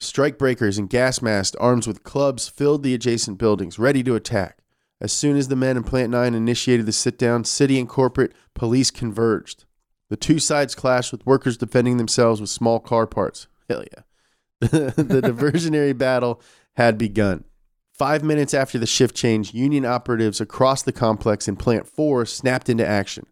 Strikebreakers 0.00 0.78
and 0.78 0.90
gas 0.90 1.22
masks 1.22 1.56
armed 1.60 1.86
with 1.86 2.04
clubs 2.04 2.48
filled 2.48 2.82
the 2.82 2.94
adjacent 2.94 3.38
buildings, 3.38 3.78
ready 3.78 4.02
to 4.02 4.14
attack. 4.14 4.58
As 5.00 5.12
soon 5.12 5.36
as 5.36 5.48
the 5.48 5.56
men 5.56 5.76
in 5.76 5.82
Plant 5.82 6.10
9 6.10 6.34
initiated 6.34 6.86
the 6.86 6.92
sit 6.92 7.18
down, 7.18 7.44
city 7.44 7.78
and 7.78 7.88
corporate 7.88 8.32
police 8.54 8.90
converged. 8.90 9.64
The 10.12 10.16
two 10.16 10.38
sides 10.38 10.74
clashed 10.74 11.10
with 11.10 11.24
workers 11.24 11.56
defending 11.56 11.96
themselves 11.96 12.38
with 12.38 12.50
small 12.50 12.80
car 12.80 13.06
parts. 13.06 13.46
Hell 13.70 13.82
yeah. 13.90 14.02
the 14.60 15.22
diversionary 15.24 15.96
battle 15.96 16.42
had 16.76 16.98
begun. 16.98 17.44
Five 17.94 18.22
minutes 18.22 18.52
after 18.52 18.78
the 18.78 18.84
shift 18.84 19.16
change, 19.16 19.54
union 19.54 19.86
operatives 19.86 20.38
across 20.38 20.82
the 20.82 20.92
complex 20.92 21.48
in 21.48 21.56
Plant 21.56 21.88
4 21.88 22.26
snapped 22.26 22.68
into 22.68 22.86
action. 22.86 23.24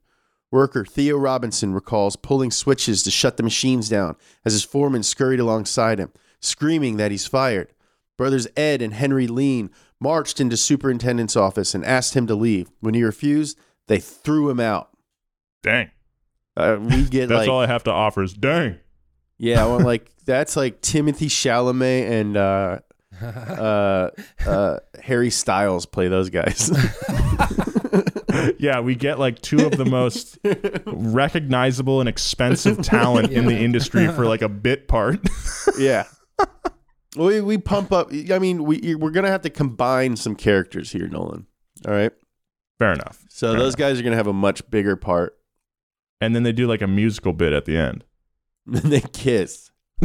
Worker 0.50 0.86
Theo 0.86 1.18
Robinson 1.18 1.74
recalls 1.74 2.16
pulling 2.16 2.50
switches 2.50 3.02
to 3.02 3.10
shut 3.10 3.36
the 3.36 3.42
machines 3.42 3.90
down 3.90 4.16
as 4.46 4.54
his 4.54 4.64
foreman 4.64 5.02
scurried 5.02 5.38
alongside 5.38 5.98
him, 5.98 6.10
screaming 6.40 6.96
that 6.96 7.10
he's 7.10 7.26
fired. 7.26 7.74
Brothers 8.16 8.48
Ed 8.56 8.80
and 8.80 8.94
Henry 8.94 9.26
Lean 9.26 9.68
marched 10.00 10.40
into 10.40 10.56
superintendent's 10.56 11.36
office 11.36 11.74
and 11.74 11.84
asked 11.84 12.14
him 12.14 12.26
to 12.26 12.34
leave. 12.34 12.70
When 12.80 12.94
he 12.94 13.04
refused, 13.04 13.58
they 13.86 13.98
threw 13.98 14.48
him 14.48 14.60
out. 14.60 14.88
Dang. 15.62 15.90
Uh, 16.56 16.76
we 16.80 17.04
get 17.08 17.28
That's 17.28 17.40
like, 17.40 17.48
all 17.48 17.60
I 17.60 17.66
have 17.66 17.84
to 17.84 17.92
offer 17.92 18.22
is 18.22 18.32
dang. 18.34 18.78
yeah, 19.38 19.64
well, 19.66 19.80
like 19.80 20.10
that's 20.24 20.56
like 20.56 20.80
Timothée 20.82 21.26
Chalamet 21.28 22.10
and 22.10 22.36
uh, 22.36 22.78
uh, 23.22 24.10
uh, 24.46 24.78
Harry 25.02 25.30
Styles 25.30 25.86
play 25.86 26.08
those 26.08 26.30
guys. 26.30 26.70
yeah, 28.58 28.80
we 28.80 28.94
get 28.94 29.18
like 29.18 29.40
two 29.40 29.66
of 29.66 29.76
the 29.76 29.84
most 29.84 30.38
recognizable 30.86 32.00
and 32.00 32.08
expensive 32.08 32.82
talent 32.82 33.30
in 33.32 33.46
the 33.46 33.56
industry 33.56 34.06
for 34.08 34.26
like 34.26 34.42
a 34.42 34.48
bit 34.48 34.88
part. 34.88 35.20
yeah. 35.78 36.04
We 37.16 37.40
we 37.40 37.58
pump 37.58 37.92
up. 37.92 38.10
I 38.12 38.38
mean, 38.38 38.62
we 38.64 38.94
we're 38.94 39.10
gonna 39.10 39.30
have 39.30 39.42
to 39.42 39.50
combine 39.50 40.16
some 40.16 40.36
characters 40.36 40.92
here, 40.92 41.08
Nolan. 41.08 41.46
All 41.86 41.92
right. 41.92 42.12
Fair 42.78 42.92
enough. 42.92 43.24
So 43.28 43.48
Fair 43.48 43.58
those 43.58 43.74
enough. 43.74 43.78
guys 43.78 44.00
are 44.00 44.04
gonna 44.04 44.16
have 44.16 44.28
a 44.28 44.32
much 44.32 44.68
bigger 44.70 44.94
part. 44.94 45.36
And 46.20 46.34
then 46.34 46.42
they 46.42 46.52
do 46.52 46.66
like 46.66 46.82
a 46.82 46.86
musical 46.86 47.32
bit 47.32 47.52
at 47.52 47.64
the 47.64 47.76
end. 47.76 48.04
Then 48.66 48.90
they 48.90 49.00
kiss. 49.00 49.70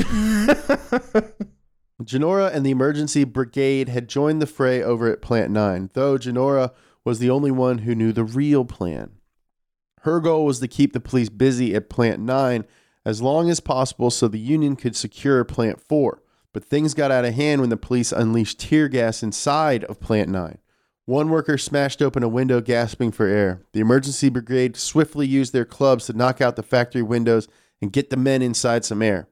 Genora 2.01 2.53
and 2.53 2.66
the 2.66 2.72
emergency 2.72 3.24
brigade 3.26 3.89
had 3.89 4.07
joined 4.07 4.41
the 4.41 4.47
fray 4.47 4.82
over 4.82 5.11
at 5.11 5.22
Plant 5.22 5.51
9, 5.51 5.91
though 5.93 6.18
Genora 6.18 6.72
was 7.03 7.20
the 7.20 7.30
only 7.30 7.51
one 7.51 7.80
who 7.80 7.93
knew 7.93 8.11
the 8.11 8.24
real 8.24 8.66
plan. 8.66 9.11
Her 10.01 10.20
goal 10.20 10.45
was 10.45 10.59
to 10.59 10.68
keep 10.68 10.93
the 10.93 10.99
police 10.99 11.30
busy 11.30 11.76
at 11.76 11.89
Plant 11.89 12.22
9 12.22 12.66
as 13.05 13.22
long 13.22 13.49
as 13.49 13.59
possible 13.59 14.09
so 14.09 14.28
the 14.28 14.39
Union 14.39 14.76
could 14.76 14.95
secure 14.95 15.43
Plant 15.43 15.80
4. 15.80 16.22
But 16.53 16.63
things 16.63 16.93
got 16.93 17.11
out 17.11 17.26
of 17.26 17.34
hand 17.34 17.61
when 17.61 17.70
the 17.70 17.78
police 17.78 18.11
unleashed 18.11 18.59
tear 18.59 18.88
gas 18.88 19.22
inside 19.22 19.84
of 19.86 19.99
Plant 19.99 20.30
9. 20.30 20.57
One 21.08 21.30
worker 21.30 21.58
smashed 21.60 22.01
open 22.01 22.24
a 22.24 22.28
window, 22.28 22.62
gasping 22.62 23.12
for 23.12 23.28
air. 23.28 23.62
The 23.74 23.80
emergency 23.80 24.30
brigade 24.30 24.76
swiftly 24.76 25.28
used 25.28 25.53
their 25.53 25.66
clubs 25.66 26.08
to 26.08 26.14
knock 26.14 26.41
out 26.41 26.56
the 26.56 26.64
factory 26.64 27.03
windows 27.03 27.47
and 27.80 27.93
get 27.93 28.10
the 28.10 28.18
men 28.18 28.41
inside 28.41 28.84
some 28.84 29.03
air. 29.03 29.28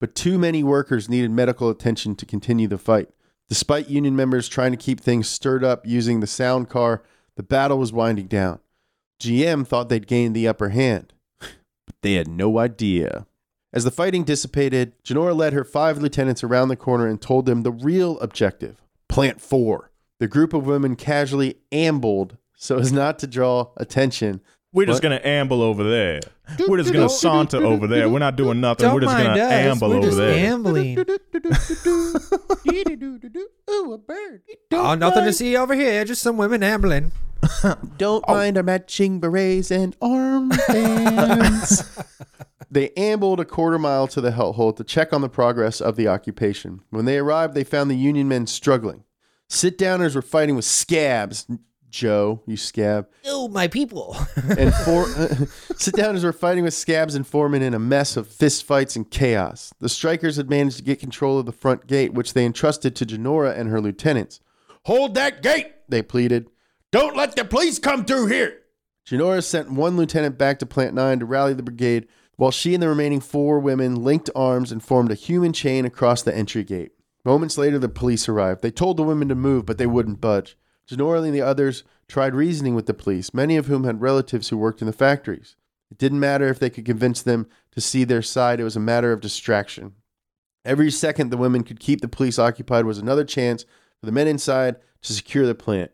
But 0.00 0.14
too 0.14 0.38
many 0.38 0.62
workers 0.62 1.08
needed 1.08 1.32
medical 1.32 1.68
attention 1.68 2.14
to 2.14 2.26
continue 2.26 2.68
the 2.68 2.78
fight. 2.78 3.08
Despite 3.48 3.90
union 3.90 4.14
members 4.14 4.48
trying 4.48 4.70
to 4.70 4.76
keep 4.76 5.00
things 5.00 5.28
stirred 5.28 5.64
up 5.64 5.84
using 5.84 6.20
the 6.20 6.28
sound 6.28 6.68
car, 6.68 7.02
the 7.34 7.42
battle 7.42 7.78
was 7.78 7.92
winding 7.92 8.28
down. 8.28 8.60
GM 9.20 9.66
thought 9.66 9.88
they'd 9.88 10.06
gained 10.06 10.36
the 10.36 10.46
upper 10.46 10.68
hand, 10.68 11.12
but 11.40 11.96
they 12.02 12.14
had 12.14 12.28
no 12.28 12.58
idea. 12.58 13.26
As 13.72 13.82
the 13.82 13.90
fighting 13.90 14.22
dissipated, 14.22 14.94
Genora 15.02 15.36
led 15.36 15.52
her 15.52 15.64
five 15.64 15.98
lieutenants 15.98 16.44
around 16.44 16.68
the 16.68 16.76
corner 16.76 17.08
and 17.08 17.20
told 17.20 17.46
them 17.46 17.62
the 17.62 17.72
real 17.72 18.18
objective 18.20 18.80
Plant 19.08 19.40
4. 19.40 19.89
The 20.20 20.28
group 20.28 20.52
of 20.54 20.66
women 20.66 20.94
casually 20.96 21.56
ambled 21.72 22.36
so 22.54 22.78
as 22.78 22.92
not 22.92 23.18
to 23.20 23.26
draw 23.26 23.70
attention. 23.78 24.40
We're 24.72 24.86
just 24.86 24.98
What? 25.02 25.02
gonna 25.10 25.20
amble 25.24 25.62
over 25.62 25.82
there. 25.82 26.20
We're 26.68 26.76
just 26.78 26.92
gonna 26.92 27.08
saunter 27.08 27.56
over 27.64 27.86
there. 27.88 28.08
We're 28.08 28.18
not 28.20 28.36
doing 28.36 28.60
nothing. 28.60 28.84
Don't 28.86 28.94
We're 28.94 29.00
just 29.00 29.14
mind 29.14 29.26
gonna 29.28 29.42
us. 29.42 29.50
amble 29.52 29.88
We're 29.88 29.96
over 29.96 30.06
just 30.06 30.16
there. 30.18 30.46
ambling. 30.52 30.98
Ooh, 33.70 33.92
a 33.92 33.98
bird. 33.98 34.42
Oh, 34.72 34.94
nothing 34.94 35.24
to 35.24 35.32
see 35.32 35.56
over 35.56 35.74
here. 35.74 36.04
Just 36.04 36.22
some 36.22 36.36
women 36.36 36.62
ambling. 36.62 37.12
Don't 37.96 38.26
mind 38.28 38.56
our 38.58 38.62
matching 38.62 39.18
berets 39.20 39.70
and 39.70 39.98
armbands. 40.00 41.84
they 42.70 42.90
ambled 42.90 43.40
a 43.40 43.44
quarter 43.44 43.78
mile 43.78 44.06
to 44.08 44.20
the 44.20 44.30
hellhole 44.32 44.76
to 44.76 44.84
check 44.84 45.12
on 45.12 45.20
the 45.22 45.28
progress 45.28 45.80
of 45.80 45.96
the 45.96 46.06
occupation. 46.08 46.82
When 46.90 47.06
they 47.06 47.18
arrived, 47.18 47.54
they 47.54 47.64
found 47.64 47.90
the 47.90 47.96
Union 47.96 48.28
men 48.28 48.46
struggling. 48.46 49.04
Sit 49.52 49.78
downers 49.78 50.14
were 50.14 50.22
fighting 50.22 50.54
with 50.54 50.64
scabs. 50.64 51.44
Joe, 51.90 52.40
you 52.46 52.56
scab. 52.56 53.08
Oh, 53.26 53.48
my 53.48 53.66
people. 53.66 54.16
And 54.56 54.72
four 54.84 55.06
sit 55.76 55.94
downers 55.96 56.22
were 56.22 56.32
fighting 56.32 56.62
with 56.62 56.72
scabs 56.72 57.16
and 57.16 57.26
foremen 57.26 57.60
in 57.60 57.74
a 57.74 57.78
mess 57.80 58.16
of 58.16 58.28
fist 58.28 58.64
fights 58.64 58.94
and 58.94 59.10
chaos. 59.10 59.74
The 59.80 59.88
strikers 59.88 60.36
had 60.36 60.48
managed 60.48 60.76
to 60.76 60.84
get 60.84 61.00
control 61.00 61.36
of 61.40 61.46
the 61.46 61.52
front 61.52 61.88
gate, 61.88 62.14
which 62.14 62.32
they 62.32 62.46
entrusted 62.46 62.94
to 62.94 63.04
Genora 63.04 63.58
and 63.58 63.68
her 63.68 63.80
lieutenants. 63.80 64.38
Hold 64.84 65.16
that 65.16 65.42
gate, 65.42 65.72
they 65.88 66.00
pleaded. 66.00 66.48
Don't 66.92 67.16
let 67.16 67.34
the 67.34 67.44
police 67.44 67.80
come 67.80 68.04
through 68.04 68.26
here. 68.26 68.56
Genora 69.04 69.42
sent 69.42 69.72
one 69.72 69.96
lieutenant 69.96 70.38
back 70.38 70.60
to 70.60 70.66
Plant 70.66 70.94
9 70.94 71.18
to 71.18 71.24
rally 71.24 71.54
the 71.54 71.64
brigade, 71.64 72.06
while 72.36 72.52
she 72.52 72.72
and 72.72 72.82
the 72.82 72.88
remaining 72.88 73.20
four 73.20 73.58
women 73.58 73.96
linked 74.04 74.30
arms 74.36 74.70
and 74.70 74.80
formed 74.80 75.10
a 75.10 75.16
human 75.16 75.52
chain 75.52 75.84
across 75.84 76.22
the 76.22 76.34
entry 76.34 76.62
gate. 76.62 76.92
Moments 77.24 77.58
later, 77.58 77.78
the 77.78 77.88
police 77.88 78.28
arrived. 78.28 78.62
They 78.62 78.70
told 78.70 78.96
the 78.96 79.02
women 79.02 79.28
to 79.28 79.34
move, 79.34 79.66
but 79.66 79.78
they 79.78 79.86
wouldn't 79.86 80.20
budge. 80.20 80.56
Genora 80.88 81.24
and 81.24 81.34
the 81.34 81.42
others 81.42 81.84
tried 82.08 82.34
reasoning 82.34 82.74
with 82.74 82.86
the 82.86 82.94
police, 82.94 83.32
many 83.32 83.56
of 83.56 83.66
whom 83.66 83.84
had 83.84 84.00
relatives 84.00 84.48
who 84.48 84.56
worked 84.56 84.80
in 84.80 84.86
the 84.86 84.92
factories. 84.92 85.54
It 85.90 85.98
didn't 85.98 86.20
matter 86.20 86.48
if 86.48 86.58
they 86.58 86.70
could 86.70 86.84
convince 86.84 87.22
them 87.22 87.46
to 87.72 87.80
see 87.80 88.04
their 88.04 88.22
side, 88.22 88.60
it 88.60 88.64
was 88.64 88.76
a 88.76 88.80
matter 88.80 89.12
of 89.12 89.20
distraction. 89.20 89.94
Every 90.64 90.90
second 90.90 91.30
the 91.30 91.36
women 91.36 91.62
could 91.62 91.80
keep 91.80 92.00
the 92.00 92.08
police 92.08 92.38
occupied 92.38 92.84
was 92.84 92.98
another 92.98 93.24
chance 93.24 93.64
for 93.98 94.06
the 94.06 94.12
men 94.12 94.26
inside 94.26 94.76
to 95.02 95.12
secure 95.12 95.46
the 95.46 95.54
plant. 95.54 95.92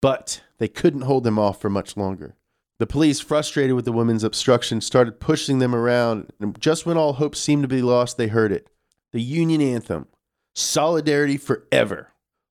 But 0.00 0.42
they 0.58 0.68
couldn't 0.68 1.02
hold 1.02 1.24
them 1.24 1.38
off 1.38 1.60
for 1.60 1.70
much 1.70 1.96
longer. 1.96 2.36
The 2.78 2.86
police, 2.86 3.18
frustrated 3.18 3.74
with 3.74 3.84
the 3.84 3.92
women's 3.92 4.22
obstruction, 4.22 4.80
started 4.80 5.18
pushing 5.18 5.58
them 5.58 5.74
around, 5.74 6.32
and 6.40 6.58
just 6.60 6.86
when 6.86 6.96
all 6.96 7.14
hope 7.14 7.34
seemed 7.34 7.62
to 7.64 7.68
be 7.68 7.82
lost, 7.82 8.16
they 8.16 8.28
heard 8.28 8.52
it. 8.52 8.68
The 9.10 9.20
Union 9.20 9.60
anthem, 9.60 10.06
Solidarity 10.58 11.36
Forever, 11.36 12.08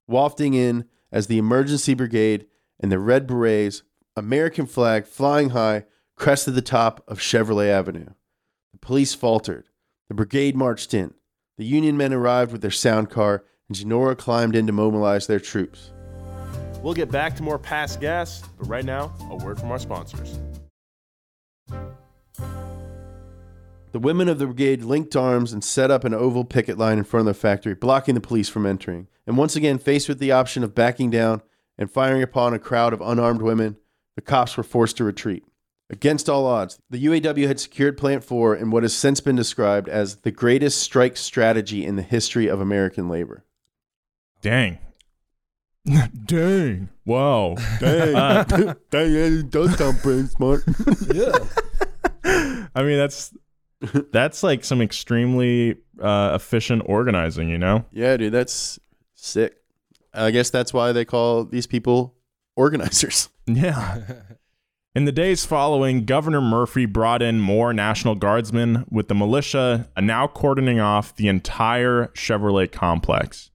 wafting 0.07 0.53
in 0.53 0.85
as 1.11 1.27
the 1.27 1.37
emergency 1.37 1.93
brigade 1.93 2.45
and 2.79 2.89
the 2.89 2.99
Red 2.99 3.27
Berets, 3.27 3.83
American 4.15 4.65
flag 4.65 5.05
flying 5.05 5.49
high, 5.49 5.83
crested 6.15 6.55
the 6.55 6.61
top 6.61 7.03
of 7.05 7.19
Chevrolet 7.19 7.67
Avenue. 7.67 8.07
The 8.71 8.79
police 8.79 9.13
faltered. 9.13 9.65
The 10.07 10.15
brigade 10.15 10.55
marched 10.55 10.93
in. 10.93 11.15
The 11.57 11.65
Union 11.65 11.97
men 11.97 12.13
arrived 12.13 12.53
with 12.53 12.61
their 12.61 12.71
sound 12.71 13.09
car, 13.09 13.43
and 13.67 13.77
Genora 13.77 14.17
climbed 14.17 14.55
in 14.55 14.67
to 14.67 14.71
mobilize 14.73 15.27
their 15.27 15.41
troops. 15.41 15.91
We'll 16.81 16.93
get 16.93 17.11
back 17.11 17.35
to 17.35 17.43
more 17.43 17.59
past 17.59 17.99
gas, 17.99 18.41
but 18.57 18.69
right 18.69 18.85
now, 18.85 19.13
a 19.29 19.35
word 19.35 19.59
from 19.59 19.69
our 19.69 19.79
sponsors. 19.79 20.39
The 23.97 24.01
women 24.01 24.29
of 24.29 24.37
the 24.37 24.45
brigade 24.45 24.83
linked 24.83 25.15
arms 25.15 25.51
and 25.51 25.63
set 25.63 25.89
up 25.89 26.03
an 26.03 26.13
oval 26.13 26.45
picket 26.45 26.77
line 26.77 26.99
in 26.99 27.03
front 27.03 27.27
of 27.27 27.33
the 27.33 27.41
factory, 27.41 27.73
blocking 27.73 28.13
the 28.13 28.21
police 28.21 28.47
from 28.47 28.67
entering. 28.67 29.07
And 29.25 29.37
once 29.37 29.55
again, 29.55 29.79
faced 29.79 30.07
with 30.07 30.19
the 30.19 30.31
option 30.31 30.63
of 30.63 30.75
backing 30.75 31.09
down 31.09 31.41
and 31.79 31.89
firing 31.89 32.21
upon 32.21 32.53
a 32.53 32.59
crowd 32.59 32.93
of 32.93 33.01
unarmed 33.01 33.41
women, 33.41 33.75
the 34.13 34.21
cops 34.21 34.55
were 34.55 34.61
forced 34.61 34.97
to 34.97 35.03
retreat. 35.03 35.45
Against 35.89 36.29
all 36.29 36.45
odds, 36.45 36.77
the 36.91 37.03
UAW 37.03 37.47
had 37.47 37.59
secured 37.59 37.97
Plant 37.97 38.23
4 38.23 38.55
in 38.57 38.69
what 38.69 38.83
has 38.83 38.95
since 38.95 39.19
been 39.19 39.35
described 39.35 39.89
as 39.89 40.17
the 40.17 40.29
greatest 40.29 40.79
strike 40.79 41.17
strategy 41.17 41.83
in 41.83 41.95
the 41.95 42.03
history 42.03 42.45
of 42.45 42.61
American 42.61 43.09
labor. 43.09 43.45
Dang. 44.43 44.77
Dang. 46.25 46.89
Wow. 47.03 47.55
Dang, 47.79 48.15
uh, 48.15 48.43
dang, 48.91 49.15
it 49.15 49.49
does 49.49 49.75
sound 49.75 49.97
pretty 50.03 50.27
smart. 50.27 50.63
Yeah. 51.11 51.35
I 52.75 52.83
mean, 52.83 52.97
that's 52.97 53.33
that's 54.11 54.43
like 54.43 54.63
some 54.63 54.81
extremely 54.81 55.77
uh, 56.01 56.31
efficient 56.33 56.83
organizing, 56.85 57.49
you 57.49 57.57
know? 57.57 57.85
yeah, 57.91 58.17
dude, 58.17 58.33
that's 58.33 58.79
sick. 59.15 59.55
I 60.13 60.31
guess 60.31 60.49
that's 60.49 60.73
why 60.73 60.91
they 60.91 61.05
call 61.05 61.45
these 61.45 61.67
people 61.67 62.15
organizers. 62.55 63.29
Yeah. 63.49 64.01
In 64.93 65.05
the 65.05 65.13
days 65.13 65.45
following, 65.45 66.03
Governor 66.03 66.41
Murphy 66.41 66.85
brought 66.85 67.21
in 67.21 67.39
more 67.39 67.71
National 67.71 68.13
Guardsmen, 68.13 68.83
with 68.89 69.07
the 69.07 69.15
militia 69.15 69.87
now 69.97 70.27
cordoning 70.27 70.81
off 70.81 71.15
the 71.15 71.29
entire 71.29 72.07
Chevrolet 72.07 72.69
complex. 72.69 73.51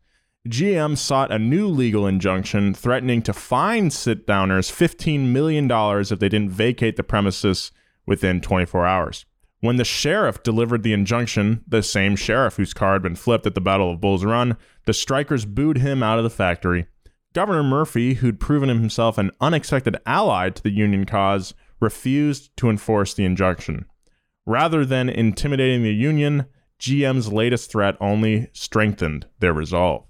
GM 0.48 0.96
sought 0.96 1.30
a 1.30 1.38
new 1.38 1.68
legal 1.68 2.06
injunction 2.06 2.72
threatening 2.72 3.22
to 3.22 3.32
fine 3.32 3.90
sit 3.90 4.26
downers 4.26 4.72
$15 4.72 5.26
million 5.26 5.70
if 5.70 6.18
they 6.18 6.28
didn't 6.28 6.50
vacate 6.50 6.96
the 6.96 7.02
premises 7.02 7.70
within 8.06 8.40
24 8.40 8.86
hours. 8.86 9.26
When 9.62 9.76
the 9.76 9.84
sheriff 9.84 10.42
delivered 10.42 10.82
the 10.82 10.92
injunction, 10.92 11.62
the 11.68 11.84
same 11.84 12.16
sheriff 12.16 12.56
whose 12.56 12.74
car 12.74 12.94
had 12.94 13.02
been 13.02 13.14
flipped 13.14 13.46
at 13.46 13.54
the 13.54 13.60
Battle 13.60 13.92
of 13.92 14.00
Bulls 14.00 14.24
Run, 14.24 14.56
the 14.86 14.92
strikers 14.92 15.44
booed 15.44 15.78
him 15.78 16.02
out 16.02 16.18
of 16.18 16.24
the 16.24 16.30
factory. 16.30 16.86
Governor 17.32 17.62
Murphy, 17.62 18.14
who'd 18.14 18.40
proven 18.40 18.68
himself 18.68 19.18
an 19.18 19.30
unexpected 19.40 19.96
ally 20.04 20.50
to 20.50 20.60
the 20.60 20.72
Union 20.72 21.06
cause, 21.06 21.54
refused 21.78 22.50
to 22.56 22.68
enforce 22.68 23.14
the 23.14 23.24
injunction. 23.24 23.84
Rather 24.44 24.84
than 24.84 25.08
intimidating 25.08 25.84
the 25.84 25.94
Union, 25.94 26.46
GM's 26.80 27.32
latest 27.32 27.70
threat 27.70 27.96
only 28.00 28.48
strengthened 28.52 29.26
their 29.38 29.52
resolve. 29.52 30.04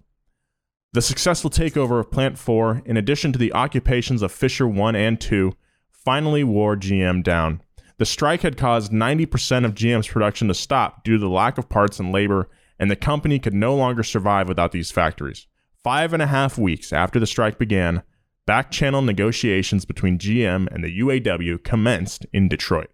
The 0.94 1.03
successful 1.03 1.50
takeover 1.50 2.00
of 2.00 2.11
Plant 2.11 2.38
4, 2.38 2.84
in 2.86 2.96
addition 2.96 3.34
to 3.34 3.38
the 3.38 3.53
occupations 3.53 4.22
of 4.22 4.32
Fisher 4.32 4.66
1 4.66 4.96
and 4.96 5.20
2, 5.20 5.53
finally 5.92 6.42
wore 6.42 6.74
GM 6.74 7.22
down. 7.22 7.61
The 7.99 8.07
strike 8.07 8.43
had 8.43 8.57
caused 8.57 8.93
90% 8.93 9.64
of 9.64 9.74
GM's 9.74 10.09
production 10.09 10.49
to 10.49 10.55
stop 10.55 11.05
due 11.05 11.14
to 11.14 11.18
the 11.18 11.28
lack 11.28 11.59
of 11.59 11.68
parts 11.68 12.01
and 12.01 12.12
labor, 12.12 12.49
and 12.78 12.90
the 12.90 12.97
company 12.97 13.38
could 13.38 13.55
no 13.55 13.74
longer 13.74 14.03
survive 14.03 14.49
without 14.49 14.72
these 14.72 14.90
factories. 14.90 15.47
Five 15.82 16.12
and 16.12 16.22
a 16.22 16.26
half 16.26 16.59
weeks 16.59 16.93
after 16.93 17.18
the 17.18 17.26
strike 17.26 17.59
began, 17.59 18.03
back 18.47 18.70
channel 18.70 19.03
negotiations 19.03 19.84
between 19.84 20.18
GM 20.18 20.72
and 20.72 20.82
the 20.82 21.01
UAW 21.01 21.62
commenced 21.62 22.26
in 22.32 22.49
Detroit. 22.49 22.90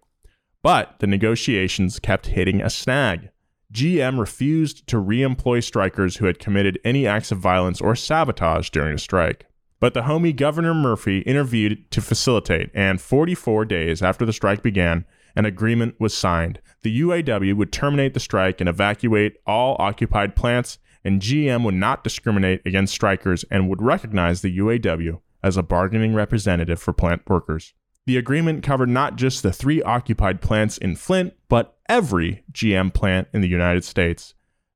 But 0.61 0.99
the 0.99 1.07
negotiations 1.07 1.99
kept 1.99 2.27
hitting 2.27 2.61
a 2.61 2.69
snag. 2.69 3.29
GM 3.73 4.19
refused 4.19 4.87
to 4.87 4.97
re 4.97 5.21
employ 5.21 5.59
strikers 5.59 6.17
who 6.17 6.25
had 6.25 6.39
committed 6.39 6.79
any 6.83 7.05
acts 7.05 7.31
of 7.31 7.37
violence 7.37 7.79
or 7.79 7.95
sabotage 7.95 8.69
during 8.69 8.93
the 8.93 8.99
strike. 8.99 9.45
But 9.79 9.93
the 9.93 10.01
homie 10.01 10.35
Governor 10.35 10.73
Murphy 10.73 11.21
intervened 11.21 11.85
to 11.91 12.01
facilitate, 12.01 12.69
and 12.73 12.99
44 12.99 13.65
days 13.65 14.01
after 14.01 14.25
the 14.25 14.33
strike 14.33 14.61
began, 14.61 15.05
an 15.35 15.45
agreement 15.45 15.95
was 15.99 16.13
signed. 16.13 16.59
The 16.81 17.01
UAW 17.01 17.53
would 17.53 17.71
terminate 17.71 18.13
the 18.13 18.19
strike 18.19 18.59
and 18.59 18.67
evacuate 18.67 19.37
all 19.47 19.77
occupied 19.79 20.35
plants, 20.35 20.79
and 21.05 21.21
GM 21.21 21.63
would 21.63 21.75
not 21.75 22.03
discriminate 22.03 22.61
against 22.65 22.93
strikers 22.93 23.45
and 23.49 23.69
would 23.69 23.81
recognize 23.81 24.41
the 24.41 24.57
UAW 24.57 25.21
as 25.41 25.55
a 25.55 25.63
bargaining 25.63 26.13
representative 26.13 26.81
for 26.81 26.91
plant 26.91 27.21
workers. 27.29 27.73
The 28.05 28.17
agreement 28.17 28.63
covered 28.63 28.89
not 28.89 29.15
just 29.15 29.43
the 29.43 29.53
three 29.53 29.81
occupied 29.83 30.41
plants 30.41 30.77
in 30.77 30.95
Flint, 30.95 31.33
but 31.47 31.77
every 31.87 32.43
GM 32.51 32.93
plant 32.93 33.27
in 33.33 33.41
the 33.41 33.47
United 33.47 33.83
States. 33.83 34.33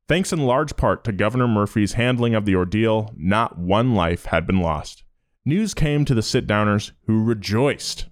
Thanks 0.08 0.34
in 0.34 0.40
large 0.40 0.76
part 0.76 1.04
to 1.06 1.12
Governor 1.12 1.48
Murphy's 1.48 1.94
handling 1.94 2.36
of 2.36 2.46
the 2.46 2.56
ordeal, 2.56 3.14
not 3.16 3.58
one 3.58 3.96
life 3.96 4.26
had 4.26 4.46
been 4.46 4.60
lost. 4.60 5.04
News 5.46 5.74
came 5.74 6.04
to 6.06 6.14
the 6.14 6.22
sit 6.22 6.46
downers 6.46 6.92
who 7.06 7.24
rejoiced. 7.24 8.08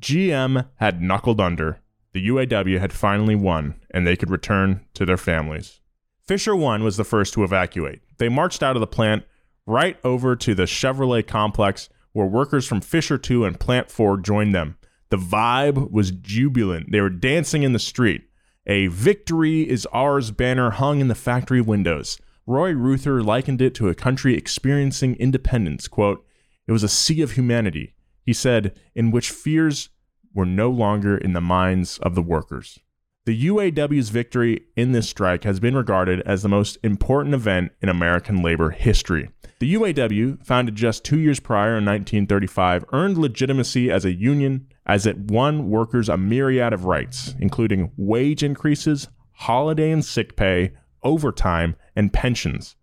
GM 0.00 0.68
had 0.76 1.02
knuckled 1.02 1.40
under. 1.40 1.80
The 2.12 2.28
UAW 2.28 2.80
had 2.80 2.92
finally 2.92 3.34
won, 3.34 3.74
and 3.90 4.06
they 4.06 4.16
could 4.16 4.30
return 4.30 4.86
to 4.94 5.04
their 5.04 5.16
families. 5.18 5.80
Fisher 6.26 6.56
1 6.56 6.82
was 6.82 6.96
the 6.96 7.04
first 7.04 7.34
to 7.34 7.44
evacuate. 7.44 8.00
They 8.18 8.28
marched 8.28 8.62
out 8.62 8.76
of 8.76 8.80
the 8.80 8.86
plant 8.86 9.24
right 9.66 9.98
over 10.04 10.34
to 10.34 10.54
the 10.54 10.64
Chevrolet 10.64 11.26
complex 11.26 11.90
where 12.12 12.26
workers 12.26 12.66
from 12.66 12.80
Fisher 12.80 13.18
2 13.18 13.44
and 13.44 13.60
Plant 13.60 13.90
4 13.90 14.18
joined 14.18 14.54
them. 14.54 14.76
The 15.10 15.18
vibe 15.18 15.90
was 15.90 16.10
jubilant. 16.10 16.90
They 16.90 17.00
were 17.00 17.10
dancing 17.10 17.62
in 17.62 17.72
the 17.72 17.78
street. 17.78 18.27
A 18.70 18.88
victory 18.88 19.66
is 19.66 19.88
ours 19.94 20.30
banner 20.30 20.68
hung 20.72 21.00
in 21.00 21.08
the 21.08 21.14
factory 21.14 21.62
windows. 21.62 22.18
Roy 22.46 22.72
Reuther 22.72 23.22
likened 23.22 23.62
it 23.62 23.74
to 23.76 23.88
a 23.88 23.94
country 23.94 24.36
experiencing 24.36 25.14
independence. 25.14 25.88
Quote, 25.88 26.22
It 26.66 26.72
was 26.72 26.82
a 26.82 26.88
sea 26.88 27.22
of 27.22 27.32
humanity, 27.32 27.94
he 28.26 28.34
said, 28.34 28.78
in 28.94 29.10
which 29.10 29.30
fears 29.30 29.88
were 30.34 30.44
no 30.44 30.68
longer 30.68 31.16
in 31.16 31.32
the 31.32 31.40
minds 31.40 31.96
of 32.00 32.14
the 32.14 32.20
workers. 32.20 32.78
The 33.24 33.46
UAW's 33.46 34.10
victory 34.10 34.66
in 34.76 34.92
this 34.92 35.08
strike 35.08 35.44
has 35.44 35.60
been 35.60 35.74
regarded 35.74 36.20
as 36.26 36.42
the 36.42 36.48
most 36.50 36.76
important 36.82 37.34
event 37.34 37.72
in 37.80 37.88
American 37.88 38.42
labor 38.42 38.68
history. 38.70 39.30
The 39.60 39.74
UAW, 39.74 40.44
founded 40.44 40.76
just 40.76 41.04
two 41.04 41.18
years 41.18 41.40
prior 41.40 41.78
in 41.78 41.86
1935, 41.86 42.84
earned 42.92 43.16
legitimacy 43.16 43.90
as 43.90 44.04
a 44.04 44.12
union 44.12 44.68
as 44.88 45.06
it 45.06 45.18
won 45.18 45.68
workers 45.68 46.08
a 46.08 46.16
myriad 46.16 46.72
of 46.72 46.86
rights, 46.86 47.34
including 47.38 47.92
wage 47.96 48.42
increases, 48.42 49.08
holiday 49.32 49.90
and 49.90 50.04
sick 50.04 50.34
pay, 50.34 50.72
overtime, 51.02 51.76
and 51.94 52.12
pensions. 52.12 52.74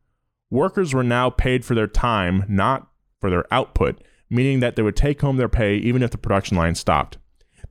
Workers 0.51 0.93
were 0.93 1.03
now 1.03 1.29
paid 1.29 1.65
for 1.65 1.73
their 1.73 1.87
time, 1.87 2.45
not 2.47 2.87
for 3.19 3.29
their 3.29 3.51
output, 3.51 4.01
meaning 4.29 4.59
that 4.59 4.75
they 4.75 4.83
would 4.83 4.95
take 4.95 5.21
home 5.21 5.37
their 5.37 5.49
pay 5.49 5.75
even 5.77 6.03
if 6.03 6.11
the 6.11 6.17
production 6.17 6.55
line 6.55 6.75
stopped. 6.75 7.17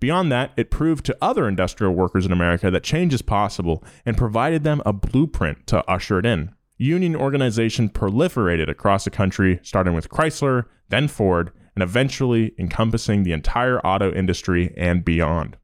Beyond 0.01 0.32
that, 0.32 0.51
it 0.57 0.70
proved 0.70 1.05
to 1.07 1.16
other 1.22 1.49
industrial 1.49 1.95
workers 1.95 2.26
in 2.26 2.32
America 2.32 2.70
that 2.70 2.82
change 2.82 3.14
is 3.14 3.22
possible 3.22 3.82
and 4.05 4.18
provided 4.18 4.64
them 4.64 4.82
a 4.85 4.93
blueprint 4.93 5.66
to 5.68 5.89
usher 5.89 6.18
it 6.18 6.26
in. 6.26 6.51
Union 6.76 7.14
organization 7.14 7.89
proliferated 7.89 8.68
across 8.68 9.05
the 9.05 9.11
country, 9.11 9.61
starting 9.62 9.95
with 9.95 10.09
Chrysler, 10.09 10.64
then 10.89 11.07
Ford, 11.07 11.53
and 11.75 11.83
eventually 11.83 12.55
encompassing 12.59 13.22
the 13.22 13.33
entire 13.33 13.81
auto 13.81 14.12
industry 14.12 14.72
and 14.77 15.05
beyond. 15.05 15.57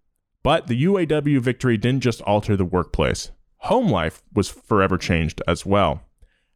But 0.42 0.66
the 0.66 0.84
UAW 0.84 1.40
victory 1.40 1.76
didn't 1.76 2.02
just 2.02 2.22
alter 2.22 2.56
the 2.56 2.64
workplace. 2.64 3.30
Home 3.58 3.88
life 3.88 4.22
was 4.34 4.48
forever 4.48 4.96
changed 4.96 5.42
as 5.46 5.66
well. 5.66 6.02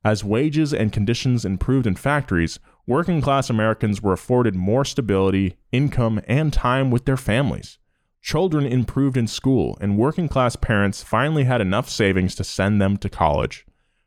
As 0.04 0.24
wages 0.24 0.72
and 0.74 0.92
conditions 0.92 1.44
improved 1.44 1.86
in 1.86 1.94
factories, 1.94 2.58
working 2.86 3.20
class 3.20 3.48
Americans 3.48 4.02
were 4.02 4.12
afforded 4.12 4.54
more 4.54 4.84
stability, 4.84 5.56
income, 5.72 6.20
and 6.26 6.52
time 6.52 6.90
with 6.90 7.04
their 7.04 7.16
families. 7.16 7.78
Children 8.20 8.64
improved 8.64 9.18
in 9.18 9.26
school, 9.26 9.76
and 9.80 9.98
working 9.98 10.28
class 10.28 10.56
parents 10.56 11.02
finally 11.02 11.44
had 11.44 11.60
enough 11.60 11.90
savings 11.90 12.34
to 12.36 12.44
send 12.44 12.80
them 12.80 12.96
to 12.98 13.08
college. 13.10 13.66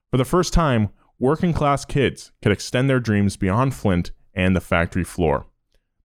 For 0.09 0.17
the 0.17 0.25
first 0.25 0.53
time, 0.53 0.89
working 1.19 1.53
class 1.53 1.85
kids 1.85 2.31
could 2.41 2.51
extend 2.51 2.89
their 2.89 2.99
dreams 2.99 3.37
beyond 3.37 3.75
Flint 3.75 4.11
and 4.37 4.55
the 4.55 4.61
factory 4.61 5.03
floor. 5.03 5.47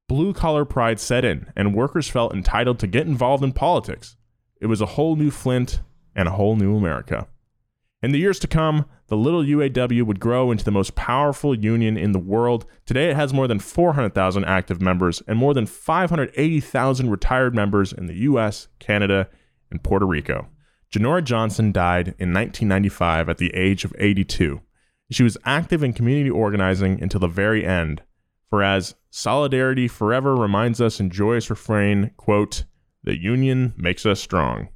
Blue 0.08 0.32
collar 0.32 0.64
pride 0.64 0.98
set 0.98 1.24
in, 1.24 1.52
and 1.54 1.74
workers 1.74 2.08
felt 2.08 2.34
entitled 2.34 2.78
to 2.80 2.86
get 2.88 3.06
involved 3.06 3.44
in 3.44 3.52
politics. 3.52 4.16
It 4.60 4.66
was 4.66 4.80
a 4.80 4.86
whole 4.86 5.14
new 5.14 5.30
Flint 5.30 5.82
and 6.16 6.26
a 6.26 6.32
whole 6.32 6.56
new 6.56 6.76
America. 6.76 7.28
In 8.02 8.10
the 8.10 8.18
years 8.18 8.40
to 8.40 8.48
come, 8.48 8.86
the 9.06 9.16
little 9.16 9.44
UAW 9.44 10.02
would 10.02 10.18
grow 10.18 10.50
into 10.50 10.64
the 10.64 10.72
most 10.72 10.96
powerful 10.96 11.54
union 11.54 11.96
in 11.96 12.12
the 12.12 12.18
world. 12.18 12.66
Today, 12.84 13.10
it 13.10 13.16
has 13.16 13.32
more 13.32 13.46
than 13.46 13.60
400,000 13.60 14.44
active 14.44 14.80
members 14.80 15.22
and 15.28 15.38
more 15.38 15.54
than 15.54 15.66
580,000 15.66 17.10
retired 17.10 17.54
members 17.54 17.92
in 17.92 18.06
the 18.06 18.16
US, 18.30 18.68
Canada, 18.80 19.28
and 19.70 19.82
Puerto 19.84 20.06
Rico. 20.06 20.48
Genora 20.92 21.22
Johnson 21.22 21.70
died 21.70 22.08
in 22.18 22.32
1995 22.32 23.28
at 23.28 23.38
the 23.38 23.54
age 23.54 23.84
of 23.84 23.94
82. 23.98 24.60
She 25.10 25.22
was 25.22 25.38
active 25.44 25.82
in 25.82 25.92
community 25.92 26.30
organizing 26.30 27.02
until 27.02 27.20
the 27.20 27.28
very 27.28 27.64
end. 27.64 28.02
For 28.52 28.62
as 28.62 28.94
solidarity 29.08 29.88
forever 29.88 30.36
reminds 30.36 30.78
us 30.78 31.00
in 31.00 31.08
joyous 31.08 31.48
refrain, 31.48 32.10
quote, 32.18 32.64
the 33.02 33.18
union 33.18 33.72
makes 33.78 34.04
us 34.04 34.20
strong. 34.20 34.68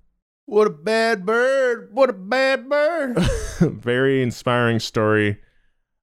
What 0.47 0.67
a 0.67 0.71
bad 0.71 1.27
bird! 1.27 1.91
What 1.93 2.09
a 2.09 2.15
bad 2.15 2.71
bird! 2.71 3.19
very 3.61 4.23
inspiring 4.23 4.81
story. 4.81 5.41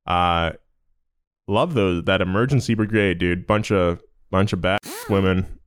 Uh 0.05 0.51
love 1.47 1.73
those 1.73 2.03
that 2.03 2.21
emergency 2.21 2.75
brigade, 2.75 3.17
dude. 3.17 3.47
Bunch 3.47 3.71
of 3.71 4.03
bunch 4.29 4.53
of 4.53 4.61
bad 4.61 4.77
women. 5.09 5.57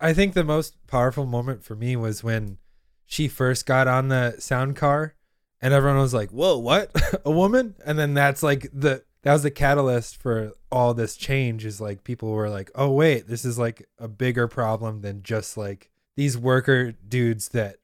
I 0.00 0.14
think 0.14 0.32
the 0.32 0.44
most 0.44 0.86
powerful 0.86 1.26
moment 1.26 1.64
for 1.64 1.76
me 1.76 1.96
was 1.96 2.24
when 2.24 2.56
she 3.04 3.28
first 3.28 3.66
got 3.66 3.86
on 3.86 4.08
the 4.08 4.36
sound 4.38 4.76
car 4.76 5.16
and 5.60 5.74
everyone 5.74 6.00
was 6.00 6.14
like, 6.14 6.30
"Whoa, 6.30 6.56
what? 6.56 6.90
a 7.26 7.30
woman?" 7.30 7.74
And 7.84 7.98
then 7.98 8.14
that's 8.14 8.42
like 8.42 8.70
the 8.72 9.04
that 9.22 9.32
was 9.32 9.42
the 9.42 9.50
catalyst 9.50 10.16
for 10.16 10.52
all 10.70 10.94
this 10.94 11.16
change 11.16 11.64
is 11.64 11.80
like 11.80 12.04
people 12.04 12.32
were 12.32 12.50
like, 12.50 12.70
"Oh, 12.74 12.90
wait, 12.90 13.28
this 13.28 13.44
is 13.44 13.58
like 13.58 13.88
a 13.98 14.08
bigger 14.08 14.48
problem 14.48 15.00
than 15.00 15.22
just 15.22 15.56
like 15.56 15.90
these 16.16 16.36
worker 16.36 16.92
dudes 16.92 17.50
that 17.50 17.76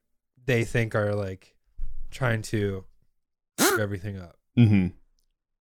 they 0.45 0.63
think 0.63 0.95
are 0.95 1.15
like 1.15 1.55
trying 2.11 2.41
to 2.43 2.85
screw 3.57 3.79
everything 3.81 4.17
up." 4.17 4.37
Mm-hmm. 4.57 4.87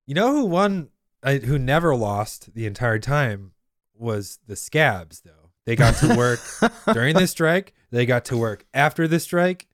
You 0.06 0.14
know 0.14 0.32
who 0.32 0.46
won 0.46 0.88
uh, 1.22 1.34
who 1.34 1.58
never 1.58 1.94
lost 1.94 2.54
the 2.54 2.66
entire 2.66 2.98
time 2.98 3.52
was 3.94 4.38
the 4.46 4.56
scabs 4.56 5.20
though. 5.20 5.50
They 5.64 5.76
got 5.76 5.96
to 5.96 6.16
work 6.16 6.40
during 6.92 7.14
the 7.14 7.26
strike, 7.26 7.74
they 7.90 8.06
got 8.06 8.24
to 8.26 8.36
work 8.36 8.64
after 8.72 9.06
the 9.06 9.20
strike. 9.20 9.66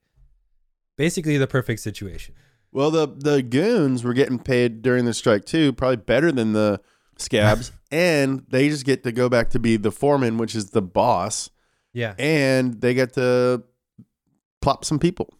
Basically 0.97 1.37
the 1.37 1.47
perfect 1.47 1.81
situation. 1.81 2.35
Well, 2.75 2.91
the 2.91 3.07
the 3.07 3.41
goons 3.41 4.03
were 4.03 4.13
getting 4.13 4.37
paid 4.37 4.81
during 4.81 5.05
the 5.05 5.13
strike 5.13 5.45
too, 5.45 5.71
probably 5.71 5.95
better 5.95 6.29
than 6.29 6.51
the 6.51 6.81
scabs, 7.15 7.71
and 7.89 8.43
they 8.49 8.67
just 8.67 8.83
get 8.85 9.03
to 9.03 9.13
go 9.13 9.29
back 9.29 9.51
to 9.51 9.59
be 9.59 9.77
the 9.77 9.93
foreman, 9.93 10.37
which 10.37 10.53
is 10.55 10.71
the 10.71 10.81
boss, 10.81 11.49
Yeah. 11.93 12.15
and 12.19 12.81
they 12.81 12.93
get 12.93 13.13
to 13.13 13.63
plop 14.61 14.83
some 14.83 14.99
people. 14.99 15.33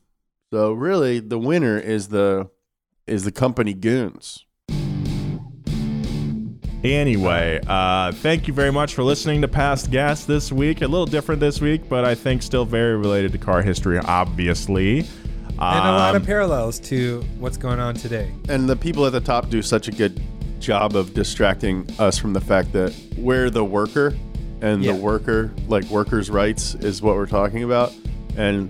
So 0.54 0.72
really, 0.72 1.20
the 1.20 1.38
winner 1.38 1.78
is 1.78 2.08
the 2.08 2.50
is 3.06 3.26
the 3.26 3.34
company 3.34 3.74
goons. 3.74 4.46
Anyway, 6.86 7.60
uh, 7.68 8.14
thank 8.14 8.48
you 8.48 8.54
very 8.54 8.72
much 8.72 8.94
for 8.94 9.04
listening 9.04 9.42
to 9.42 9.50
Past 9.50 9.92
Gas 9.92 10.24
this 10.24 10.54
week. 10.54 10.82
A 10.82 10.88
little 10.88 11.06
different 11.06 11.42
this 11.42 11.60
week, 11.60 11.90
but 11.90 12.06
I 12.06 12.16
think 12.16 12.42
still 12.44 12.64
very 12.64 12.96
related 12.96 13.34
to 13.34 13.38
car 13.40 13.62
history, 13.62 13.98
obviously. 13.98 15.06
And 15.60 15.88
a 15.88 15.92
lot 15.92 16.16
of 16.16 16.22
Um, 16.22 16.26
parallels 16.26 16.80
to 16.80 17.24
what's 17.40 17.58
going 17.58 17.80
on 17.80 17.96
today. 17.96 18.30
And 18.50 18.68
the 18.70 18.76
people 18.76 19.06
at 19.06 19.12
the 19.14 19.22
top 19.22 19.50
do 19.50 19.62
such 19.62 19.88
a 19.88 19.92
good 19.92 20.20
job 20.60 20.96
of 20.96 21.14
distracting 21.14 21.88
us 22.00 22.18
from 22.18 22.34
the 22.34 22.42
fact 22.42 22.74
that 22.74 22.94
we're 23.18 23.50
the 23.50 23.64
worker 23.64 24.14
and 24.62 24.84
Yeah. 24.84 24.94
the 24.94 25.00
worker, 25.00 25.52
like 25.68 25.86
workers' 25.86 26.30
rights, 26.30 26.76
is 26.76 27.02
what 27.02 27.16
we're 27.16 27.26
talking 27.26 27.64
about. 27.64 27.92
And 28.38 28.70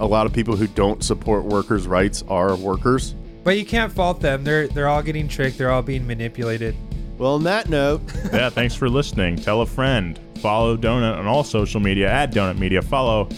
a 0.00 0.06
lot 0.06 0.26
of 0.26 0.32
people 0.32 0.56
who 0.56 0.66
don't 0.66 1.02
support 1.02 1.44
workers' 1.44 1.86
rights 1.86 2.22
are 2.28 2.54
workers. 2.56 3.14
But 3.44 3.58
you 3.58 3.64
can't 3.64 3.90
fault 3.92 4.20
them. 4.20 4.44
They're 4.44 4.68
they're 4.68 4.88
all 4.88 5.02
getting 5.02 5.26
tricked. 5.28 5.56
They're 5.58 5.70
all 5.70 5.82
being 5.82 6.06
manipulated. 6.06 6.74
Well, 7.16 7.34
on 7.34 7.44
that 7.44 7.68
note, 7.68 8.02
yeah, 8.32 8.50
thanks 8.50 8.74
for 8.74 8.88
listening. 8.88 9.36
Tell 9.36 9.60
a 9.62 9.66
friend. 9.66 10.18
Follow 10.40 10.76
Donut 10.76 11.18
on 11.18 11.26
all 11.26 11.44
social 11.44 11.80
media 11.80 12.10
at 12.10 12.32
Donut 12.32 12.58
Media. 12.58 12.80
Follow 12.82 13.28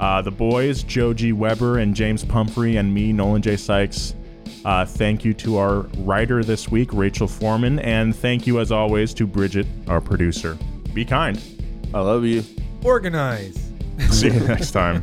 uh, 0.00 0.22
the 0.22 0.30
boys, 0.30 0.82
Joe 0.82 1.14
G. 1.14 1.32
Weber 1.32 1.78
and 1.78 1.94
James 1.94 2.24
Pumphrey, 2.24 2.76
and 2.76 2.92
me, 2.92 3.12
Nolan 3.12 3.42
J. 3.42 3.56
Sykes. 3.56 4.14
Uh, 4.64 4.84
thank 4.84 5.24
you 5.24 5.34
to 5.34 5.58
our 5.58 5.80
writer 5.98 6.44
this 6.44 6.68
week, 6.68 6.92
Rachel 6.92 7.26
Foreman, 7.26 7.78
and 7.80 8.14
thank 8.14 8.46
you 8.46 8.60
as 8.60 8.70
always 8.70 9.12
to 9.14 9.26
Bridget, 9.26 9.66
our 9.88 10.00
producer. 10.00 10.56
Be 10.94 11.04
kind. 11.04 11.40
I 11.94 12.00
love 12.00 12.24
you. 12.24 12.44
Organize. 12.84 13.70
See 14.10 14.28
you 14.28 14.40
next 14.40 14.72
time. 14.72 15.02